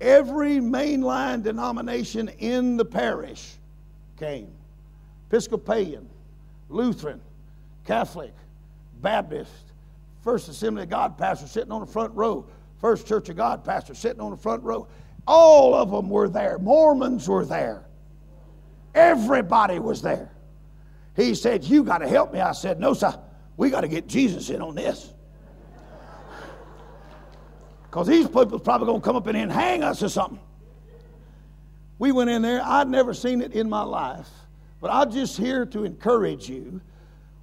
Every 0.01 0.57
mainline 0.57 1.43
denomination 1.43 2.29
in 2.29 2.77
the 2.77 2.85
parish 2.85 3.55
came 4.19 4.49
Episcopalian, 5.29 6.09
Lutheran, 6.69 7.21
Catholic, 7.87 8.35
Baptist, 9.01 9.73
First 10.23 10.49
Assembly 10.49 10.83
of 10.83 10.91
God 10.91 11.17
pastor 11.19 11.47
sitting 11.47 11.73
on 11.73 11.81
the 11.81 11.87
front 11.87 12.15
row, 12.15 12.47
First 12.81 13.07
Church 13.07 13.29
of 13.29 13.37
God 13.37 13.65
pastor 13.65 13.95
sitting 13.95 14.21
on 14.21 14.31
the 14.31 14.37
front 14.37 14.63
row. 14.63 14.87
All 15.27 15.75
of 15.75 15.91
them 15.91 16.11
were 16.11 16.29
there. 16.29 16.59
Mormons 16.59 17.29
were 17.29 17.45
there. 17.45 17.85
Everybody 18.95 19.79
was 19.79 20.03
there. 20.03 20.33
He 21.17 21.35
said, 21.35 21.65
You 21.65 21.85
got 21.85 21.99
to 21.99 22.09
help 22.09 22.33
me. 22.33 22.41
I 22.41 22.53
said, 22.53 22.81
No, 22.81 22.95
sir. 22.95 23.19
We 23.57 23.71
got 23.71 23.83
to 23.83 23.89
get 23.89 24.07
Jesus 24.07 24.51
in 24.51 24.63
on 24.63 24.75
this. 24.75 25.12
Because 27.93 28.07
these 28.07 28.27
people's 28.27 28.63
probably 28.63 28.87
going 28.87 29.03
to 29.03 29.05
come 29.05 29.17
up 29.17 29.27
in 29.27 29.35
here 29.35 29.43
and 29.43 29.53
hang 29.53 29.83
us 29.83 30.03
or 30.03 30.09
something. 30.09 30.41
We 31.99 32.11
went 32.11 32.31
in 32.31 32.41
there. 32.41 32.63
I'd 32.65 32.89
never 32.89 33.13
seen 33.13 33.43
it 33.43 33.53
in 33.53 33.69
my 33.69 33.83
life. 33.83 34.31
But 34.81 34.91
I'm 34.91 35.13
just 35.13 35.37
here 35.37 35.67
to 35.67 35.85
encourage 35.85 36.49
you. 36.49 36.81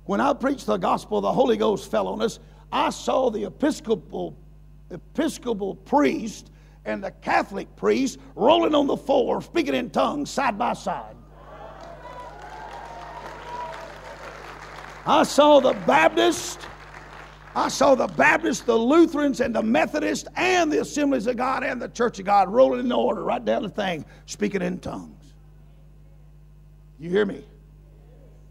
When 0.06 0.20
I 0.20 0.34
preached 0.34 0.66
the 0.66 0.78
gospel, 0.78 1.22
the 1.22 1.32
Holy 1.32 1.56
Ghost 1.56 1.92
fell 1.92 2.08
on 2.08 2.24
us. 2.24 2.40
I 2.72 2.90
saw 2.90 3.30
the 3.30 3.44
Episcopal 3.44 4.36
Episcopal 4.90 5.76
priest 5.76 6.50
and 6.84 7.04
the 7.04 7.12
Catholic 7.12 7.76
priest 7.76 8.18
rolling 8.34 8.74
on 8.74 8.88
the 8.88 8.98
floor, 8.98 9.44
speaking 9.44 9.76
in 9.76 9.92
tongues 9.92 10.32
side 10.32 10.58
by 10.58 10.74
side. 10.74 11.16
I 15.06 15.22
saw 15.22 15.60
the 15.60 15.74
Baptist, 15.86 16.60
I 17.56 17.68
saw 17.68 17.96
the 17.96 18.08
Baptists, 18.08 18.62
the 18.62 18.76
Lutherans, 18.76 19.42
and 19.42 19.56
the 19.56 19.64
Methodists, 19.64 20.28
and 20.36 20.72
the 20.72 20.82
Assemblies 20.82 21.28
of 21.28 21.36
God 21.38 21.64
and 21.64 21.82
the 21.82 21.90
Church 21.90 22.20
of 22.20 22.26
God 22.26 22.50
rolling 22.50 22.82
in 22.82 22.92
order 22.92 23.24
right 23.24 23.44
down 23.44 23.64
the 23.64 23.70
thing, 23.70 24.06
speaking 24.28 24.62
in 24.62 24.80
tongues. 24.80 25.34
You 27.00 27.10
hear 27.10 27.26
me? 27.26 27.44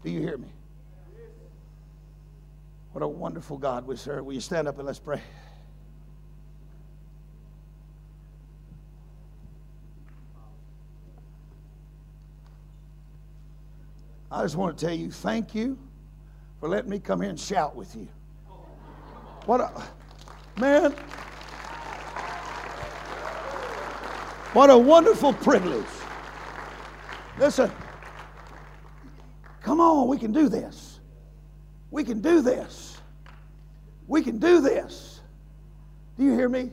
Do 0.03 0.11
you 0.11 0.19
hear 0.19 0.37
me? 0.37 0.49
What 2.91 3.03
a 3.03 3.07
wonderful 3.07 3.57
God 3.57 3.87
we 3.87 3.95
serve. 3.95 4.25
Will 4.25 4.33
you 4.33 4.41
stand 4.41 4.67
up 4.67 4.77
and 4.77 4.85
let's 4.85 4.99
pray? 4.99 5.21
I 14.31 14.43
just 14.43 14.55
want 14.55 14.77
to 14.77 14.85
tell 14.85 14.93
you 14.93 15.11
thank 15.11 15.55
you 15.55 15.77
for 16.59 16.69
letting 16.69 16.89
me 16.89 16.99
come 16.99 17.21
here 17.21 17.29
and 17.29 17.39
shout 17.39 17.75
with 17.75 17.95
you. 17.95 18.07
What 19.49 19.61
a 19.61 20.61
man. 20.61 20.91
What 24.53 24.69
a 24.69 24.77
wonderful 24.77 25.33
privilege. 25.33 25.87
Listen, 27.39 27.71
come 29.63 29.81
on, 29.81 30.07
we 30.07 30.19
can 30.19 30.31
do 30.31 30.49
this. 30.49 30.99
We 31.89 32.03
can 32.03 32.21
do 32.21 32.41
this. 32.41 33.01
We 34.07 34.21
can 34.21 34.37
do 34.37 34.61
this. 34.61 35.21
Do 36.19 36.25
you 36.25 36.33
hear 36.33 36.47
me? 36.47 36.69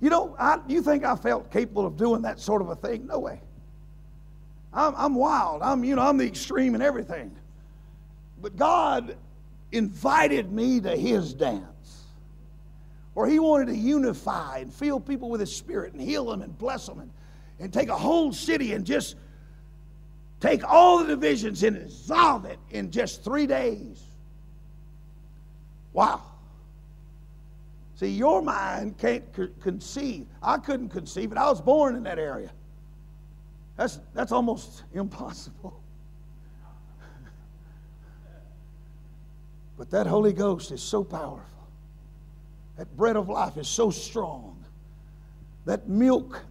You 0.00 0.10
know, 0.10 0.36
I, 0.38 0.60
you 0.68 0.82
think 0.82 1.02
I 1.02 1.16
felt 1.16 1.50
capable 1.50 1.84
of 1.84 1.96
doing 1.96 2.22
that 2.22 2.38
sort 2.38 2.62
of 2.62 2.68
a 2.68 2.76
thing? 2.76 3.08
No 3.08 3.18
way. 3.18 3.40
I'm, 4.72 4.94
I'm 4.96 5.14
wild. 5.16 5.62
I'm, 5.62 5.82
you 5.82 5.96
know, 5.96 6.02
I'm 6.02 6.16
the 6.16 6.26
extreme 6.28 6.76
in 6.76 6.80
everything. 6.80 7.34
But 8.40 8.54
God 8.54 9.16
invited 9.72 10.50
me 10.52 10.80
to 10.80 10.96
his 10.96 11.34
dance 11.34 12.04
where 13.14 13.28
he 13.28 13.38
wanted 13.38 13.66
to 13.66 13.76
unify 13.76 14.58
and 14.58 14.72
fill 14.72 15.00
people 15.00 15.28
with 15.28 15.40
his 15.40 15.54
spirit 15.54 15.92
and 15.92 16.00
heal 16.00 16.26
them 16.26 16.40
and 16.40 16.56
bless 16.56 16.86
them 16.86 17.00
and, 17.00 17.10
and 17.58 17.72
take 17.72 17.88
a 17.88 17.96
whole 17.96 18.32
city 18.32 18.72
and 18.74 18.84
just 18.84 19.16
take 20.40 20.62
all 20.64 20.98
the 20.98 21.06
divisions 21.06 21.62
and 21.64 21.76
dissolve 21.76 22.44
it 22.44 22.58
in 22.70 22.90
just 22.90 23.24
three 23.24 23.46
days. 23.46 24.02
Wow. 25.92 26.22
See, 27.96 28.06
your 28.06 28.40
mind 28.40 28.96
can't 28.98 29.24
conceive. 29.60 30.28
I 30.40 30.58
couldn't 30.58 30.90
conceive 30.90 31.32
it. 31.32 31.38
I 31.38 31.50
was 31.50 31.60
born 31.60 31.96
in 31.96 32.04
that 32.04 32.20
area. 32.20 32.52
That's, 33.76 33.98
that's 34.14 34.30
almost 34.30 34.84
impossible. 34.92 35.82
But 39.78 39.90
that 39.90 40.08
Holy 40.08 40.32
Ghost 40.32 40.72
is 40.72 40.82
so 40.82 41.04
powerful. 41.04 41.68
That 42.76 42.94
bread 42.96 43.16
of 43.16 43.28
life 43.28 43.56
is 43.56 43.68
so 43.68 43.90
strong. 43.90 44.64
That 45.66 45.88
milk, 45.88 46.44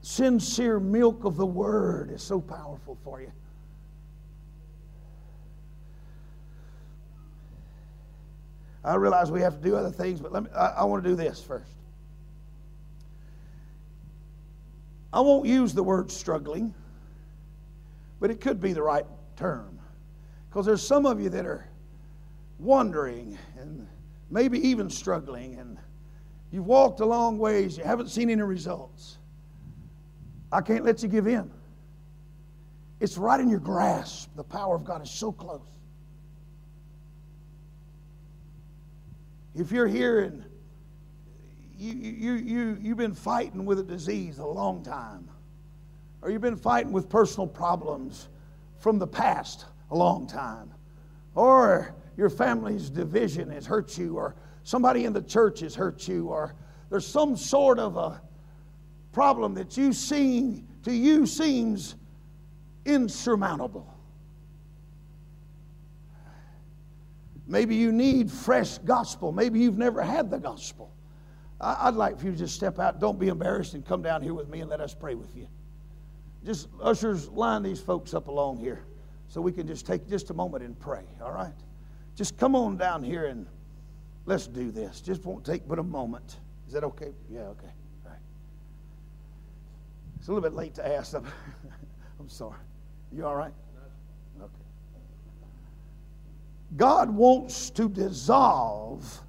sincere 0.00 0.80
milk 0.80 1.24
of 1.24 1.36
the 1.36 1.46
Word, 1.46 2.10
is 2.10 2.22
so 2.22 2.40
powerful 2.40 2.96
for 3.04 3.20
you. 3.20 3.30
I 8.82 8.94
realize 8.96 9.30
we 9.30 9.40
have 9.42 9.56
to 9.56 9.62
do 9.62 9.76
other 9.76 9.90
things, 9.90 10.20
but 10.20 10.32
let 10.32 10.44
me, 10.44 10.50
I, 10.54 10.66
I 10.66 10.84
want 10.84 11.04
to 11.04 11.08
do 11.08 11.16
this 11.16 11.42
first. 11.42 11.70
I 15.12 15.20
won't 15.20 15.46
use 15.46 15.72
the 15.72 15.82
word 15.82 16.10
struggling, 16.10 16.74
but 18.18 18.30
it 18.30 18.40
could 18.40 18.60
be 18.60 18.72
the 18.72 18.82
right 18.82 19.06
term. 19.36 19.78
Because 20.48 20.66
there's 20.66 20.86
some 20.86 21.06
of 21.06 21.20
you 21.20 21.30
that 21.30 21.46
are 21.46 21.66
wondering 22.64 23.38
and 23.58 23.86
maybe 24.30 24.58
even 24.66 24.90
struggling, 24.90 25.58
and 25.58 25.78
you've 26.50 26.66
walked 26.66 27.00
a 27.00 27.06
long 27.06 27.38
ways, 27.38 27.78
you 27.78 27.84
haven't 27.84 28.08
seen 28.08 28.30
any 28.30 28.42
results. 28.42 29.18
I 30.50 30.60
can't 30.60 30.84
let 30.84 31.02
you 31.02 31.08
give 31.08 31.26
in. 31.26 31.50
It's 33.00 33.18
right 33.18 33.38
in 33.38 33.48
your 33.48 33.60
grasp. 33.60 34.30
The 34.36 34.44
power 34.44 34.76
of 34.76 34.84
God 34.84 35.02
is 35.02 35.10
so 35.10 35.30
close. 35.30 35.60
If 39.54 39.70
you're 39.70 39.86
here 39.86 40.20
and 40.20 40.44
you, 41.76 41.92
you, 41.92 42.32
you, 42.34 42.78
you've 42.80 42.96
been 42.96 43.14
fighting 43.14 43.64
with 43.64 43.78
a 43.78 43.82
disease 43.82 44.38
a 44.38 44.46
long 44.46 44.82
time, 44.82 45.28
or 46.22 46.30
you've 46.30 46.40
been 46.40 46.56
fighting 46.56 46.92
with 46.92 47.08
personal 47.08 47.46
problems 47.46 48.28
from 48.78 48.98
the 48.98 49.06
past 49.06 49.66
a 49.90 49.96
long 49.96 50.26
time, 50.26 50.72
or 51.34 51.94
your 52.16 52.30
family's 52.30 52.90
division 52.90 53.50
has 53.50 53.66
hurt 53.66 53.98
you, 53.98 54.16
or 54.16 54.36
somebody 54.62 55.04
in 55.04 55.12
the 55.12 55.22
church 55.22 55.60
has 55.60 55.74
hurt 55.74 56.06
you, 56.08 56.28
or 56.28 56.54
there's 56.90 57.06
some 57.06 57.36
sort 57.36 57.78
of 57.78 57.96
a 57.96 58.20
problem 59.12 59.54
that 59.54 59.76
you 59.76 59.92
see 59.92 60.64
to 60.82 60.92
you 60.92 61.26
seems 61.26 61.96
insurmountable. 62.84 63.92
Maybe 67.46 67.74
you 67.74 67.92
need 67.92 68.30
fresh 68.30 68.78
gospel. 68.78 69.32
Maybe 69.32 69.60
you've 69.60 69.78
never 69.78 70.02
had 70.02 70.30
the 70.30 70.38
gospel. 70.38 70.90
I'd 71.60 71.94
like 71.94 72.18
for 72.18 72.26
you 72.26 72.32
to 72.32 72.38
just 72.38 72.54
step 72.54 72.78
out. 72.78 73.00
Don't 73.00 73.18
be 73.18 73.28
embarrassed 73.28 73.74
and 73.74 73.84
come 73.84 74.02
down 74.02 74.22
here 74.22 74.34
with 74.34 74.48
me 74.48 74.60
and 74.60 74.70
let 74.70 74.80
us 74.80 74.94
pray 74.94 75.14
with 75.14 75.34
you. 75.36 75.46
Just 76.44 76.68
ushers, 76.82 77.28
line 77.28 77.62
these 77.62 77.80
folks 77.80 78.12
up 78.12 78.28
along 78.28 78.58
here 78.58 78.84
so 79.28 79.40
we 79.40 79.52
can 79.52 79.66
just 79.66 79.86
take 79.86 80.08
just 80.08 80.30
a 80.30 80.34
moment 80.34 80.62
and 80.64 80.78
pray, 80.78 81.04
all 81.22 81.32
right? 81.32 81.54
Just 82.16 82.36
come 82.36 82.54
on 82.54 82.76
down 82.76 83.02
here 83.02 83.26
and 83.26 83.46
let's 84.26 84.46
do 84.46 84.70
this. 84.70 85.00
Just 85.00 85.24
won't 85.24 85.44
take 85.44 85.66
but 85.66 85.78
a 85.78 85.82
moment. 85.82 86.38
Is 86.66 86.72
that 86.72 86.84
okay? 86.84 87.12
Yeah, 87.30 87.40
okay. 87.40 87.72
All 88.04 88.10
right. 88.10 88.18
It's 90.18 90.28
a 90.28 90.32
little 90.32 90.48
bit 90.48 90.56
late 90.56 90.74
to 90.74 90.86
ask. 90.86 91.14
I'm, 91.14 91.26
I'm 92.20 92.28
sorry. 92.28 92.58
You 93.12 93.26
all 93.26 93.36
right? 93.36 93.52
Okay. 94.40 94.50
God 96.76 97.10
wants 97.10 97.70
to 97.70 97.88
dissolve. 97.88 99.20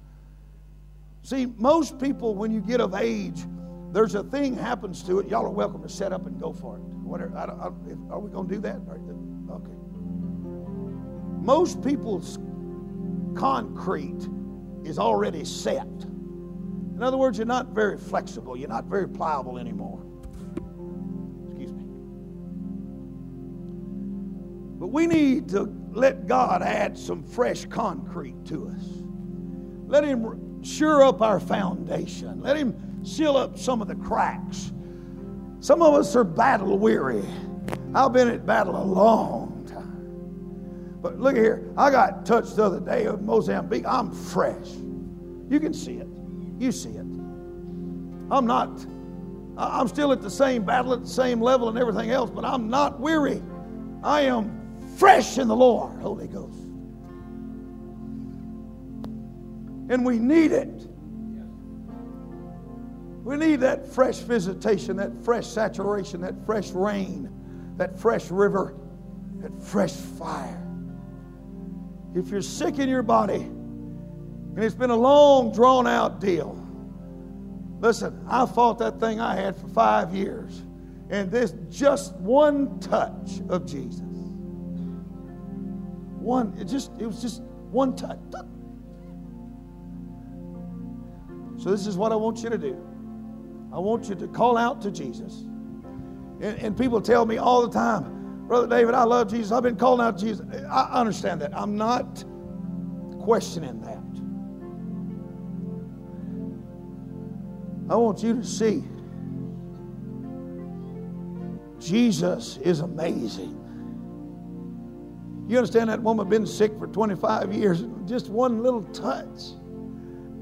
See, 1.22 1.46
most 1.46 1.98
people, 1.98 2.34
when 2.36 2.52
you 2.52 2.60
get 2.60 2.80
of 2.80 2.94
age, 2.94 3.44
there's 3.92 4.14
a 4.14 4.22
thing 4.22 4.56
happens 4.56 5.02
to 5.04 5.18
it. 5.18 5.28
Y'all 5.28 5.44
are 5.44 5.50
welcome 5.50 5.82
to 5.82 5.88
set 5.88 6.12
up 6.12 6.26
and 6.26 6.40
go 6.40 6.52
for 6.52 6.76
it. 6.76 6.80
Whatever. 6.80 7.36
I 7.36 7.44
I, 7.44 7.66
are 8.10 8.20
we 8.20 8.30
going 8.30 8.48
to 8.48 8.54
do 8.54 8.60
that? 8.60 8.76
Okay. 9.50 9.72
Most 11.40 11.82
people's 11.82 12.38
concrete 13.36 14.28
is 14.84 14.98
already 14.98 15.44
set. 15.44 15.86
In 15.86 17.02
other 17.02 17.16
words, 17.16 17.36
you're 17.36 17.46
not 17.46 17.68
very 17.68 17.98
flexible. 17.98 18.56
You're 18.56 18.68
not 18.68 18.84
very 18.86 19.08
pliable 19.08 19.58
anymore. 19.58 20.02
Excuse 21.50 21.72
me. 21.72 21.84
But 24.78 24.88
we 24.88 25.06
need 25.06 25.48
to 25.50 25.70
let 25.92 26.26
God 26.26 26.62
add 26.62 26.96
some 26.96 27.22
fresh 27.22 27.66
concrete 27.66 28.44
to 28.46 28.68
us. 28.68 28.84
Let 29.86 30.04
Him 30.04 30.62
sure 30.62 31.04
up 31.04 31.20
our 31.20 31.38
foundation. 31.38 32.40
Let 32.40 32.56
Him 32.56 33.04
seal 33.04 33.36
up 33.36 33.58
some 33.58 33.82
of 33.82 33.88
the 33.88 33.94
cracks. 33.94 34.72
Some 35.60 35.82
of 35.82 35.94
us 35.94 36.16
are 36.16 36.24
battle 36.24 36.78
weary. 36.78 37.24
I've 37.94 38.12
been 38.12 38.28
at 38.28 38.46
battle 38.46 38.76
a 38.76 38.84
long. 38.84 39.45
But 41.06 41.20
look 41.20 41.36
here, 41.36 41.72
I 41.76 41.92
got 41.92 42.26
touched 42.26 42.56
the 42.56 42.64
other 42.64 42.80
day 42.80 43.04
of 43.04 43.22
Mozambique. 43.22 43.86
I'm 43.86 44.10
fresh. 44.10 44.72
You 45.48 45.60
can 45.60 45.72
see 45.72 45.98
it. 45.98 46.08
You 46.58 46.72
see 46.72 46.88
it. 46.88 47.06
I'm 48.28 48.44
not, 48.44 48.84
I'm 49.56 49.86
still 49.86 50.10
at 50.10 50.20
the 50.20 50.28
same 50.28 50.64
battle, 50.64 50.92
at 50.94 51.02
the 51.02 51.08
same 51.08 51.40
level, 51.40 51.68
and 51.68 51.78
everything 51.78 52.10
else, 52.10 52.28
but 52.28 52.44
I'm 52.44 52.68
not 52.68 52.98
weary. 52.98 53.40
I 54.02 54.22
am 54.22 54.80
fresh 54.96 55.38
in 55.38 55.46
the 55.46 55.54
Lord, 55.54 55.96
Holy 56.00 56.26
Ghost. 56.26 56.58
And 59.88 60.04
we 60.04 60.18
need 60.18 60.50
it. 60.50 60.88
We 63.22 63.36
need 63.36 63.60
that 63.60 63.86
fresh 63.86 64.18
visitation, 64.18 64.96
that 64.96 65.24
fresh 65.24 65.46
saturation, 65.46 66.20
that 66.22 66.34
fresh 66.44 66.72
rain, 66.72 67.30
that 67.76 67.96
fresh 67.96 68.28
river, 68.28 68.74
that 69.36 69.62
fresh 69.62 69.92
fire. 69.92 70.65
If 72.16 72.30
you're 72.30 72.42
sick 72.42 72.78
in 72.78 72.88
your 72.88 73.02
body 73.02 73.42
and 73.42 74.58
it's 74.58 74.74
been 74.74 74.90
a 74.90 74.96
long, 74.96 75.52
drawn 75.52 75.86
out 75.86 76.20
deal, 76.20 76.60
listen, 77.78 78.26
I 78.28 78.46
fought 78.46 78.78
that 78.78 78.98
thing 78.98 79.20
I 79.20 79.36
had 79.36 79.56
for 79.56 79.68
five 79.68 80.14
years. 80.14 80.62
And 81.10 81.30
this 81.30 81.54
just 81.70 82.16
one 82.16 82.80
touch 82.80 83.40
of 83.48 83.64
Jesus 83.64 84.02
one, 86.26 86.52
it 86.58 86.64
just 86.64 86.90
it 86.98 87.06
was 87.06 87.22
just 87.22 87.40
one 87.70 87.94
touch. 87.96 88.18
So 91.58 91.70
this 91.70 91.86
is 91.86 91.96
what 91.96 92.12
I 92.12 92.16
want 92.16 92.42
you 92.42 92.50
to 92.50 92.58
do. 92.58 92.76
I 93.72 93.78
want 93.78 94.08
you 94.08 94.14
to 94.16 94.28
call 94.28 94.56
out 94.56 94.82
to 94.82 94.90
Jesus. 94.90 95.42
And, 96.40 96.58
and 96.58 96.76
people 96.76 97.00
tell 97.00 97.24
me 97.24 97.38
all 97.38 97.66
the 97.66 97.72
time, 97.72 98.15
Brother 98.46 98.68
David, 98.68 98.94
I 98.94 99.04
love 99.04 99.30
Jesus. 99.30 99.50
I've 99.50 99.62
been 99.62 99.76
calling 99.76 100.06
out 100.06 100.18
Jesus. 100.18 100.46
I 100.70 101.00
understand 101.00 101.40
that. 101.40 101.56
I'm 101.56 101.76
not 101.76 102.24
questioning 103.20 103.80
that. 103.82 103.96
I 107.92 107.96
want 107.96 108.22
you 108.22 108.34
to 108.34 108.44
see 108.44 108.84
Jesus 111.78 112.56
is 112.58 112.80
amazing. 112.80 113.52
You 115.48 115.58
understand 115.58 115.90
that 115.90 116.02
woman 116.02 116.28
been 116.28 116.46
sick 116.46 116.76
for 116.78 116.88
25 116.88 117.52
years, 117.52 117.84
just 118.06 118.28
one 118.28 118.62
little 118.62 118.82
touch, 118.84 119.52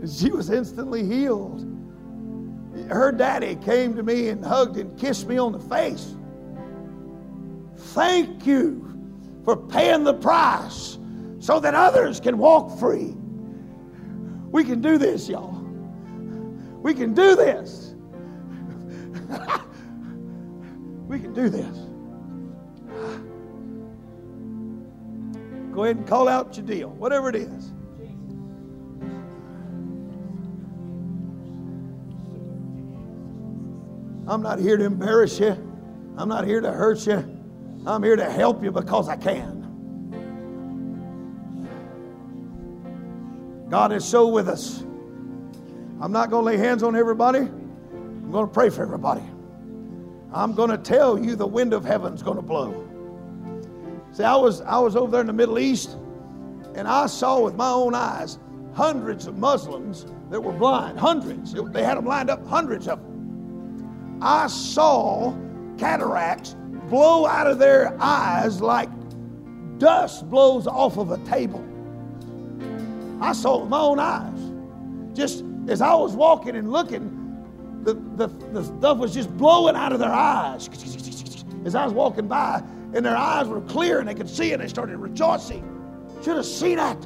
and 0.01 0.11
she 0.11 0.31
was 0.31 0.51
instantly 0.51 1.05
healed. 1.05 1.71
Her 2.89 3.13
daddy 3.13 3.57
came 3.57 3.95
to 3.97 4.03
me 4.03 4.29
and 4.29 4.43
hugged 4.45 4.79
and 4.79 4.99
kissed 4.99 5.29
me 5.29 5.37
on 5.37 5.53
the 5.53 5.61
face. 5.61 6.17
Thank 7.95 8.45
you 8.45 9.41
for 9.45 9.57
paying 9.57 10.03
the 10.03 10.15
price 10.15 10.99
so 11.39 11.61
that 11.61 11.75
others 11.75 12.19
can 12.19 12.39
walk 12.39 12.77
free. 12.77 13.15
We 14.51 14.65
can 14.65 14.81
do 14.83 14.99
this, 14.99 15.29
y'all. 15.29 15.61
We 16.83 16.93
can 16.93 17.15
do 17.15 17.37
this. 17.37 17.95
we 21.07 21.21
can 21.21 21.33
do 21.33 21.49
this. 21.49 21.77
Go 25.73 25.85
ahead 25.85 25.99
and 25.99 26.07
call 26.09 26.27
out 26.27 26.57
your 26.57 26.67
deal, 26.67 26.89
whatever 26.91 27.29
it 27.29 27.37
is. 27.37 27.73
I'm 34.27 34.43
not 34.43 34.59
here 34.59 34.77
to 34.77 34.85
embarrass 34.85 35.39
you. 35.39 35.53
I'm 36.17 36.29
not 36.29 36.45
here 36.45 36.61
to 36.61 36.73
hurt 36.73 37.07
you. 37.07 37.34
I'm 37.87 38.03
here 38.03 38.17
to 38.17 38.31
help 38.31 38.63
you 38.63 38.71
because 38.71 39.09
I 39.09 39.17
can. 39.17 39.63
God 43.69 43.93
is 43.93 44.05
so 44.05 44.29
with 44.29 44.49
us. 44.49 44.81
I'm 46.01 46.13
not 46.13 46.31
going 46.31 46.43
to 46.43 46.47
lay 46.47 46.57
hands 46.57 46.83
on 46.83 46.97
everybody. 46.97 47.41
I'm 47.41 48.31
going 48.31 48.47
to 48.47 48.53
pray 48.53 48.71
for 48.71 48.83
everybody. 48.83 49.23
I'm 50.33 50.55
going 50.55 50.71
to 50.71 50.79
tell 50.79 51.19
you 51.19 51.37
the 51.37 51.47
wind 51.47 51.73
of 51.73 51.85
heaven's 51.85 52.23
going 52.23 52.37
to 52.37 52.43
blow. 52.43 52.89
See, 54.13 54.25
I 54.25 54.37
was, 54.37 54.61
I 54.63 54.79
was 54.79 54.97
over 54.97 55.11
there 55.11 55.21
in 55.21 55.27
the 55.27 55.33
Middle 55.33 55.59
East, 55.59 55.97
and 56.75 56.89
I 56.89 57.07
saw 57.07 57.41
with 57.41 57.55
my 57.55 57.71
own 57.71 57.95
eyes 57.95 58.39
hundreds 58.75 59.27
of 59.27 59.39
Muslims 59.39 60.07
that 60.31 60.41
were 60.41 60.53
blind. 60.53 60.99
Hundreds. 60.99 61.53
They 61.53 61.83
had 61.83 61.97
them 61.99 62.07
lined 62.07 62.31
up, 62.31 62.47
hundreds 62.47 62.89
of 62.89 63.01
them. 63.03 64.19
I 64.23 64.47
saw 64.47 65.37
cataracts 65.79 66.57
blow 66.89 67.27
out 67.27 67.47
of 67.47 67.59
their 67.59 67.97
eyes 68.01 68.61
like 68.61 68.89
dust 69.79 70.29
blows 70.31 70.67
off 70.67 70.97
of 70.97 71.11
a 71.11 71.19
table. 71.27 71.65
I 73.21 73.33
saw 73.33 73.59
it 73.59 73.61
with 73.63 73.71
my 73.71 73.81
own 73.81 73.99
eyes. 73.99 75.17
Just 75.17 75.45
as 75.69 75.81
I 75.81 75.95
was 75.95 76.15
walking 76.15 76.57
and 76.57 76.71
looking, 76.71 77.11
the, 77.83 77.95
the, 77.95 78.29
the 78.53 78.65
stuff 78.65 78.99
was 78.99 79.15
just 79.15 79.35
blowing 79.37 79.77
out 79.77 79.93
of 79.93 79.99
their 79.99 80.13
eyes. 80.13 80.69
As 81.65 81.75
I 81.75 81.85
was 81.85 81.93
walking 81.93 82.29
by, 82.29 82.63
and 82.95 83.05
their 83.05 83.17
eyes 83.17 83.49
were 83.49 83.61
clear 83.63 83.99
and 83.99 84.09
they 84.09 84.15
could 84.15 84.29
see, 84.29 84.53
and 84.53 84.63
they 84.63 84.69
started 84.69 84.99
rejoicing. 84.99 85.71
Should 86.23 86.37
have 86.37 86.47
seen 86.47 86.77
that. 86.77 86.97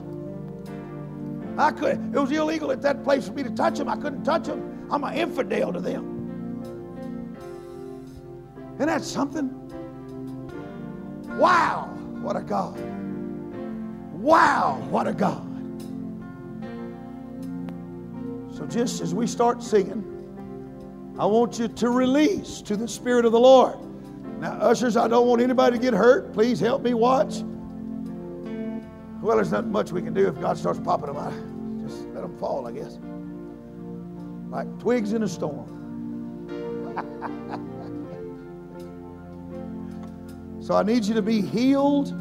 I 1.57 1.73
could. 1.73 1.99
It 2.15 2.19
was 2.19 2.31
illegal 2.31 2.71
at 2.71 2.83
that 2.83 3.03
place 3.03 3.27
for 3.27 3.35
me 3.35 3.43
to 3.43 3.51
touch 3.51 3.79
them. 3.79 3.89
I 3.89 3.97
couldn't 3.97 4.23
touch 4.23 4.45
them. 4.45 4.87
I'm 4.91 5.03
an 5.03 5.15
infidel 5.15 5.73
to 5.73 5.81
them. 5.81 6.15
And 8.79 8.89
that's 8.89 9.09
something. 9.09 9.68
Wow, 11.39 11.85
what 12.21 12.37
a 12.37 12.43
God. 12.43 12.77
Wow, 14.13 14.85
what 14.91 15.07
a 15.07 15.13
God. 15.13 15.47
So 18.57 18.67
just 18.67 19.01
as 19.01 19.15
we 19.15 19.29
start 19.29 19.63
singing, 19.63 20.05
I 21.17 21.27
want 21.27 21.61
you 21.61 21.69
to 21.69 21.91
release 21.91 22.61
to 22.63 22.77
the 22.77 22.89
Spirit 22.89 23.25
of 23.25 23.31
the 23.31 23.39
Lord. 23.39 23.79
Now, 24.41 24.55
ushers, 24.55 24.97
I 24.97 25.07
don't 25.07 25.29
want 25.29 25.41
anybody 25.41 25.79
to 25.79 25.83
get 25.83 25.95
hurt. 25.95 26.33
Please 26.33 26.59
help 26.59 26.83
me 26.83 26.93
watch. 26.93 27.45
Well, 29.23 29.37
there's 29.37 29.53
not 29.53 29.67
much 29.67 29.93
we 29.93 30.03
can 30.03 30.15
do 30.15 30.27
if 30.27 30.41
God 30.41 30.59
starts 30.59 30.81
popping 30.81 31.13
them 31.13 31.19
out. 31.19 31.89
Just 31.89 32.05
let 32.09 32.23
them 32.23 32.37
fall, 32.39 32.67
I 32.67 32.73
guess. 32.73 32.99
Like 34.51 34.67
twigs 34.81 35.13
in 35.13 35.23
a 35.23 35.29
storm. 35.29 35.78
So 40.69 40.77
I 40.77 40.83
need 40.83 41.07
you 41.07 41.15
to 41.15 41.23
be 41.23 41.41
healed. 41.41 42.13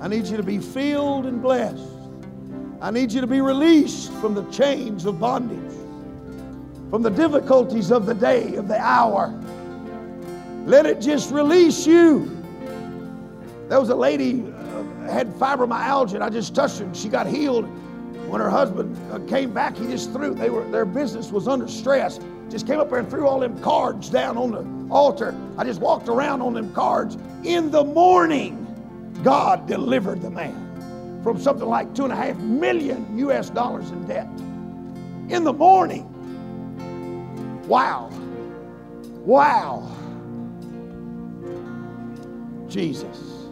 I 0.00 0.06
need 0.06 0.26
you 0.26 0.36
to 0.36 0.42
be 0.44 0.60
filled 0.60 1.26
and 1.26 1.42
blessed. 1.42 1.82
I 2.80 2.92
need 2.92 3.10
you 3.10 3.20
to 3.20 3.26
be 3.26 3.40
released 3.40 4.12
from 4.20 4.34
the 4.34 4.44
chains 4.52 5.04
of 5.04 5.18
bondage 5.18 5.74
from 6.90 7.02
the 7.02 7.10
difficulties 7.10 7.90
of 7.90 8.06
the 8.06 8.14
day, 8.14 8.54
of 8.54 8.68
the 8.68 8.78
hour. 8.78 9.34
Let 10.64 10.86
it 10.86 11.00
just 11.00 11.32
release 11.32 11.88
you. 11.88 12.36
There 13.68 13.80
was 13.80 13.88
a 13.88 13.96
lady 13.96 14.44
uh, 14.44 15.10
had 15.10 15.28
fibromyalgia, 15.34 16.14
and 16.14 16.22
I 16.22 16.30
just 16.30 16.54
touched 16.54 16.78
her, 16.78 16.84
and 16.84 16.96
she 16.96 17.08
got 17.08 17.26
healed. 17.26 17.64
When 18.28 18.40
her 18.40 18.50
husband 18.50 18.96
uh, 19.12 19.18
came 19.28 19.52
back, 19.52 19.76
he 19.76 19.88
just 19.88 20.12
threw. 20.12 20.34
They 20.34 20.50
were 20.50 20.62
their 20.70 20.84
business 20.84 21.32
was 21.32 21.48
under 21.48 21.66
stress. 21.66 22.20
Just 22.48 22.68
came 22.68 22.78
up 22.78 22.90
there 22.90 23.00
and 23.00 23.10
threw 23.10 23.26
all 23.26 23.40
them 23.40 23.60
cards 23.60 24.08
down 24.08 24.36
on 24.36 24.52
the 24.52 24.92
altar. 24.94 25.34
I 25.58 25.64
just 25.64 25.80
walked 25.80 26.08
around 26.08 26.42
on 26.42 26.54
them 26.54 26.72
cards. 26.72 27.16
In 27.44 27.70
the 27.70 27.84
morning, 27.84 28.66
God 29.22 29.66
delivered 29.66 30.22
the 30.22 30.30
man 30.30 31.20
from 31.22 31.40
something 31.40 31.68
like 31.68 31.94
two 31.94 32.04
and 32.04 32.12
a 32.12 32.16
half 32.16 32.36
million 32.38 33.18
U.S. 33.18 33.50
dollars 33.50 33.90
in 33.90 34.06
debt. 34.06 34.26
In 35.28 35.44
the 35.44 35.52
morning, 35.52 36.06
Wow. 37.70 38.10
Wow. 39.24 39.88
Jesus. 42.68 43.46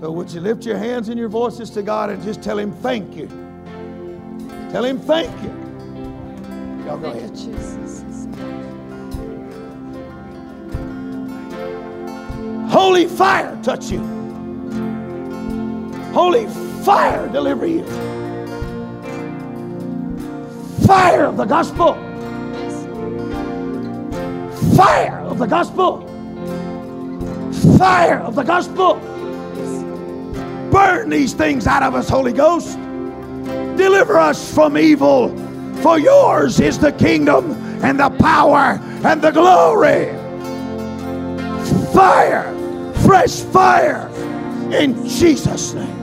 So, 0.00 0.10
would 0.10 0.28
you 0.32 0.40
lift 0.40 0.66
your 0.66 0.76
hands 0.76 1.10
and 1.10 1.18
your 1.18 1.28
voices 1.28 1.70
to 1.70 1.82
God 1.82 2.10
and 2.10 2.20
just 2.24 2.42
tell 2.42 2.58
Him 2.58 2.72
thank 2.72 3.14
you? 3.14 3.28
Tell 4.72 4.84
Him 4.84 4.98
thank 4.98 5.30
you. 5.44 5.50
Y'all 6.84 6.98
go 6.98 7.12
ahead. 7.12 7.36
Jesus. 7.36 8.17
Holy 12.68 13.06
fire 13.06 13.58
touch 13.62 13.90
you. 13.90 14.00
Holy 16.12 16.46
fire 16.84 17.28
deliver 17.28 17.66
you. 17.66 17.84
Fire 20.86 21.24
of 21.24 21.36
the 21.36 21.44
gospel 21.44 22.08
fire 24.78 25.18
of 25.22 25.38
the 25.38 25.46
gospel. 25.46 26.06
Fire 27.76 28.20
of 28.20 28.36
the 28.36 28.44
gospel. 28.44 28.94
Burn 30.70 31.10
these 31.10 31.32
things 31.32 31.66
out 31.66 31.82
of 31.82 31.96
us, 31.96 32.08
Holy 32.08 32.32
Ghost. 32.32 32.78
Deliver 33.76 34.16
us 34.16 34.54
from 34.54 34.78
evil. 34.78 35.36
For 35.82 35.98
yours 35.98 36.60
is 36.60 36.78
the 36.78 36.92
kingdom 36.92 37.52
and 37.82 37.98
the 37.98 38.10
power 38.10 38.80
and 39.04 39.20
the 39.20 39.32
glory. 39.32 40.14
Fire, 41.92 42.54
fresh 43.08 43.40
fire 43.40 44.06
in 44.70 44.92
Jesus' 45.08 45.72
name. 45.72 45.88